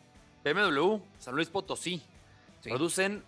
BMW, 0.52 0.98
San 1.18 1.34
Luis 1.34 1.48
Potosí. 1.48 2.02
Producen 2.62 3.22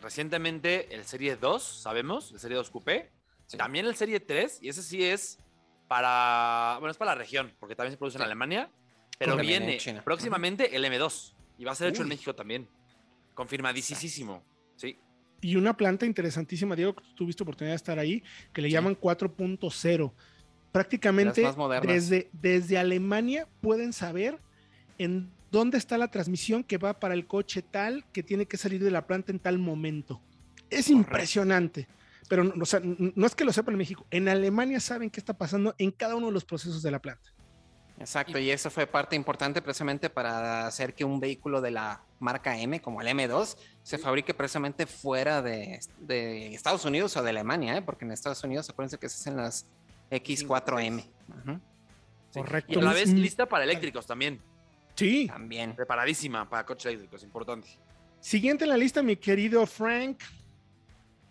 recientemente 0.00 0.94
el 0.94 1.04
Serie 1.04 1.36
2, 1.36 1.62
sabemos, 1.62 2.32
el 2.32 2.40
Serie 2.40 2.56
2 2.56 2.70
Coupé. 2.70 3.10
También 3.56 3.86
el 3.86 3.96
Serie 3.96 4.20
3, 4.20 4.58
y 4.62 4.68
ese 4.68 4.82
sí 4.82 5.02
es 5.04 5.38
para, 5.88 6.76
bueno, 6.78 6.90
es 6.90 6.96
para 6.98 7.12
la 7.12 7.18
región, 7.18 7.54
porque 7.58 7.74
también 7.74 7.92
se 7.92 7.96
produce 7.96 8.18
en 8.18 8.24
Alemania, 8.24 8.70
pero 9.18 9.36
viene 9.36 9.78
próximamente 10.04 10.76
el 10.76 10.84
M2 10.84 11.34
y 11.58 11.64
va 11.64 11.72
a 11.72 11.74
ser 11.74 11.88
hecho 11.88 12.02
en 12.02 12.08
México 12.08 12.34
también. 12.34 12.68
Confirmadísimo, 13.34 14.44
sí. 14.76 14.98
Y 15.40 15.56
una 15.56 15.76
planta 15.76 16.04
interesantísima, 16.04 16.74
Diego, 16.74 16.94
que 16.94 17.04
tuviste 17.14 17.42
oportunidad 17.42 17.72
de 17.72 17.76
estar 17.76 17.98
ahí, 17.98 18.22
que 18.52 18.60
le 18.60 18.70
llaman 18.70 18.96
4.0. 18.96 20.12
Prácticamente 20.72 21.48
desde, 21.82 22.28
desde 22.32 22.76
Alemania 22.76 23.48
pueden 23.60 23.92
saber 23.92 24.38
en 24.98 25.32
dónde 25.50 25.78
está 25.78 25.98
la 25.98 26.10
transmisión 26.10 26.64
que 26.64 26.78
va 26.78 26.98
para 27.00 27.14
el 27.14 27.26
coche 27.26 27.62
tal 27.62 28.04
que 28.12 28.22
tiene 28.22 28.46
que 28.46 28.56
salir 28.56 28.82
de 28.82 28.90
la 28.90 29.06
planta 29.06 29.32
en 29.32 29.38
tal 29.38 29.58
momento. 29.58 30.20
Es 30.70 30.90
impresionante 30.90 31.88
pero 32.28 32.44
no, 32.44 32.64
no 33.14 33.26
es 33.26 33.34
que 33.34 33.44
lo 33.44 33.52
sepan 33.52 33.74
en 33.74 33.78
México, 33.78 34.06
en 34.10 34.28
Alemania 34.28 34.80
saben 34.80 35.10
qué 35.10 35.18
está 35.18 35.34
pasando 35.34 35.74
en 35.78 35.90
cada 35.90 36.14
uno 36.14 36.26
de 36.26 36.32
los 36.32 36.44
procesos 36.44 36.82
de 36.82 36.90
la 36.90 37.00
planta. 37.00 37.30
Exacto, 37.98 38.38
y 38.38 38.50
eso 38.50 38.70
fue 38.70 38.86
parte 38.86 39.16
importante 39.16 39.60
precisamente 39.60 40.08
para 40.08 40.68
hacer 40.68 40.94
que 40.94 41.04
un 41.04 41.18
vehículo 41.18 41.60
de 41.60 41.72
la 41.72 42.04
marca 42.20 42.56
M, 42.56 42.80
como 42.80 43.00
el 43.00 43.08
M2, 43.08 43.56
se 43.82 43.98
fabrique 43.98 44.34
precisamente 44.34 44.86
fuera 44.86 45.42
de, 45.42 45.80
Estados 46.54 46.84
Unidos 46.84 47.16
o 47.16 47.22
de 47.24 47.30
Alemania, 47.30 47.76
¿eh? 47.76 47.82
porque 47.82 48.04
en 48.04 48.12
Estados 48.12 48.44
Unidos 48.44 48.70
acuérdense 48.70 48.98
que 48.98 49.08
se 49.08 49.16
hacen 49.16 49.36
las 49.36 49.66
X4M. 50.12 51.04
Correcto. 52.32 52.72
Y 52.72 52.78
a 52.78 52.82
la 52.82 52.92
vez 52.92 53.12
lista 53.12 53.46
para 53.46 53.64
eléctricos 53.64 54.06
también. 54.06 54.40
Sí. 54.98 55.28
También. 55.28 55.76
Preparadísima 55.76 56.48
para 56.48 56.66
coches 56.66 56.86
eléctricos, 56.86 57.22
importante. 57.22 57.68
Siguiente 58.18 58.64
en 58.64 58.70
la 58.70 58.76
lista, 58.76 59.00
mi 59.00 59.14
querido 59.14 59.64
Frank. 59.64 60.20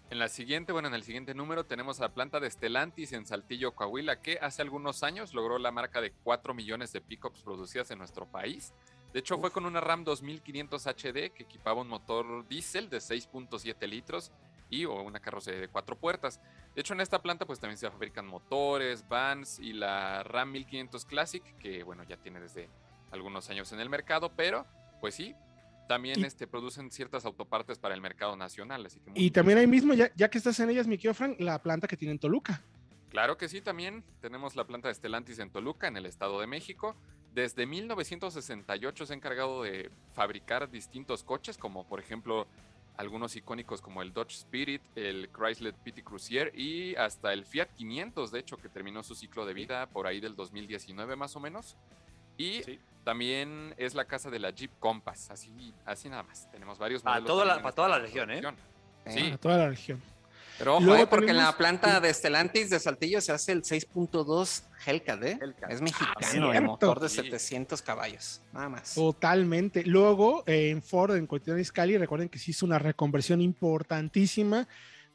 En 0.09 0.19
la 0.19 0.29
siguiente, 0.29 0.71
bueno, 0.71 0.87
en 0.87 0.93
el 0.93 1.03
siguiente 1.03 1.33
número 1.33 1.65
tenemos 1.65 1.99
a 1.99 2.03
la 2.03 2.13
planta 2.13 2.39
de 2.39 2.49
Stellantis 2.49 3.11
en 3.11 3.25
Saltillo, 3.25 3.75
Coahuila, 3.75 4.21
que 4.21 4.39
hace 4.41 4.61
algunos 4.61 5.03
años 5.03 5.33
logró 5.33 5.59
la 5.59 5.71
marca 5.71 5.99
de 5.99 6.13
4 6.23 6.53
millones 6.53 6.93
de 6.93 7.01
pickups 7.01 7.41
producidas 7.41 7.91
en 7.91 7.97
nuestro 7.99 8.25
país. 8.25 8.73
De 9.11 9.19
hecho, 9.19 9.37
fue 9.37 9.51
con 9.51 9.65
una 9.65 9.81
RAM 9.81 10.05
2500 10.05 10.87
HD 10.87 11.33
que 11.33 11.43
equipaba 11.43 11.81
un 11.81 11.89
motor 11.89 12.47
diésel 12.47 12.89
de 12.89 12.99
6.7 12.99 13.85
litros 13.85 14.31
y 14.69 14.85
o 14.85 15.01
una 15.01 15.19
carrocería 15.19 15.59
de 15.59 15.67
cuatro 15.67 15.97
puertas. 15.97 16.39
De 16.73 16.79
hecho, 16.79 16.93
en 16.93 17.01
esta 17.01 17.21
planta 17.21 17.45
pues 17.45 17.59
también 17.59 17.77
se 17.77 17.91
fabrican 17.91 18.27
motores, 18.27 19.05
vans 19.09 19.59
y 19.59 19.73
la 19.73 20.23
RAM 20.23 20.53
1500 20.53 21.03
Classic, 21.03 21.57
que 21.57 21.83
bueno, 21.83 22.03
ya 22.03 22.15
tiene 22.15 22.39
desde 22.39 22.69
algunos 23.11 23.49
años 23.49 23.71
en 23.71 23.79
el 23.79 23.89
mercado, 23.89 24.31
pero 24.35 24.65
pues 24.99 25.15
sí, 25.15 25.35
también 25.87 26.23
este, 26.23 26.47
producen 26.47 26.91
ciertas 26.91 27.25
autopartes 27.25 27.79
para 27.79 27.95
el 27.95 28.01
mercado 28.01 28.35
nacional. 28.35 28.85
Así 28.85 28.99
que 28.99 29.11
y 29.15 29.31
también 29.31 29.57
ahí 29.57 29.67
mismo, 29.67 29.93
ya, 29.93 30.11
ya 30.15 30.29
que 30.29 30.37
estás 30.37 30.59
en 30.59 30.69
ellas, 30.69 30.87
mi 30.87 30.97
Frank, 30.97 31.39
la 31.39 31.61
planta 31.61 31.87
que 31.87 31.97
tiene 31.97 32.11
en 32.11 32.19
Toluca. 32.19 32.61
Claro 33.09 33.37
que 33.37 33.47
sí, 33.47 33.61
también 33.61 34.03
tenemos 34.21 34.55
la 34.55 34.65
planta 34.65 34.89
de 34.89 34.93
Stellantis 34.93 35.39
en 35.39 35.49
Toluca, 35.49 35.87
en 35.87 35.97
el 35.97 36.05
Estado 36.05 36.39
de 36.41 36.47
México. 36.47 36.95
Desde 37.33 37.65
1968 37.65 39.05
se 39.05 39.13
ha 39.13 39.15
encargado 39.15 39.63
de 39.63 39.89
fabricar 40.13 40.69
distintos 40.69 41.23
coches, 41.23 41.57
como 41.57 41.87
por 41.87 41.99
ejemplo 41.99 42.47
algunos 42.97 43.35
icónicos 43.35 43.81
como 43.81 44.01
el 44.01 44.11
Dodge 44.11 44.33
Spirit, 44.33 44.81
el 44.95 45.29
Chrysler 45.31 45.73
PT 45.73 46.03
Cruiser 46.03 46.51
y 46.57 46.95
hasta 46.95 47.31
el 47.31 47.45
Fiat 47.45 47.69
500, 47.75 48.31
de 48.31 48.39
hecho, 48.39 48.57
que 48.57 48.69
terminó 48.69 49.03
su 49.03 49.15
ciclo 49.15 49.45
de 49.45 49.53
vida 49.53 49.85
por 49.87 50.07
ahí 50.07 50.19
del 50.19 50.35
2019 50.35 51.15
más 51.15 51.35
o 51.35 51.39
menos. 51.39 51.77
Y 52.37 52.63
Sí. 52.63 52.79
también 53.03 53.73
es 53.77 53.93
la 53.95 54.05
casa 54.05 54.29
de 54.29 54.39
la 54.39 54.51
Jeep 54.51 54.71
Compass, 54.79 55.31
así, 55.31 55.73
así 55.85 56.09
nada 56.09 56.23
más. 56.23 56.49
Tenemos 56.51 56.77
varios 56.77 57.01
Para 57.01 57.15
modelos 57.19 57.27
toda 57.27 57.45
la- 57.45 57.55
en 57.55 57.61
para 57.63 57.75
toda 57.75 57.89
la 57.89 57.99
región, 57.99 58.31
¿eh? 58.31 58.41
Sí, 59.07 59.31
A 59.33 59.37
toda 59.37 59.57
la 59.57 59.69
región. 59.69 60.01
Pero 60.57 60.77
ojo, 60.77 60.85
Luego 60.85 61.03
eh, 61.03 61.07
porque 61.07 61.25
en 61.27 61.33
tenemos- 61.33 61.51
la 61.51 61.57
planta 61.57 61.99
de 61.99 62.11
Stellantis 62.11 62.71
de 62.71 62.79
Saltillo 62.79 63.21
se 63.21 63.31
hace 63.31 63.51
el 63.51 63.63
6.2 63.63 64.63
Hellcat, 64.85 65.23
¿eh? 65.23 65.37
Hellcat. 65.39 65.71
Es 65.71 65.79
Ah, 65.79 65.83
mexicano, 65.83 66.15
el 66.47 66.51
cierto. 66.51 66.61
motor 66.63 66.99
de 66.99 67.09
Sí. 67.09 67.15
700 67.17 67.81
caballos, 67.83 68.41
nada 68.51 68.67
más. 68.67 68.95
Totalmente. 68.95 69.83
Luego, 69.85 70.43
eh, 70.47 70.71
en 70.71 70.81
Ford, 70.81 71.15
en 71.15 71.27
Cuestión 71.27 71.63
Cali, 71.71 71.97
recuerden 71.99 72.27
que 72.27 72.39
se 72.39 72.51
hizo 72.51 72.65
una 72.65 72.79
reconversión 72.79 73.39
importantísima 73.41 74.67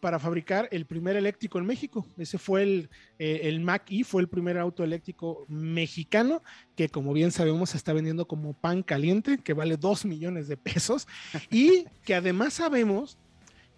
para 0.03 0.19
fabricar 0.19 0.69
el 0.73 0.85
primer 0.85 1.15
eléctrico 1.15 1.61
en 1.61 1.65
México. 1.65 2.05
Ese 2.19 2.37
fue 2.37 2.65
el, 2.65 2.91
eh, 3.21 3.43
el 3.45 3.61
Mac-E, 3.61 4.03
fue 4.03 4.21
el 4.21 4.29
primer 4.29 4.59
auto 4.59 4.83
eléctrico 4.83 5.47
mexicano 5.49 6.43
que, 6.75 6.89
como 6.89 7.13
bien 7.13 7.31
sabemos, 7.31 7.71
se 7.71 7.77
está 7.77 7.93
vendiendo 7.93 8.27
como 8.27 8.53
pan 8.53 8.83
caliente, 8.83 9.39
que 9.39 9.53
vale 9.53 9.77
2 9.77 10.05
millones 10.07 10.49
de 10.49 10.57
pesos. 10.57 11.07
Y 11.53 11.85
que 12.03 12.17
además 12.17 12.55
sabemos 12.55 13.17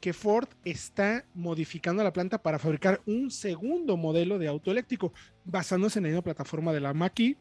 que 0.00 0.14
Ford 0.14 0.48
está 0.64 1.26
modificando 1.34 2.02
la 2.02 2.14
planta 2.14 2.42
para 2.42 2.58
fabricar 2.58 3.02
un 3.04 3.30
segundo 3.30 3.98
modelo 3.98 4.38
de 4.38 4.48
auto 4.48 4.70
eléctrico, 4.70 5.12
basándose 5.44 5.98
en 5.98 6.04
la 6.04 6.08
misma 6.08 6.22
plataforma 6.22 6.72
de 6.72 6.80
la 6.80 6.94
Mach-E. 6.94 7.36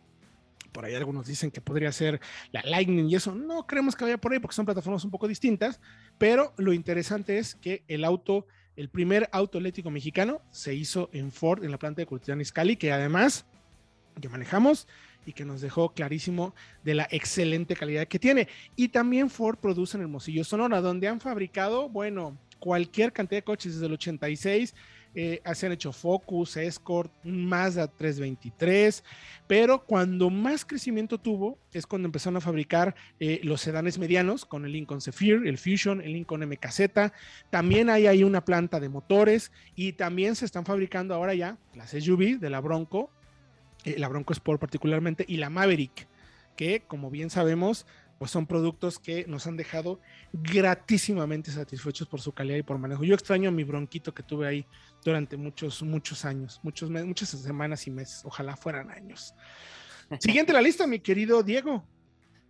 Por 0.73 0.83
ahí 0.83 0.95
algunos 0.95 1.25
dicen 1.25 1.51
que 1.51 1.61
podría 1.61 1.93
ser 1.93 2.19
la 2.51 2.61
Lightning 2.63 3.09
y 3.09 3.15
eso. 3.15 3.33
No 3.33 3.65
creemos 3.65 3.95
que 3.95 4.03
vaya 4.03 4.17
por 4.17 4.33
ahí 4.33 4.39
porque 4.39 4.55
son 4.55 4.65
plataformas 4.65 5.05
un 5.05 5.11
poco 5.11 5.29
distintas, 5.29 5.79
pero 6.17 6.53
lo 6.57 6.73
interesante 6.73 7.37
es 7.37 7.55
que 7.55 7.85
el 7.87 8.03
auto, 8.03 8.45
el 8.75 8.89
primer 8.89 9.29
auto 9.31 9.57
eléctrico 9.57 9.91
mexicano 9.91 10.41
se 10.51 10.73
hizo 10.73 11.09
en 11.13 11.31
Ford, 11.31 11.63
en 11.63 11.71
la 11.71 11.77
planta 11.77 12.01
de 12.01 12.05
Cultivan 12.05 12.41
Iscali, 12.41 12.75
que 12.75 12.91
además 12.91 13.45
que 14.19 14.29
manejamos 14.29 14.87
y 15.25 15.33
que 15.33 15.45
nos 15.45 15.61
dejó 15.61 15.89
clarísimo 15.93 16.53
de 16.83 16.95
la 16.95 17.07
excelente 17.11 17.75
calidad 17.75 18.07
que 18.07 18.19
tiene. 18.19 18.47
Y 18.75 18.89
también 18.89 19.29
Ford 19.29 19.57
produce 19.57 19.97
en 19.97 20.03
Hermosillo, 20.03 20.43
Sonora, 20.43 20.81
donde 20.81 21.07
han 21.07 21.21
fabricado, 21.21 21.89
bueno, 21.89 22.37
cualquier 22.59 23.13
cantidad 23.13 23.39
de 23.39 23.43
coches 23.43 23.73
desde 23.73 23.87
el 23.87 23.93
86. 23.93 24.73
Eh, 25.15 25.41
se 25.53 25.67
han 25.67 25.71
hecho 25.71 25.93
Focus, 25.93 26.57
Escort, 26.57 27.11
Mazda 27.23 27.87
323, 27.87 29.03
pero 29.45 29.85
cuando 29.85 30.31
más 30.31 30.65
crecimiento 30.65 31.19
tuvo 31.19 31.59
es 31.71 31.85
cuando 31.85 32.07
empezaron 32.07 32.37
a 32.37 32.41
fabricar 32.41 32.95
eh, 33.19 33.39
los 33.43 33.61
sedanes 33.61 33.99
medianos 33.99 34.45
con 34.45 34.65
el 34.65 34.71
Lincoln 34.71 35.01
Zephyr, 35.01 35.45
el 35.45 35.59
Fusion, 35.59 36.01
el 36.01 36.13
Lincoln 36.13 36.47
MKZ. 36.49 37.11
También 37.51 37.91
hay 37.91 38.07
ahí 38.07 38.23
una 38.23 38.43
planta 38.43 38.79
de 38.79 38.89
motores 38.89 39.51
y 39.75 39.93
también 39.93 40.35
se 40.35 40.45
están 40.45 40.65
fabricando 40.65 41.13
ahora 41.13 41.35
ya 41.35 41.57
las 41.75 41.91
SUV 41.91 42.39
de 42.39 42.49
la 42.49 42.59
Bronco, 42.59 43.11
eh, 43.85 43.95
la 43.99 44.07
Bronco 44.07 44.33
Sport 44.33 44.59
particularmente, 44.59 45.25
y 45.27 45.37
la 45.37 45.51
Maverick, 45.51 46.07
que 46.55 46.81
como 46.87 47.11
bien 47.11 47.29
sabemos, 47.29 47.85
pues 48.19 48.31
son 48.31 48.47
productos 48.47 48.99
que 48.99 49.25
nos 49.27 49.47
han 49.47 49.57
dejado 49.57 49.99
gratísimamente 50.31 51.51
satisfechos 51.51 52.07
por 52.07 52.21
su 52.21 52.31
calidad 52.31 52.57
y 52.57 52.63
por 52.63 52.77
manejo. 52.77 53.03
Yo 53.03 53.15
extraño 53.15 53.49
a 53.49 53.51
mi 53.51 53.63
bronquito 53.63 54.13
que 54.13 54.23
tuve 54.23 54.47
ahí 54.47 54.65
durante 55.03 55.37
muchos, 55.37 55.81
muchos 55.83 56.25
años, 56.25 56.59
muchos 56.63 56.89
muchas 56.89 57.29
semanas 57.29 57.85
y 57.87 57.91
meses. 57.91 58.21
Ojalá 58.23 58.55
fueran 58.55 58.91
años. 58.91 59.33
Siguiente 60.19 60.51
en 60.51 60.55
la 60.55 60.61
lista, 60.61 60.87
mi 60.87 60.99
querido 60.99 61.43
Diego. 61.43 61.83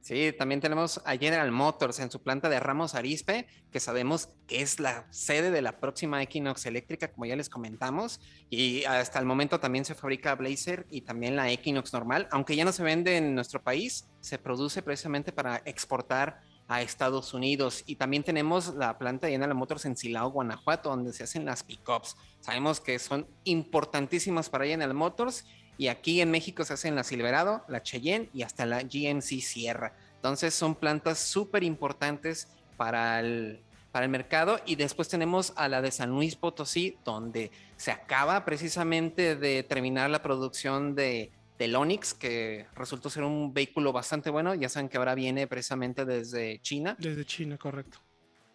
Sí, 0.04 0.34
también 0.38 0.60
tenemos 0.60 1.02
a 1.06 1.16
General 1.16 1.50
Motors 1.50 1.98
en 2.00 2.12
su 2.12 2.22
planta 2.22 2.50
de 2.50 2.60
Ramos 2.60 2.94
Arizpe, 2.94 3.48
que 3.72 3.80
sabemos 3.80 4.28
que 4.48 4.62
es 4.62 4.82
la 4.82 5.08
sede 5.12 5.50
de 5.50 5.62
la 5.62 5.80
próxima 5.80 6.22
Equinox 6.22 6.66
eléctrica, 6.66 7.10
como 7.10 7.26
ya 7.26 7.38
les 7.38 7.48
comentamos. 7.48 8.20
Y 8.50 8.84
hasta 8.84 9.20
el 9.20 9.26
momento 9.26 9.62
también 9.62 9.86
se 9.86 9.96
fabrica 9.96 10.36
Blazer 10.36 10.86
y 10.90 11.02
también 11.02 11.38
la 11.38 11.50
Equinox 11.50 11.94
normal, 11.94 12.28
aunque 12.32 12.58
ya 12.58 12.66
no 12.66 12.74
se 12.74 12.84
vende 12.84 13.16
en 13.16 13.34
nuestro 13.34 13.64
país, 13.64 14.10
se 14.20 14.38
produce 14.38 14.82
precisamente 14.82 15.32
para 15.32 15.62
exportar 15.64 16.42
a 16.68 16.82
Estados 16.82 17.34
Unidos. 17.34 17.84
Y 17.86 17.96
también 17.96 18.24
tenemos 18.24 18.76
la 18.76 18.98
planta 18.98 19.28
de 19.28 19.34
General 19.34 19.56
Motors 19.56 19.86
en 19.86 19.96
Silao, 19.96 20.32
Guanajuato, 20.32 20.90
donde 20.90 21.14
se 21.14 21.24
hacen 21.24 21.46
las 21.46 21.64
pickups. 21.64 22.18
Sabemos 22.42 22.82
que 22.82 23.00
son 23.00 23.26
importantísimas 23.46 24.50
para 24.50 24.66
General 24.66 24.94
Motors 24.94 25.46
y 25.78 25.88
aquí 25.88 26.22
en 26.22 26.32
México 26.32 26.64
se 26.64 26.74
hacen 26.74 26.96
la 26.96 27.04
Silverado, 27.04 27.64
la 27.68 27.82
Cheyenne 27.82 28.30
y 28.34 28.44
hasta 28.44 28.66
la 28.66 28.84
GMC 28.84 29.42
Sierra. 29.42 29.94
Entonces 30.16 30.54
son 30.54 30.76
plantas 30.76 31.20
súper 31.20 31.64
importantes 31.64 32.48
para 32.78 33.20
el, 33.20 33.60
para 33.92 34.06
el 34.06 34.12
mercado. 34.12 34.60
Y 34.66 34.76
después 34.76 35.10
tenemos 35.10 35.54
a 35.56 35.68
la 35.68 35.82
de 35.82 35.92
San 35.92 36.12
Luis 36.12 36.36
Potosí, 36.36 36.98
donde 37.04 37.52
se 37.76 37.92
acaba 37.92 38.46
precisamente 38.46 39.36
de 39.36 39.64
terminar 39.64 40.10
la 40.10 40.22
producción 40.22 40.96
de, 40.96 41.32
del 41.58 41.76
Onix, 41.76 42.14
que 42.14 42.68
resultó 42.76 43.10
ser 43.10 43.24
un 43.24 43.54
vehículo 43.54 43.92
bastante 43.92 44.30
bueno. 44.30 44.54
Ya 44.56 44.70
saben 44.70 44.90
que 44.90 44.98
ahora 44.98 45.16
viene 45.16 45.48
precisamente 45.48 46.06
desde 46.06 46.60
China. 46.60 46.96
Desde 47.00 47.26
China, 47.26 47.58
correcto. 47.58 48.00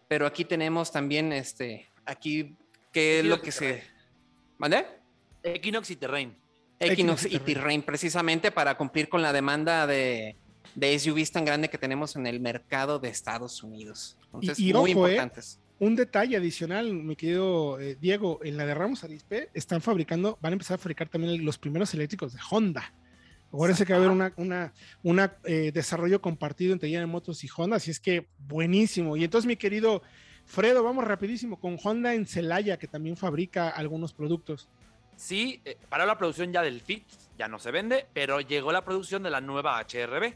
Pero 0.07 0.25
aquí 0.25 0.45
tenemos 0.45 0.91
también, 0.91 1.31
este, 1.31 1.91
aquí, 2.05 2.55
¿qué 2.91 3.19
es 3.19 3.25
lo 3.25 3.41
que 3.41 3.51
se... 3.51 3.83
¿Mande? 4.57 4.85
Equinox 5.43 5.91
y 5.91 5.95
Terrain. 5.95 6.35
Equinox 6.79 7.25
Equinox 7.25 7.49
y 7.49 7.53
Terrain. 7.53 7.81
Precisamente 7.81 8.51
para 8.51 8.75
cumplir 8.77 9.09
con 9.09 9.21
la 9.21 9.33
demanda 9.33 9.85
de, 9.87 10.35
de 10.75 10.97
SUVs 10.97 11.31
tan 11.31 11.45
grande 11.45 11.69
que 11.69 11.77
tenemos 11.77 12.15
en 12.15 12.27
el 12.27 12.39
mercado 12.39 12.99
de 12.99 13.09
Estados 13.09 13.63
Unidos. 13.63 14.17
Entonces, 14.25 14.59
y 14.59 14.73
muy 14.73 14.93
ojo, 14.93 15.07
eh, 15.07 15.11
importantes. 15.11 15.59
Un 15.79 15.95
detalle 15.95 16.35
adicional, 16.35 16.93
mi 16.93 17.15
querido 17.15 17.79
eh, 17.79 17.97
Diego, 17.99 18.39
en 18.43 18.57
la 18.57 18.65
de 18.65 18.73
Ramos 18.73 19.03
Arizpe 19.03 19.49
están 19.53 19.81
fabricando, 19.81 20.37
van 20.41 20.53
a 20.53 20.55
empezar 20.55 20.75
a 20.75 20.77
fabricar 20.77 21.07
también 21.07 21.43
los 21.45 21.57
primeros 21.57 21.93
eléctricos 21.93 22.33
de 22.33 22.39
Honda. 22.49 22.93
Acuérdense 23.47 23.85
que 23.85 23.93
va 23.93 23.99
a 23.99 24.01
haber 24.03 24.11
una, 24.11 24.73
una, 25.01 25.37
eh, 25.45 25.71
desarrollo 25.73 26.21
compartido 26.21 26.73
entre 26.73 26.89
General 26.89 27.07
Motors 27.07 27.43
y 27.43 27.49
Honda, 27.55 27.77
así 27.77 27.89
es 27.89 27.99
que 27.99 28.27
buenísimo. 28.47 29.17
Y 29.17 29.23
entonces, 29.23 29.47
mi 29.47 29.55
querido 29.55 30.03
Fredo, 30.45 30.83
vamos 30.83 31.03
rapidísimo 31.03 31.59
con 31.59 31.77
Honda 31.81 32.13
en 32.13 32.25
Celaya, 32.25 32.77
que 32.77 32.87
también 32.87 33.15
fabrica 33.15 33.69
algunos 33.69 34.13
productos. 34.13 34.67
Sí, 35.19 35.61
eh, 35.65 35.77
paró 35.89 36.05
la 36.05 36.17
producción 36.17 36.53
ya 36.53 36.61
del 36.61 36.79
Fit, 36.79 37.05
ya 37.37 37.49
no 37.49 37.59
se 37.59 37.71
vende, 37.71 38.07
pero 38.13 38.39
llegó 38.39 38.71
la 38.71 38.85
producción 38.85 39.21
de 39.21 39.29
la 39.29 39.41
nueva 39.41 39.77
HRB. 39.81 40.33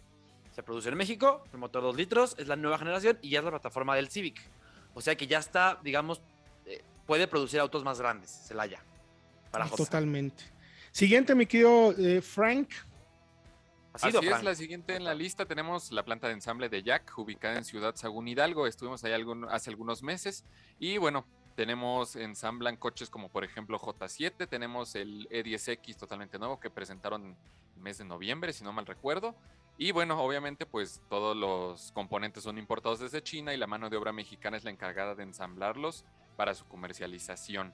Se 0.51 0.61
produce 0.61 0.89
en 0.89 0.97
México, 0.97 1.41
el 1.53 1.57
motor 1.59 1.84
2 1.84 1.95
litros, 1.95 2.36
es 2.38 2.49
la 2.49 2.57
nueva 2.57 2.77
generación 2.77 3.17
y 3.21 3.29
ya 3.29 3.39
es 3.39 3.45
la 3.45 3.51
plataforma 3.51 3.95
del 3.95 4.09
Civic. 4.09 4.41
O 4.93 4.99
sea 4.99 5.15
que 5.15 5.25
ya 5.25 5.39
está, 5.39 5.79
digamos, 5.86 6.21
eh, 6.65 6.84
puede 7.05 7.29
producir 7.29 7.61
autos 7.61 7.86
más 7.86 7.97
grandes, 8.01 8.29
Celaya. 8.29 8.84
Para. 9.51 9.69
Totalmente. 9.69 10.43
Siguiente, 10.91 11.34
mi 11.34 11.45
querido 11.45 11.93
eh, 11.97 12.21
Frank. 12.21 12.69
Así 13.93 14.09
es, 14.09 14.43
la 14.43 14.53
siguiente 14.53 14.97
en 14.97 15.05
la 15.05 15.13
lista 15.13 15.45
tenemos 15.45 15.93
la 15.93 16.03
planta 16.03 16.27
de 16.27 16.34
ensamble 16.34 16.67
de 16.67 16.84
Jack, 16.84 17.17
ubicada 17.17 17.55
en 17.57 17.63
Ciudad 17.63 17.95
Sagún 17.95 18.27
Hidalgo. 18.27 18.67
Estuvimos 18.67 19.01
ahí 19.05 19.13
algún- 19.13 19.45
hace 19.45 19.69
algunos 19.69 20.03
meses. 20.03 20.43
Y 20.77 20.97
bueno, 20.97 21.25
tenemos, 21.55 22.15
ensamblan 22.15 22.77
coches 22.77 23.09
como 23.09 23.29
por 23.29 23.43
ejemplo 23.43 23.79
J7, 23.79 24.47
tenemos 24.47 24.95
el 24.95 25.27
E10X 25.29 25.97
totalmente 25.97 26.39
nuevo 26.39 26.59
que 26.59 26.69
presentaron 26.69 27.37
el 27.75 27.81
mes 27.81 27.97
de 27.97 28.05
noviembre, 28.05 28.53
si 28.53 28.63
no 28.63 28.73
mal 28.73 28.85
recuerdo. 28.85 29.35
Y 29.77 29.91
bueno, 29.91 30.19
obviamente 30.21 30.65
pues 30.65 31.01
todos 31.09 31.35
los 31.35 31.91
componentes 31.91 32.43
son 32.43 32.57
importados 32.57 32.99
desde 32.99 33.23
China 33.23 33.53
y 33.53 33.57
la 33.57 33.67
mano 33.67 33.89
de 33.89 33.97
obra 33.97 34.13
mexicana 34.13 34.57
es 34.57 34.63
la 34.63 34.71
encargada 34.71 35.15
de 35.15 35.23
ensamblarlos 35.23 36.05
para 36.35 36.53
su 36.53 36.65
comercialización. 36.67 37.73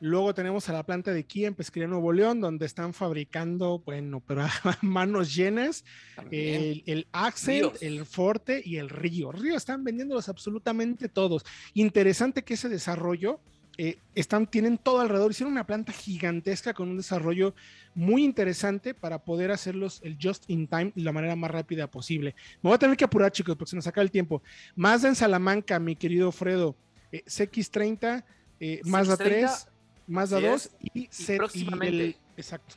Luego 0.00 0.34
tenemos 0.34 0.68
a 0.68 0.72
la 0.72 0.82
planta 0.82 1.12
de 1.12 1.24
Kia 1.24 1.48
en 1.48 1.54
Pesquería 1.54 1.88
Nuevo 1.88 2.12
León, 2.12 2.40
donde 2.40 2.66
están 2.66 2.92
fabricando, 2.92 3.82
bueno, 3.84 4.22
pero 4.26 4.42
a 4.42 4.50
manos 4.82 5.34
llenas, 5.34 5.84
el, 6.30 6.82
el 6.86 7.06
Accent, 7.12 7.62
Ríos. 7.62 7.82
el 7.82 8.06
Forte 8.06 8.62
y 8.64 8.76
el 8.76 8.88
Río. 8.90 9.32
Río 9.32 9.56
están 9.56 9.84
vendiéndolos 9.84 10.28
absolutamente 10.28 11.08
todos. 11.08 11.44
Interesante 11.74 12.42
que 12.42 12.54
ese 12.54 12.68
desarrollo 12.68 13.40
eh, 13.76 13.98
están, 14.14 14.46
tienen 14.46 14.78
todo 14.78 15.00
alrededor. 15.00 15.30
Hicieron 15.30 15.52
una 15.52 15.66
planta 15.66 15.92
gigantesca 15.92 16.74
con 16.74 16.88
un 16.88 16.96
desarrollo 16.96 17.54
muy 17.94 18.24
interesante 18.24 18.94
para 18.94 19.18
poder 19.18 19.50
hacerlos 19.50 20.00
el 20.04 20.16
just 20.20 20.44
in 20.48 20.66
time 20.68 20.92
de 20.94 21.02
la 21.02 21.12
manera 21.12 21.34
más 21.34 21.50
rápida 21.50 21.86
posible. 21.88 22.34
Me 22.62 22.68
voy 22.68 22.74
a 22.74 22.78
tener 22.78 22.96
que 22.96 23.04
apurar, 23.04 23.32
chicos, 23.32 23.56
porque 23.56 23.70
se 23.70 23.76
nos 23.76 23.86
acaba 23.86 24.02
el 24.02 24.10
tiempo. 24.10 24.42
Mazda 24.76 25.08
en 25.08 25.14
Salamanca, 25.14 25.78
mi 25.78 25.96
querido 25.96 26.30
Fredo, 26.30 26.76
eh, 27.10 27.24
CX30, 27.26 28.24
eh, 28.60 28.80
Mazda 28.84 29.16
3, 29.16 29.68
Mazda 30.06 30.38
así 30.38 30.46
2 30.46 30.64
es. 30.66 30.70
y, 30.80 31.00
Y 31.00 31.08
y 31.32 31.36
próximamente- 31.36 32.04
el- 32.04 32.16
exacto. 32.36 32.74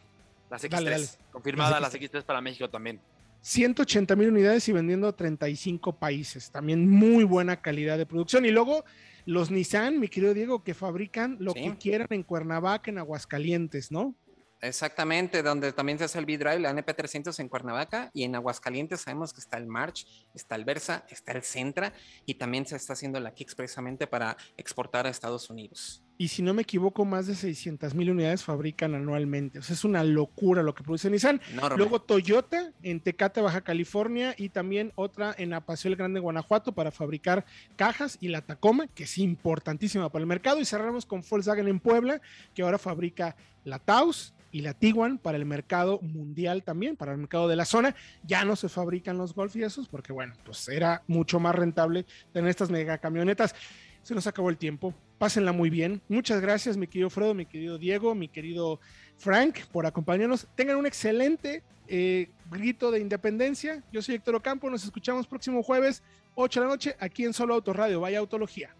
Las 0.49 0.63
X3. 0.63 0.69
Dale, 0.71 0.89
dale. 0.91 1.07
Confirmada 1.31 1.79
Las 1.79 1.93
las 1.93 2.01
X3 2.01 2.23
para 2.23 2.41
México 2.41 2.69
también. 2.69 3.01
180 3.41 4.15
mil 4.15 4.29
unidades 4.29 4.67
y 4.67 4.71
vendiendo 4.73 5.07
a 5.07 5.15
35 5.15 5.93
países. 5.97 6.49
También 6.51 6.89
muy 6.89 7.23
buena 7.23 7.61
calidad 7.61 7.97
de 7.97 8.05
producción. 8.05 8.45
Y 8.45 8.51
luego 8.51 8.83
los 9.25 9.51
Nissan, 9.51 9.99
mi 9.99 10.07
querido 10.07 10.33
Diego, 10.33 10.63
que 10.63 10.73
fabrican 10.73 11.37
lo 11.39 11.51
Sí. 11.53 11.61
que 11.63 11.77
quieran 11.77 12.07
en 12.11 12.23
Cuernavaca, 12.23 12.89
en 12.91 12.97
Aguascalientes, 12.97 13.91
¿no? 13.91 14.15
Exactamente, 14.59 15.43
donde 15.43 15.71
también 15.71 15.99
se 15.99 16.05
hace 16.05 16.17
el 16.17 16.25
V-Drive, 16.25 16.59
la 16.59 16.71
NP300 16.71 17.39
en 17.39 17.47
Cuernavaca 17.47 18.09
y 18.13 18.23
en 18.23 18.33
Aguascalientes 18.35 19.01
sabemos 19.01 19.31
que 19.31 19.39
está 19.39 19.57
el 19.57 19.67
March, 19.67 20.07
está 20.33 20.55
el 20.55 20.65
Versa, 20.65 21.05
está 21.09 21.31
el 21.33 21.43
Centra 21.43 21.93
y 22.25 22.33
también 22.35 22.65
se 22.65 22.75
está 22.75 22.93
haciendo 22.93 23.19
la 23.19 23.35
Kicks 23.35 23.53
precisamente 23.53 24.07
para 24.07 24.35
exportar 24.57 25.05
a 25.05 25.09
Estados 25.09 25.49
Unidos. 25.51 26.01
Y 26.17 26.29
si 26.29 26.41
no 26.41 26.53
me 26.53 26.63
equivoco, 26.63 27.05
más 27.05 27.27
de 27.27 27.35
600 27.35 27.93
mil 27.93 28.09
unidades 28.09 28.43
fabrican 28.43 28.95
anualmente. 28.95 29.59
O 29.59 29.61
sea, 29.61 29.75
es 29.75 29.83
una 29.83 30.03
locura 30.03 30.63
lo 30.63 30.73
que 30.73 30.83
produce 30.83 31.09
Nissan. 31.09 31.39
Luego 31.75 32.01
Toyota 32.01 32.71
en 32.81 32.99
Tecate, 32.99 33.41
Baja 33.41 33.61
California, 33.61 34.33
y 34.37 34.49
también 34.49 34.91
otra 34.95 35.35
en 35.37 35.53
Apacio 35.53 35.89
el 35.89 35.95
Grande, 35.95 36.19
Guanajuato, 36.19 36.71
para 36.71 36.91
fabricar 36.91 37.45
cajas, 37.75 38.17
y 38.19 38.29
la 38.29 38.41
Tacoma, 38.41 38.87
que 38.87 39.03
es 39.03 39.17
importantísima 39.17 40.09
para 40.09 40.23
el 40.23 40.27
mercado. 40.27 40.59
Y 40.59 40.65
cerramos 40.65 41.05
con 41.05 41.21
Volkswagen 41.27 41.67
en 41.67 41.79
Puebla, 41.79 42.21
que 42.53 42.63
ahora 42.63 42.77
fabrica 42.77 43.35
la 43.63 43.79
Taos, 43.79 44.33
y 44.51 44.61
la 44.61 44.73
Tiguan 44.73 45.17
para 45.17 45.37
el 45.37 45.45
mercado 45.45 45.99
mundial 46.01 46.63
también, 46.63 46.95
para 46.95 47.11
el 47.11 47.17
mercado 47.19 47.47
de 47.47 47.55
la 47.55 47.65
zona. 47.65 47.95
Ya 48.23 48.43
no 48.45 48.55
se 48.55 48.69
fabrican 48.69 49.17
los 49.17 49.33
Golf 49.33 49.55
y 49.55 49.63
esos 49.63 49.87
porque, 49.87 50.13
bueno, 50.13 50.33
pues 50.45 50.67
era 50.69 51.03
mucho 51.07 51.39
más 51.39 51.53
rentable 51.53 52.05
tener 52.33 52.49
estas 52.49 52.69
mega 52.69 52.97
camionetas. 52.97 53.53
Se 54.01 54.15
nos 54.15 54.25
acabó 54.25 54.49
el 54.49 54.57
tiempo. 54.57 54.93
Pásenla 55.17 55.51
muy 55.51 55.69
bien. 55.69 56.01
Muchas 56.09 56.41
gracias, 56.41 56.77
mi 56.77 56.87
querido 56.87 57.09
Fredo, 57.09 57.33
mi 57.33 57.45
querido 57.45 57.77
Diego, 57.77 58.13
mi 58.13 58.27
querido 58.27 58.79
Frank, 59.17 59.59
por 59.71 59.85
acompañarnos. 59.85 60.47
Tengan 60.55 60.77
un 60.77 60.85
excelente 60.85 61.63
eh, 61.87 62.29
grito 62.51 62.91
de 62.91 62.99
independencia. 62.99 63.83
Yo 63.91 64.01
soy 64.01 64.15
Héctor 64.15 64.35
Ocampo. 64.35 64.69
Nos 64.69 64.83
escuchamos 64.83 65.27
próximo 65.27 65.63
jueves, 65.63 66.03
8 66.35 66.59
de 66.59 66.65
la 66.65 66.71
noche, 66.71 66.95
aquí 66.99 67.25
en 67.25 67.33
Solo 67.33 67.55
Autoradio. 67.55 67.99
Vaya 67.99 68.19
Autología. 68.19 68.75